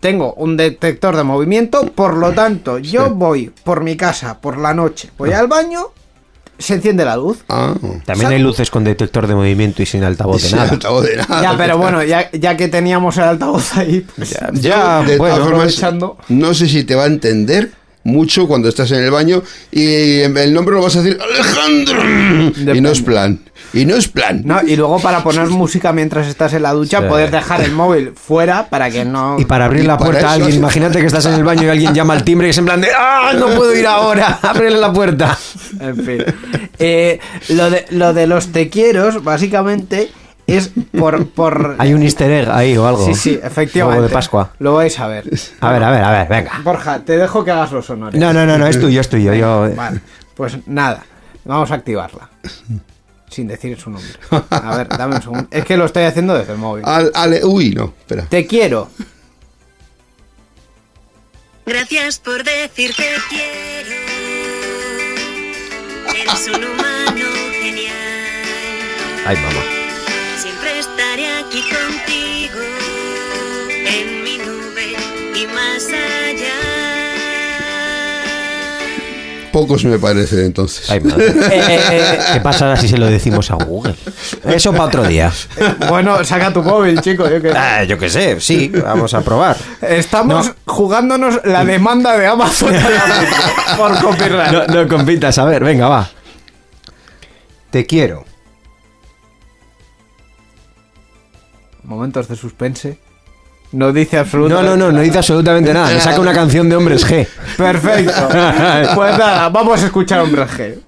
tengo 0.00 0.34
un 0.34 0.56
detector 0.56 1.16
de 1.16 1.22
movimiento, 1.22 1.86
por 1.92 2.16
lo 2.16 2.32
tanto 2.32 2.78
yo 2.78 3.06
Sí. 3.06 3.12
voy 3.14 3.52
por 3.64 3.82
mi 3.82 3.96
casa 3.96 4.40
por 4.40 4.58
la 4.58 4.74
noche, 4.74 5.10
voy 5.16 5.32
al 5.32 5.46
baño, 5.46 5.86
se 6.58 6.74
enciende 6.74 7.04
la 7.04 7.16
luz. 7.16 7.38
Ah. 7.48 7.74
También 8.04 8.30
hay 8.32 8.38
luces 8.38 8.70
con 8.70 8.84
detector 8.84 9.26
de 9.26 9.34
movimiento 9.34 9.82
y 9.82 9.86
sin 9.86 10.02
altavoz 10.04 10.42
de 10.42 10.48
Sin 10.48 10.58
nada. 10.58 10.70
altavoz 10.72 11.04
de 11.06 11.16
nada. 11.16 11.42
Ya, 11.42 11.56
pero 11.56 11.78
bueno, 11.78 12.02
ya, 12.02 12.30
ya 12.32 12.56
que 12.56 12.68
teníamos 12.68 13.16
el 13.18 13.24
altavoz 13.24 13.76
ahí, 13.76 14.04
pues 14.16 14.36
Ya, 14.60 15.02
de 15.02 15.18
bueno, 15.18 15.34
todas 15.36 15.48
formas, 15.48 15.78
aprovechando. 15.82 16.16
no 16.28 16.54
sé 16.54 16.68
si 16.68 16.84
te 16.84 16.94
va 16.94 17.04
a 17.04 17.06
entender 17.06 17.70
mucho 18.04 18.46
cuando 18.46 18.68
estás 18.68 18.90
en 18.92 19.02
el 19.02 19.10
baño 19.10 19.42
y 19.72 20.20
el 20.20 20.54
nombre 20.54 20.76
lo 20.76 20.82
vas 20.82 20.94
a 20.94 21.02
decir 21.02 21.18
Alejandro 21.20 22.72
y 22.74 22.80
no 22.80 22.90
es 22.90 23.02
plan 23.02 23.40
y 23.76 23.84
no 23.84 23.96
es 23.96 24.08
plan 24.08 24.42
No, 24.44 24.60
y 24.62 24.76
luego 24.76 24.98
para 25.00 25.22
poner 25.22 25.48
música 25.48 25.92
mientras 25.92 26.26
estás 26.26 26.52
en 26.54 26.62
la 26.62 26.72
ducha, 26.72 27.00
Sí. 27.00 27.06
poder 27.08 27.30
dejar 27.30 27.60
el 27.60 27.72
móvil 27.72 28.12
fuera 28.14 28.68
para 28.68 28.90
que 28.90 29.04
no. 29.04 29.36
Y 29.38 29.44
para 29.44 29.66
abrir 29.66 29.84
Y 29.84 29.86
la 29.86 29.98
para 29.98 30.10
puerta 30.10 30.30
a 30.30 30.32
alguien, 30.34 30.54
imagínate 30.54 31.00
que 31.00 31.06
estás 31.06 31.26
en 31.26 31.34
el 31.34 31.44
baño 31.44 31.64
y 31.64 31.68
alguien 31.68 31.94
llama 31.94 32.14
al 32.14 32.24
timbre 32.24 32.46
y 32.46 32.50
es 32.50 32.58
en 32.58 32.64
plan 32.64 32.80
de 32.80 32.88
¡Ah! 32.96 33.32
No 33.36 33.46
puedo 33.48 33.74
ir 33.76 33.86
ahora, 33.86 34.38
ábrele 34.42 34.78
la 34.78 34.92
puerta. 34.92 35.36
En 35.80 35.96
fin. 35.96 36.24
Eh, 36.78 37.18
lo, 37.50 37.70
de, 37.70 37.86
lo 37.90 38.12
de 38.14 38.26
los 38.26 38.48
te 38.48 38.68
quieros, 38.68 39.22
básicamente, 39.24 40.10
es 40.46 40.70
por. 40.98 41.26
por 41.28 41.74
Hay 41.78 41.92
un 41.94 42.02
easter 42.02 42.30
egg 42.30 42.50
ahí 42.50 42.76
o 42.76 42.86
algo. 42.86 43.04
Sí, 43.04 43.14
sí, 43.14 43.40
efectivamente. 43.42 43.96
Algo 43.98 44.08
de 44.08 44.14
Pascua. 44.14 44.50
Lo 44.60 44.74
vais 44.74 44.98
a 45.00 45.06
ver. 45.08 45.24
A 45.60 45.72
ver, 45.72 45.82
a 45.82 45.90
ver, 45.90 46.04
a 46.04 46.10
ver, 46.12 46.28
venga. 46.28 46.52
Borja, 46.62 47.00
te 47.00 47.18
dejo 47.18 47.44
que 47.44 47.50
hagas 47.50 47.72
los 47.72 47.88
honores. 47.90 48.20
No, 48.20 48.32
no, 48.32 48.46
no, 48.46 48.56
no, 48.56 48.66
es 48.66 48.78
tuyo, 48.80 49.00
es 49.00 49.08
tuyo. 49.08 49.34
Yo... 49.34 49.68
Vale, 49.74 50.00
pues 50.34 50.56
nada, 50.66 51.02
vamos 51.44 51.70
a 51.70 51.74
activarla. 51.74 52.28
Sin 53.36 53.48
decir 53.48 53.78
su 53.78 53.90
nombre. 53.90 54.08
A 54.48 54.76
ver, 54.78 54.88
dame 54.88 55.16
un 55.16 55.20
segundo. 55.22 55.48
Es 55.50 55.62
que 55.66 55.76
lo 55.76 55.84
estoy 55.84 56.04
haciendo 56.04 56.32
desde 56.32 56.52
el 56.54 56.58
móvil. 56.58 56.82
Al- 56.86 57.12
ale- 57.14 57.44
uy 57.44 57.68
no 57.74 57.92
espera 58.00 58.24
Te 58.24 58.46
quiero. 58.46 58.88
Gracias 61.66 62.18
por 62.18 62.42
decir 62.42 62.94
te 62.96 63.04
quiero. 63.28 63.90
Eres 66.18 66.48
un 66.48 66.64
humano 66.64 67.26
genial. 67.60 67.94
Ay, 69.26 69.36
mamá. 69.36 69.62
Siempre 70.40 70.78
estaré 70.78 71.26
aquí 71.40 71.60
contigo. 71.60 72.60
En 73.84 74.22
mi 74.22 74.38
nube 74.38 74.96
y 75.34 75.46
más 75.48 75.84
allá. 75.88 76.25
Pocos 79.56 79.86
me 79.86 79.98
parece 79.98 80.44
entonces 80.44 80.90
Ay, 80.90 81.00
madre. 81.00 81.32
Eh, 81.50 82.18
¿Qué 82.34 82.40
pasará 82.42 82.76
si 82.76 82.88
se 82.88 82.98
lo 82.98 83.06
decimos 83.06 83.50
a 83.50 83.54
Google? 83.54 83.94
Eso 84.44 84.70
para 84.72 84.84
otro 84.84 85.02
día. 85.04 85.32
bueno, 85.88 86.22
saca 86.24 86.52
tu 86.52 86.62
móvil, 86.62 87.00
chico. 87.00 87.26
Yo 87.26 87.40
que... 87.40 87.52
Ah, 87.52 87.82
yo 87.84 87.96
qué 87.96 88.10
sé, 88.10 88.38
sí, 88.38 88.68
vamos 88.68 89.14
a 89.14 89.22
probar. 89.22 89.56
Estamos 89.80 90.48
No. 90.48 90.54
jugándonos 90.74 91.40
la 91.44 91.64
demanda 91.64 92.18
de 92.18 92.26
Amazon 92.26 92.74
por 93.78 93.98
copyright. 93.98 94.52
No, 94.52 94.66
no 94.82 94.88
compitas, 94.88 95.38
a 95.38 95.46
ver, 95.46 95.64
venga, 95.64 95.88
va. 95.88 96.10
Te 97.70 97.86
quiero. 97.86 98.26
Momentos 101.82 102.28
de 102.28 102.36
suspense. 102.36 102.98
No 103.76 103.92
dice 103.92 104.16
No, 104.16 104.22
absolutamente 104.22 104.70
no, 104.70 104.76
no, 104.76 104.92
no 104.92 105.00
dice 105.02 105.18
absolutamente 105.18 105.74
nada. 105.74 105.92
Me 105.92 106.00
saca 106.00 106.18
una 106.18 106.32
canción 106.32 106.66
de 106.70 106.76
hombres 106.76 107.06
G. 107.06 107.26
Perfecto. 107.58 108.28
Pues 108.94 109.18
nada, 109.18 109.50
vamos 109.50 109.82
a 109.82 109.86
escuchar 109.86 110.20
Hombres 110.20 110.48
G. 110.50 110.78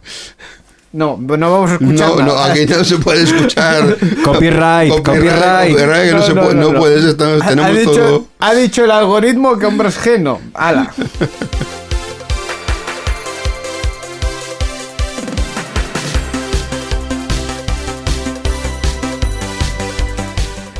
No, 0.92 1.18
no 1.18 1.52
vamos 1.52 1.70
a 1.70 1.74
escuchar 1.74 2.08
no, 2.08 2.16
no, 2.16 2.24
nada. 2.34 2.50
aquí 2.50 2.64
no 2.64 2.82
se 2.82 2.96
puede 2.96 3.24
escuchar. 3.24 3.94
Copyright, 4.24 4.90
copyright. 5.02 5.72
copyright, 5.72 6.08
que 6.08 6.14
no, 6.14 6.22
se 6.22 6.34
puede, 6.34 6.54
no, 6.54 6.72
puedes, 6.72 7.04
estamos- 7.04 7.42
Ha- 7.42 7.44
ha, 7.44 7.48
tenemos 7.50 7.76
dicho, 7.78 7.92
todo. 7.92 8.26
ha 8.40 8.54
dicho 8.54 8.84
el 8.84 8.90
algoritmo 8.90 9.58
que 9.58 9.66
Hombres 9.66 10.00
G 10.00 10.18
no. 10.18 10.40
Ala. 10.54 10.90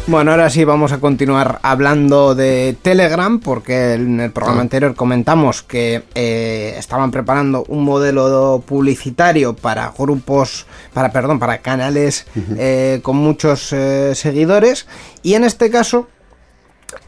Bueno, 0.09 0.31
ahora 0.31 0.49
sí 0.49 0.65
vamos 0.65 0.93
a 0.93 1.01
continuar 1.01 1.59
hablando 1.63 2.35
de 2.35 2.75
Telegram 2.81 3.41
porque 3.41 3.93
en 3.93 4.21
el 4.21 4.31
programa 4.31 4.61
Ah. 4.61 4.63
anterior 4.63 4.95
comentamos 4.95 5.63
que 5.63 6.03
eh, 6.15 6.75
estaban 6.79 7.11
preparando 7.11 7.63
un 7.69 7.85
modelo 7.85 8.65
publicitario 8.67 9.55
para 9.55 9.93
grupos, 9.97 10.65
para 10.95 11.13
perdón, 11.13 11.39
para 11.39 11.59
canales 11.59 12.27
eh, 12.57 13.01
con 13.03 13.17
muchos 13.17 13.71
eh, 13.75 14.15
seguidores 14.15 14.87
y 15.23 15.35
en 15.35 15.45
este 15.45 15.69
caso 15.71 16.09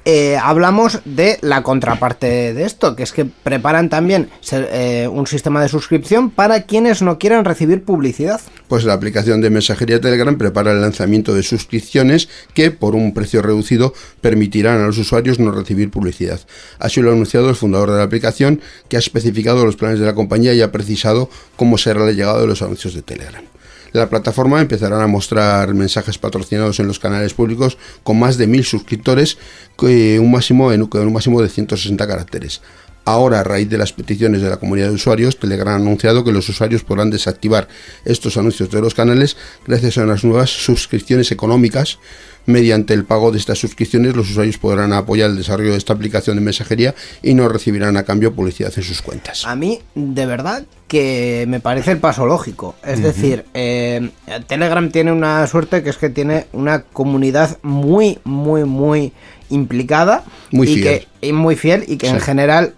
eh, 0.05 0.39
hablamos 0.39 1.01
de 1.05 1.39
la 1.43 1.63
contraparte 1.63 2.55
de 2.55 2.65
esto, 2.65 2.97
que 2.97 3.03
es 3.03 3.13
que 3.13 3.27
preparan 3.27 3.91
también 3.91 4.31
eh, 4.53 5.09
un 5.11 5.27
sistema 5.27 5.61
de 5.61 5.69
suscripción 5.69 6.31
para 6.31 6.63
quienes 6.63 7.03
no 7.03 7.19
quieran 7.19 7.45
recibir 7.45 7.85
publicidad. 7.85 8.41
Pues 8.69 8.85
la 8.85 8.95
aplicación 8.95 9.41
de 9.41 9.51
mensajería 9.51 10.01
Telegram 10.01 10.37
prepara 10.39 10.73
el 10.73 10.81
lanzamiento 10.81 11.35
de 11.35 11.43
suscripciones 11.43 12.29
que, 12.55 12.71
por 12.71 12.95
un 12.95 13.13
precio 13.13 13.43
reducido, 13.43 13.93
permitirán 14.21 14.81
a 14.81 14.87
los 14.87 14.99
usuarios 14.99 15.39
no 15.39 15.53
recibir 15.53 15.91
publicidad. 15.91 16.41
Así 16.79 17.03
lo 17.03 17.11
ha 17.11 17.13
anunciado 17.13 17.51
el 17.51 17.57
fundador 17.57 17.91
de 17.91 17.99
la 17.99 18.05
aplicación, 18.05 18.61
que 18.89 18.97
ha 18.97 19.01
especificado 19.01 19.65
los 19.65 19.77
planes 19.77 20.01
de 20.01 20.07
la 20.07 20.15
compañía 20.15 20.55
y 20.55 20.63
ha 20.63 20.73
precisado 20.73 21.29
cómo 21.57 21.77
será 21.77 22.01
la 22.01 22.13
llegada 22.13 22.41
de 22.41 22.47
los 22.47 22.63
anuncios 22.63 22.95
de 22.95 23.03
Telegram. 23.03 23.45
La 23.93 24.09
plataforma 24.09 24.61
empezará 24.61 25.03
a 25.03 25.07
mostrar 25.07 25.75
mensajes 25.75 26.19
patrocinados 26.19 26.79
en 26.81 26.87
los 26.87 26.99
canales 26.99 27.35
públicos 27.35 27.77
con 28.03 28.19
más 28.19 28.39
de 28.39 28.47
mil 28.47 28.65
suscriptores, 28.65 29.39
un 29.79 30.31
máximo 30.31 30.69
un 30.69 31.13
máximo 31.13 31.43
de 31.43 31.49
160 31.49 32.07
caracteres. 32.07 32.61
Ahora, 33.05 33.41
a 33.41 33.45
raíz 33.45 33.69
de 33.69 33.79
las 33.79 33.93
peticiones 33.93 34.43
de 34.43 34.51
la 34.51 34.59
comunidad 34.59 34.89
de 34.89 34.95
usuarios, 34.95 35.39
Telegram 35.39 35.75
ha 35.75 35.77
anunciado 35.77 36.23
que 36.23 36.33
los 36.33 36.49
usuarios 36.49 36.85
podrán 36.85 37.11
desactivar 37.11 37.67
estos 38.05 38.37
anuncios 38.37 38.71
de 38.71 38.81
los 38.81 38.95
canales 38.95 39.37
gracias 39.67 39.99
a 39.99 40.03
unas 40.03 40.23
nuevas 40.23 40.51
suscripciones 40.51 41.33
económicas. 41.33 41.99
Mediante 42.47 42.95
el 42.95 43.05
pago 43.05 43.31
de 43.31 43.39
estas 43.39 43.59
suscripciones, 43.59 44.17
los 44.17 44.31
usuarios 44.31 44.59
podrán 44.59 44.93
apoyar 44.93 45.31
el 45.31 45.37
desarrollo 45.37 45.73
de 45.73 45.79
esta 45.79 45.93
aplicación 45.93 46.37
de 46.37 46.43
mensajería 46.43 46.95
y 47.23 47.35
no 47.35 47.49
recibirán 47.49 47.97
a 47.97 48.05
cambio 48.05 48.35
publicidad 48.35 48.73
en 48.77 48.83
sus 48.83 49.03
cuentas. 49.03 49.45
A 49.47 49.55
mí, 49.55 49.81
de 49.95 50.27
verdad, 50.27 50.65
que 50.89 51.45
me 51.49 51.61
parece 51.61 51.93
el 51.93 51.99
paso 51.99 52.27
lógico. 52.27 52.75
Es 52.85 53.03
decir, 53.03 53.45
eh, 53.55 54.11
Telegram 54.47 54.91
tiene 54.91 55.13
una 55.13 55.47
suerte 55.47 55.83
que 55.83 55.91
es 55.91 55.97
que 55.97 56.11
tiene 56.11 56.47
una 56.53 56.83
comunidad 56.83 57.59
muy, 57.63 58.19
muy, 58.25 58.65
muy 58.65 59.13
implicada. 59.51 60.25
Muy 60.51 60.69
y 60.69 60.75
fiel. 60.75 60.85
Que, 61.21 61.29
y 61.29 61.33
muy 61.33 61.57
fiel 61.57 61.85
y 61.87 61.97
que 61.97 62.09
en 62.09 62.21
general 62.21 62.75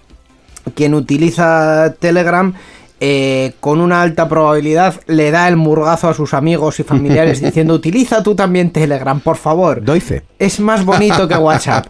quien 0.74 0.94
utiliza 0.94 1.94
Telegram 1.98 2.54
eh, 3.04 3.54
con 3.58 3.80
una 3.80 4.00
alta 4.00 4.28
probabilidad 4.28 4.94
le 5.08 5.32
da 5.32 5.48
el 5.48 5.56
murgazo 5.56 6.08
a 6.08 6.14
sus 6.14 6.34
amigos 6.34 6.78
y 6.78 6.84
familiares 6.84 7.40
diciendo 7.42 7.74
utiliza 7.74 8.22
tú 8.22 8.36
también 8.36 8.70
Telegram, 8.70 9.18
por 9.18 9.36
favor. 9.36 9.82
Doy 9.84 9.98
fe. 9.98 10.22
Es 10.38 10.60
más 10.60 10.84
bonito 10.84 11.26
que 11.26 11.34
WhatsApp. 11.34 11.84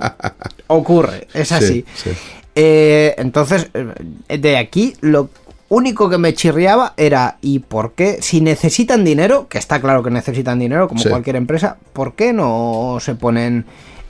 Ocurre, 0.69 1.29
es 1.35 1.53
así. 1.53 1.85
sí. 1.95 2.13
Eh, 2.55 3.15
entonces, 3.19 3.69
eh, 3.75 4.39
de 4.39 4.57
aquí 4.57 4.95
lo 5.03 5.29
único 5.69 6.09
que 6.09 6.17
me 6.17 6.33
chirriaba 6.33 6.95
era 6.97 7.37
¿y 7.43 7.59
por 7.59 7.93
qué? 7.93 8.23
Si 8.23 8.41
necesitan 8.41 9.05
dinero, 9.05 9.49
que 9.49 9.59
está 9.59 9.83
claro 9.83 10.03
que 10.03 10.11
necesitan 10.11 10.59
dinero, 10.59 10.89
como 10.89 11.03
Sí. 11.03 11.11
cualquier 11.11 11.37
empresa, 11.37 11.77
¿por 11.93 12.15
qué 12.15 12.33
no 12.33 12.97
se 13.01 13.17
ponen 13.17 13.67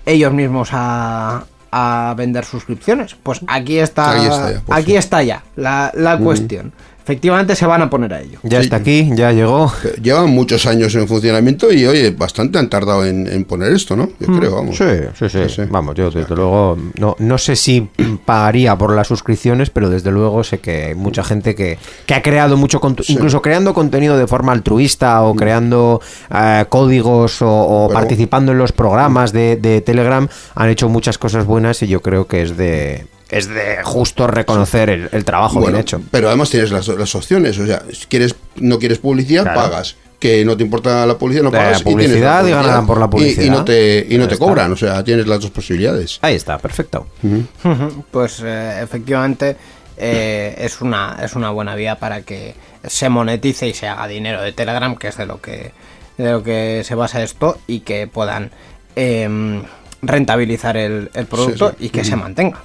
ellos 0.07 0.32
mismos 0.32 0.68
a, 0.70 1.46
a 1.72 2.14
vender 2.16 2.44
suscripciones. 2.44 3.16
Pues 3.20 3.40
aquí 3.48 3.78
está, 3.78 4.22
ya, 4.22 4.61
por 4.64 4.76
aquí 4.76 4.94
está 4.94 5.22
ya 5.22 5.42
la, 5.57 5.90
la 5.94 6.18
cuestión. 6.18 6.72
Efectivamente 7.03 7.57
se 7.57 7.66
van 7.66 7.82
a 7.82 7.90
poner 7.90 8.14
a 8.14 8.20
ello. 8.20 8.38
Ya 8.44 8.59
Sí. 8.59 8.64
está 8.64 8.76
aquí, 8.76 9.11
ya 9.14 9.32
llegó. 9.32 9.72
Llevan 10.00 10.30
muchos 10.30 10.66
años 10.66 10.94
en 10.94 11.09
funcionamiento 11.09 11.72
y, 11.72 11.84
oye, 11.84 12.11
bastante 12.12 12.59
han 12.59 12.70
tardado 12.70 13.05
en, 13.05 13.26
en 13.26 13.44
poner 13.44 13.72
esto, 13.72 13.96
¿no? 13.96 14.09
Yo 14.20 14.26
creo, 14.38 14.55
vamos. 14.55 14.76
Sí, 14.76 14.84
sí, 15.18 15.28
sí, 15.28 15.38
Sí, 15.48 15.55
sí. 15.57 15.62
Vamos, 15.68 15.94
yo 15.96 16.11
desde 16.11 16.34
luego 16.34 16.78
no, 16.98 17.16
no 17.18 17.38
sé 17.38 17.57
si 17.57 17.88
pagaría 18.24 18.76
por 18.76 18.94
las 18.94 19.09
suscripciones, 19.09 19.70
pero 19.70 19.90
desde 19.90 20.11
luego 20.12 20.44
sé 20.44 20.61
que 20.61 20.84
hay 20.86 20.94
mucha 20.94 21.24
gente 21.24 21.55
que, 21.55 21.78
que 22.07 22.14
ha 22.14 22.22
creado 22.22 22.57
mucho, 22.57 22.80
cont- 22.80 23.05
incluso 23.09 23.42
creando 23.42 23.74
contenido 23.74 24.16
de 24.16 24.26
forma 24.26 24.53
altruista 24.53 25.22
o 25.22 25.34
creando 25.34 26.00
eh, 26.32 26.64
códigos 26.68 27.42
o, 27.42 27.48
o 27.50 27.88
Pero- 27.88 27.98
participando 27.98 28.53
en 28.53 28.59
los 28.59 28.72
programas 28.72 29.32
de, 29.32 29.57
de 29.57 29.80
Telegram, 29.80 30.28
han 30.55 30.68
hecho 30.68 30.88
muchas 30.88 31.18
cosas 31.18 31.46
buenas 31.46 31.82
y 31.82 31.88
yo 31.88 32.00
creo 32.00 32.26
que 32.26 32.42
es 32.42 32.57
de 32.57 33.07
es 33.33 33.49
de 33.49 33.78
justo 33.83 34.26
reconocer 34.28 34.91
el, 34.91 35.09
el 35.11 35.24
trabajo 35.24 35.55
Bueno, 35.55 35.68
bien 35.72 35.80
hecho. 35.80 36.01
Pero 36.11 36.28
además 36.28 36.51
tienes 36.51 36.70
las, 36.70 36.87
las 36.89 37.14
opciones, 37.16 37.59
o 37.59 37.66
sea, 37.66 37.83
si 37.93 38.07
quieres, 38.07 38.37
no 38.57 38.78
quieres 38.78 38.99
publicidad, 38.99 39.43
Claro. 39.43 39.61
pagas. 39.61 39.97
Que 40.20 40.45
no 40.45 40.57
te 40.57 40.62
importa 40.62 41.05
la 41.05 41.18
publicidad, 41.18 41.43
no 41.43 41.51
La 41.51 41.59
pagas. 41.59 41.83
publicidad 41.83 42.43
tienes 42.43 42.45
la 42.45 42.61
y 42.61 42.62
ganarán 42.62 42.87
por 42.87 42.99
la 42.99 43.07
Y- 43.07 43.09
Y, 43.09 43.11
publicidad. 43.11 43.53
no 43.53 43.64
te, 43.64 44.07
y 44.09 44.18
no 44.18 44.28
te 44.28 44.39
cobran, 44.39 44.70
o 44.72 44.76
sea, 44.76 45.03
tienes 45.03 45.26
las 45.26 45.41
dos 45.41 45.51
posibilidades. 45.51 46.18
Ahí 46.22 46.37
está, 46.37 46.59
perfecto. 46.59 47.09
Pues 48.12 48.41
eh, 48.45 48.80
efectivamente 48.83 49.57
eh, 49.97 50.55
es, 50.59 50.80
una, 50.80 51.16
es 51.22 51.35
una 51.35 51.51
buena 51.51 51.74
vía 51.74 51.97
para 51.99 52.22
que 52.22 52.55
se 52.87 53.09
monetice 53.09 53.66
y 53.68 53.74
se 53.74 53.89
haga 53.89 54.07
dinero 54.07 54.43
de 54.43 54.53
Telegram, 54.53 54.95
que 54.97 55.09
es 55.09 55.16
de 55.16 55.26
lo 55.26 55.41
que, 55.41 55.72
de 56.18 56.30
lo 56.33 56.43
que 56.43 56.83
se 56.85 56.95
basa 56.95 57.22
esto, 57.22 57.59
y 57.66 57.80
que 57.80 58.07
puedan 58.07 58.51
em, 58.95 59.62
rentabilizar 60.03 60.76
el, 60.76 61.11
el 61.14 61.26
producto 61.26 61.70
Sí, 61.70 61.76
sí. 61.80 61.87
y 61.87 61.89
que 61.91 62.05
se 62.05 62.14
mantenga. 62.16 62.61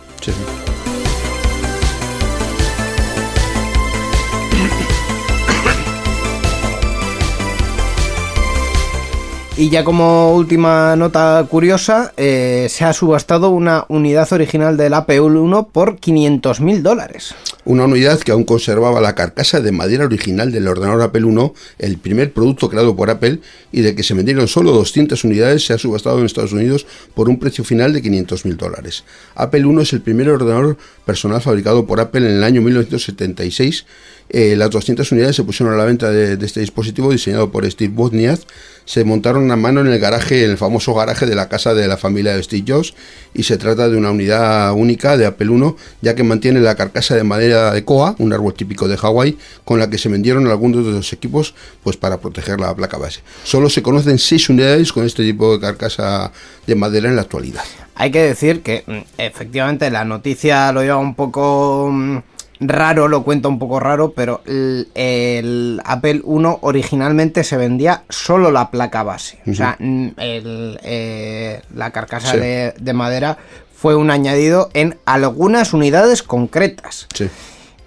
Y 9.59 9.71
ya 9.71 9.83
como 9.83 10.33
última 10.33 10.95
nota 10.95 11.43
curiosa, 11.49 12.13
eh, 12.15 12.67
se 12.69 12.85
ha 12.85 12.93
subastado 12.93 13.49
una 13.49 13.85
unidad 13.87 14.31
original 14.31 14.77
del 14.77 14.93
Apple 14.93 15.21
1 15.21 15.69
por 15.69 15.97
500 15.97 16.61
mil 16.61 16.83
dólares. 16.83 17.33
Una 17.67 17.83
unidad 17.83 18.21
que 18.21 18.31
aún 18.31 18.45
conservaba 18.45 19.01
la 19.01 19.13
carcasa 19.13 19.59
de 19.59 19.73
madera 19.73 20.05
original 20.05 20.53
del 20.53 20.69
ordenador 20.69 21.01
Apple 21.01 21.27
I, 21.27 21.51
el 21.79 21.97
primer 21.97 22.31
producto 22.31 22.69
creado 22.69 22.95
por 22.95 23.09
Apple 23.09 23.41
y 23.73 23.81
de 23.81 23.93
que 23.93 24.03
se 24.03 24.13
vendieron 24.13 24.47
solo 24.47 24.71
200 24.71 25.21
unidades, 25.25 25.65
se 25.65 25.73
ha 25.73 25.77
subastado 25.77 26.17
en 26.19 26.25
Estados 26.27 26.53
Unidos 26.53 26.87
por 27.13 27.27
un 27.27 27.39
precio 27.39 27.65
final 27.65 27.91
de 27.91 28.01
500 28.01 28.45
mil 28.45 28.55
dólares. 28.55 29.03
Apple 29.35 29.65
I 29.67 29.81
es 29.81 29.91
el 29.91 29.99
primer 29.99 30.29
ordenador 30.29 30.77
personal 31.05 31.41
fabricado 31.41 31.85
por 31.85 31.99
Apple 31.99 32.25
en 32.25 32.37
el 32.37 32.43
año 32.45 32.61
1976. 32.61 33.85
Eh, 34.29 34.55
las 34.57 34.69
200 34.69 35.09
unidades 35.11 35.35
se 35.35 35.43
pusieron 35.43 35.73
a 35.73 35.77
la 35.77 35.85
venta 35.85 36.09
de, 36.09 36.37
de 36.37 36.45
este 36.45 36.61
dispositivo 36.61 37.11
diseñado 37.11 37.51
por 37.51 37.69
Steve 37.69 37.93
Wozniak. 37.93 38.39
Se 38.85 39.03
montaron 39.03 39.51
a 39.51 39.57
mano 39.57 39.81
en 39.81 39.87
el 39.87 39.99
garaje, 39.99 40.45
en 40.45 40.51
el 40.51 40.57
famoso 40.57 40.93
garaje 40.93 41.25
de 41.25 41.35
la 41.35 41.49
casa 41.49 41.73
de 41.73 41.87
la 41.87 41.97
familia 41.97 42.33
de 42.33 42.43
Steve 42.43 42.63
Jobs 42.65 42.93
y 43.33 43.43
se 43.43 43.57
trata 43.57 43.89
de 43.89 43.97
una 43.97 44.11
unidad 44.11 44.71
única 44.73 45.17
de 45.17 45.25
Apple 45.25 45.47
I, 45.47 45.75
ya 46.01 46.15
que 46.15 46.23
mantiene 46.23 46.61
la 46.61 46.75
carcasa 46.75 47.15
de 47.15 47.23
madera 47.23 47.56
de 47.73 47.83
coa, 47.85 48.15
un 48.19 48.31
árbol 48.33 48.53
típico 48.53 48.87
de 48.87 48.97
Hawái, 48.97 49.37
con 49.65 49.79
la 49.79 49.89
que 49.89 49.97
se 49.97 50.09
vendieron 50.09 50.47
algunos 50.47 50.85
de 50.85 50.91
los 50.91 51.11
equipos 51.13 51.53
pues 51.83 51.97
para 51.97 52.17
proteger 52.17 52.59
la 52.59 52.73
placa 52.75 52.97
base. 52.97 53.21
Solo 53.43 53.69
se 53.69 53.81
conocen 53.81 54.17
6 54.19 54.49
unidades 54.49 54.91
con 54.93 55.05
este 55.05 55.23
tipo 55.23 55.53
de 55.53 55.59
carcasa 55.59 56.31
de 56.65 56.75
madera 56.75 57.09
en 57.09 57.15
la 57.15 57.23
actualidad. 57.23 57.63
Hay 57.95 58.11
que 58.11 58.21
decir 58.21 58.61
que 58.61 58.83
mm, 58.85 58.97
efectivamente 59.17 59.89
la 59.89 60.05
noticia 60.05 60.71
lo 60.71 60.81
lleva 60.81 60.97
un 60.97 61.15
poco 61.15 61.89
mm, 61.91 62.17
raro, 62.59 63.07
lo 63.07 63.23
cuenta 63.23 63.47
un 63.49 63.59
poco 63.59 63.79
raro, 63.79 64.13
pero 64.15 64.41
el, 64.45 64.87
el 64.95 65.81
Apple 65.85 66.21
1 66.23 66.59
originalmente 66.61 67.43
se 67.43 67.57
vendía 67.57 68.03
solo 68.09 68.51
la 68.51 68.69
placa 68.71 69.03
base. 69.03 69.39
O 69.47 69.53
sea, 69.53 69.75
mm, 69.79 70.07
el, 70.17 70.79
eh, 70.83 71.61
la 71.75 71.91
carcasa 71.91 72.31
Sí. 72.33 72.37
de, 72.39 72.73
de 72.79 72.93
madera 72.93 73.37
fue 73.77 73.95
un 73.95 74.09
añadido 74.09 74.71
en 74.73 74.97
algunas 75.05 75.73
unidades 75.73 76.23
concretas. 76.23 77.07
Sí. 77.13 77.29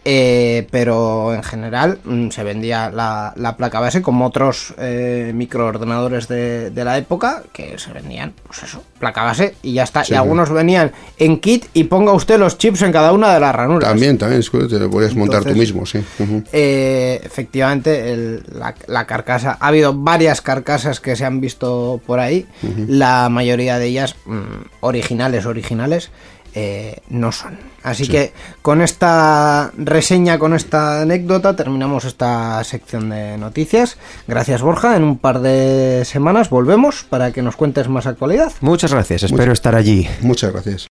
Eh, 0.03 0.67
pero 0.71 1.35
en 1.35 1.43
general 1.43 1.99
mm, 2.05 2.31
se 2.31 2.43
vendía 2.43 2.91
la, 2.91 3.35
la 3.37 3.57
placa 3.59 3.81
base 3.81 4.01
como 4.01 4.25
otros 4.27 4.73
eh, 4.79 5.33
microordenadores 5.35 6.27
de, 6.27 6.71
de 6.71 6.85
la 6.85 6.97
época 6.97 7.43
que 7.53 7.79
se 7.79 7.93
vendían, 7.93 8.33
pues 8.47 8.63
eso, 8.63 8.83
placa 8.99 9.25
base 9.25 9.57
y 9.63 9.75
ya 9.75 9.83
está. 9.83 10.03
Sí. 10.03 10.15
y 10.15 10.17
algunos 10.17 10.49
venían 10.51 10.93
en 11.19 11.39
kit 11.39 11.67
y 11.75 11.85
ponga 11.85 12.13
usted 12.15 12.39
los 12.39 12.57
chips 12.57 12.81
en 12.81 12.93
cada 12.93 13.13
una 13.13 13.35
de 13.35 13.41
las 13.41 13.55
ranuras. 13.55 13.89
También, 13.91 14.17
también, 14.17 14.41
te 14.43 14.79
lo 14.79 14.91
puedes 14.91 15.15
montar 15.15 15.45
tú 15.45 15.55
mismo, 15.55 15.85
sí. 15.85 16.03
Eh, 16.51 17.21
efectivamente, 17.23 18.13
el- 18.13 18.43
la, 18.55 18.75
la 18.87 19.07
carcasa. 19.07 19.59
Ha 19.61 19.69
habido 19.69 19.93
varias 19.95 20.41
carcasas 20.41 21.01
que 21.01 21.15
se 21.15 21.25
han 21.27 21.41
visto 21.43 22.01
por 22.07 22.21
ahí. 22.21 22.47
La 22.89 23.29
mayoría 23.29 23.79
de 23.79 23.87
ellas, 23.87 24.17
mm, 24.25 24.41
originales, 24.81 25.45
originales, 25.47 26.11
eh, 26.55 27.01
no 27.09 27.33
son. 27.33 27.59
Así 27.83 28.07
que 28.09 28.33
con 28.63 28.81
esta 28.83 29.73
reseña, 29.77 30.39
con 30.39 30.55
esta 30.55 31.03
anécdota, 31.03 31.57
terminamos 31.57 32.05
esta 32.05 32.63
sección 32.65 33.11
de 33.11 33.39
noticias. 33.39 33.99
Gracias, 34.29 34.63
Borja. 34.63 34.97
En 34.97 35.05
un 35.05 35.19
par 35.19 35.41
de 35.41 36.05
semanas 36.05 36.51
volvemos 36.51 37.05
para 37.05 37.33
que 37.33 37.43
nos 37.43 37.57
cuentes 37.57 37.89
más 37.89 38.07
actualidad. 38.07 38.53
Muchas 38.61 38.93
gracias, 38.93 39.23
espero 39.23 39.53
estar 39.53 39.75
allí. 39.75 40.07
Muchas 40.21 40.53
gracias. 40.53 40.89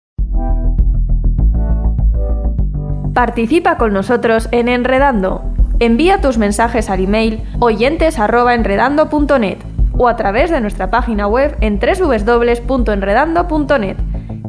Participa 3.14 3.78
con 3.78 3.94
nosotros 3.94 4.50
en 4.52 4.68
Enredando. 4.70 5.44
Envía 5.80 6.22
tus 6.22 6.38
mensajes 6.38 6.90
al 6.90 7.04
email 7.04 7.44
oyentes@enredando.net 7.60 9.58
o 9.98 10.08
a 10.08 10.16
través 10.16 10.50
de 10.50 10.62
nuestra 10.62 10.90
página 10.90 11.28
web 11.28 11.58
en 11.60 11.78
www.enredando.net. 11.80 13.98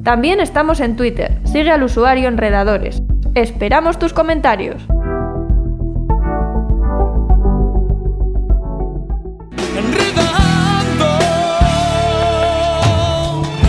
También 0.04 0.40
estamos 0.40 0.80
en 0.80 0.96
Twitter. 0.96 1.38
Sigue 1.44 1.70
al 1.70 1.82
usuario 1.82 2.28
Enredadores. 2.28 3.02
Esperamos 3.34 3.98
tus 3.98 4.12
comentarios. 4.12 4.82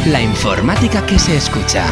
La 0.08 0.22
informática 0.22 1.06
que 1.06 1.20
se 1.20 1.38
escucha. 1.38 1.86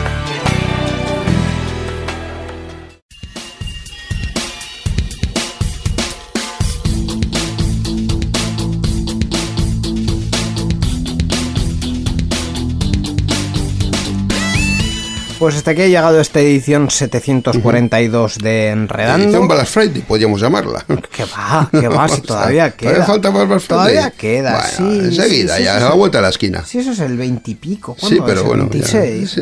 Pues 15.40 15.56
hasta 15.56 15.72
aquí 15.72 15.84
ha 15.84 15.88
llegado 15.88 16.20
esta 16.20 16.42
edición 16.42 16.92
742 16.92 18.40
de 18.40 18.72
Enredando. 18.72 19.24
Edición 19.24 19.48
Black 19.48 19.68
Friday, 19.68 20.02
podríamos 20.02 20.42
llamarla. 20.42 20.86
Que 21.10 21.24
va, 21.24 21.70
que 21.72 21.88
va, 21.88 22.10
si 22.10 22.20
todavía 22.24 22.72
queda. 22.72 22.90
¿Todavía 22.92 23.06
falta 23.06 23.30
Black 23.30 23.48
Friday? 23.48 23.68
Todavía 23.68 24.12
queda, 24.12 24.52
Bueno, 24.52 24.92
sí. 24.92 25.00
Enseguida, 25.06 25.56
sí, 25.56 25.60
sí, 25.60 25.64
ya, 25.64 25.78
sí, 25.78 25.82
a 25.82 25.86
la 25.86 25.92
sí. 25.92 25.98
vuelta 25.98 26.18
de 26.18 26.22
la 26.24 26.30
esquina. 26.30 26.66
Sí, 26.66 26.80
eso 26.80 26.92
es 26.92 27.00
el 27.00 27.16
20 27.16 27.52
y 27.52 27.56
pico. 27.56 27.96
Sí, 27.98 28.18
¿cuándo 28.18 28.26
pero 28.26 28.42
es? 28.42 28.48
bueno, 28.48 28.64
El 28.70 28.82
ya, 28.82 29.00
26. 29.00 29.32
sí. 29.32 29.42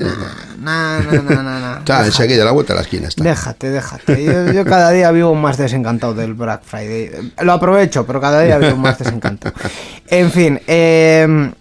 No, 0.59 0.99
no, 1.01 1.11
no, 1.23 1.43
no, 1.43 1.59
no. 1.59 1.77
Está, 1.79 2.05
enseguida, 2.05 2.43
a 2.43 2.45
la 2.45 2.51
vuelta 2.51 2.73
de 2.73 2.77
la 2.77 2.83
esquina 2.83 3.07
está. 3.07 3.23
Déjate, 3.23 3.71
déjate. 3.71 4.23
Yo, 4.23 4.51
yo 4.53 4.65
cada 4.65 4.91
día 4.91 5.09
vivo 5.09 5.33
más 5.33 5.57
desencantado 5.57 6.13
del 6.13 6.35
Black 6.35 6.61
Friday. 6.63 7.33
Lo 7.41 7.53
aprovecho, 7.53 8.05
pero 8.05 8.21
cada 8.21 8.41
día 8.43 8.59
vivo 8.59 8.77
más 8.77 8.99
desencantado. 8.99 9.55
En 10.09 10.31
fin, 10.31 10.61
eh, 10.67 11.51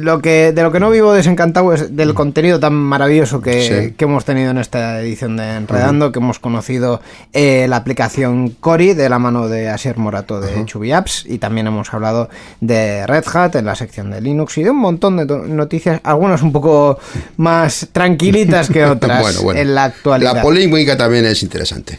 lo 0.00 0.20
que 0.20 0.52
de 0.52 0.62
lo 0.62 0.72
que 0.72 0.80
no 0.80 0.90
vivo 0.90 1.12
desencantado 1.12 1.72
es 1.72 1.94
del 1.96 2.14
contenido 2.14 2.58
tan 2.60 2.74
maravilloso 2.74 3.40
que, 3.40 3.62
Sí. 3.88 3.94
que 3.96 4.04
hemos 4.04 4.24
tenido 4.24 4.50
en 4.50 4.58
esta 4.58 5.00
edición 5.00 5.36
de 5.36 5.54
Enredando, 5.56 6.12
que 6.12 6.18
hemos 6.18 6.38
conocido 6.38 7.00
eh, 7.32 7.66
la 7.68 7.76
aplicación 7.76 8.50
Cori 8.60 8.94
de 8.94 9.08
la 9.08 9.18
mano 9.18 9.48
de 9.48 9.68
Asier 9.68 9.96
Morato 9.98 10.40
de 10.40 10.64
Chubby 10.64 10.92
Apps 10.92 11.24
y 11.26 11.38
también 11.38 11.66
hemos 11.66 11.92
hablado 11.92 12.28
de 12.60 13.06
Red 13.06 13.24
Hat 13.32 13.56
en 13.56 13.66
la 13.66 13.74
sección 13.74 14.10
de 14.10 14.20
Linux 14.20 14.56
y 14.58 14.62
de 14.64 14.70
un 14.70 14.78
montón 14.78 15.16
de 15.16 15.26
noticias, 15.26 16.00
algunas 16.04 16.42
un 16.42 16.52
poco 16.52 16.98
más 17.36 17.88
tranquilitas 17.92 18.68
que 18.68 18.84
otras 18.86 19.20
Bueno, 19.22 19.42
bueno. 19.42 19.60
en 19.60 19.74
la 19.74 19.84
actualidad. 19.84 20.34
La 20.34 20.42
polémica 20.42 20.96
también 20.96 21.26
es 21.26 21.42
interesante. 21.42 21.98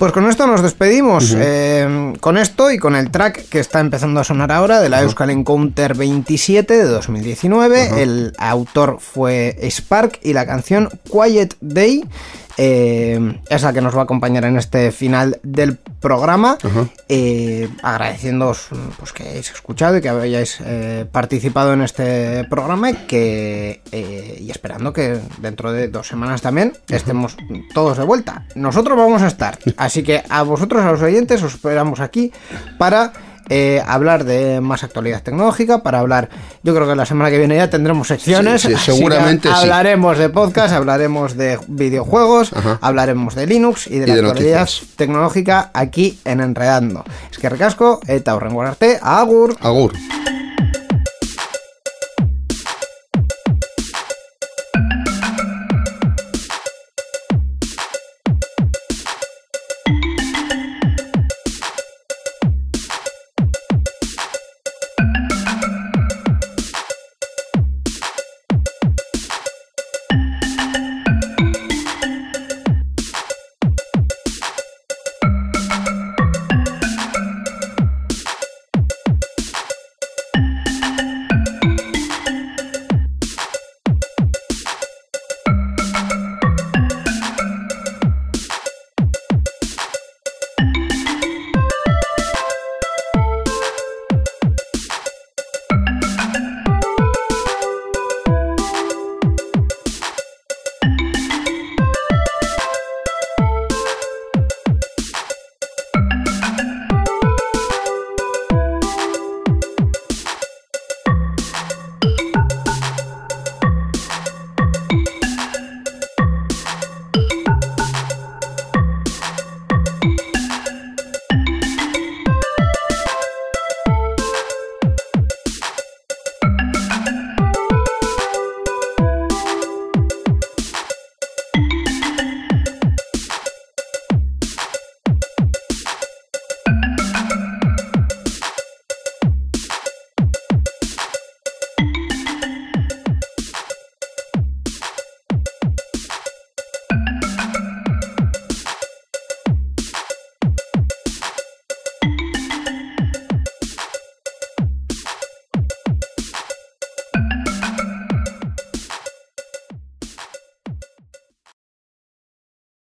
Pues 0.00 0.12
con 0.12 0.26
esto 0.30 0.46
nos 0.46 0.62
despedimos. 0.62 1.36
eh, 1.36 2.14
con 2.20 2.38
esto 2.38 2.70
y 2.70 2.78
con 2.78 2.96
el 2.96 3.10
track 3.10 3.50
que 3.50 3.60
está 3.60 3.80
empezando 3.80 4.18
a 4.18 4.24
sonar 4.24 4.50
ahora 4.50 4.80
de 4.80 4.88
la 4.88 5.02
Euskal 5.02 5.28
Encounter 5.28 5.94
27 5.94 6.74
de 6.74 6.84
2019. 6.84 8.02
El 8.02 8.32
autor 8.38 8.96
fue 8.98 9.58
Spark 9.68 10.18
y 10.22 10.32
la 10.32 10.46
canción 10.46 10.88
Quiet 11.04 11.54
Day. 11.60 12.02
Eh, 12.62 13.40
es 13.48 13.62
la 13.62 13.72
que 13.72 13.80
nos 13.80 13.96
va 13.96 14.00
a 14.00 14.04
acompañar 14.04 14.44
en 14.44 14.58
este 14.58 14.92
final 14.92 15.40
del 15.42 15.78
programa. 15.78 16.58
Eh, 17.08 17.70
agradeciéndoos 17.82 18.68
pues, 18.98 19.14
que 19.14 19.22
hayáis 19.22 19.50
escuchado 19.50 19.96
y 19.96 20.02
que 20.02 20.10
hayáis 20.10 20.58
eh, 20.62 21.06
participado 21.10 21.72
en 21.72 21.80
este 21.80 22.44
programa 22.50 22.90
y, 22.90 22.94
que, 23.06 23.80
y 24.38 24.50
esperando 24.50 24.92
que 24.92 25.20
dentro 25.38 25.72
de 25.72 25.88
dos 25.88 26.08
semanas 26.08 26.42
también 26.42 26.74
estemos 26.90 27.34
todos 27.72 27.96
de 27.96 28.04
vuelta. 28.04 28.44
Nosotros 28.54 28.94
vamos 28.94 29.22
a 29.22 29.28
estar. 29.28 29.58
Así 29.78 30.02
que 30.02 30.22
a 30.28 30.42
vosotros, 30.42 30.84
a 30.84 30.92
los 30.92 31.00
oyentes, 31.00 31.42
os 31.42 31.54
esperamos 31.54 32.00
aquí 32.00 32.30
para 32.76 33.14
eh, 33.48 33.82
hablar 33.86 34.24
de 34.24 34.60
más 34.60 34.84
actualidad 34.84 35.22
tecnológica, 35.22 35.82
para 35.82 35.98
hablar, 35.98 36.28
yo 36.62 36.74
creo 36.74 36.88
que 36.88 36.94
la 36.94 37.06
semana 37.06 37.30
que 37.30 37.38
viene 37.38 37.56
ya 37.56 37.70
tendremos 37.70 38.08
secciones. 38.08 38.62
seguramente 38.62 39.48
Hablaremos 39.48 40.18
de 40.18 40.28
podcast, 40.28 40.74
hablaremos 40.74 41.36
de 41.36 41.58
videojuegos, 41.66 42.52
hablaremos 42.80 43.34
de 43.34 43.46
Linux 43.46 43.86
y 43.86 43.98
de 43.98 44.06
la 44.06 44.14
actualidad 44.14 44.68
tecnológica 44.96 45.70
aquí 45.74 46.18
en 46.24 46.40
Enredando. 46.40 47.04
Es 47.30 47.38
que 47.38 47.48
recasco, 47.48 48.00
eta 48.06 48.34
horrengo 48.34 48.62
arte, 48.62 48.98
agur. 49.02 49.56
Agur. 49.60 49.92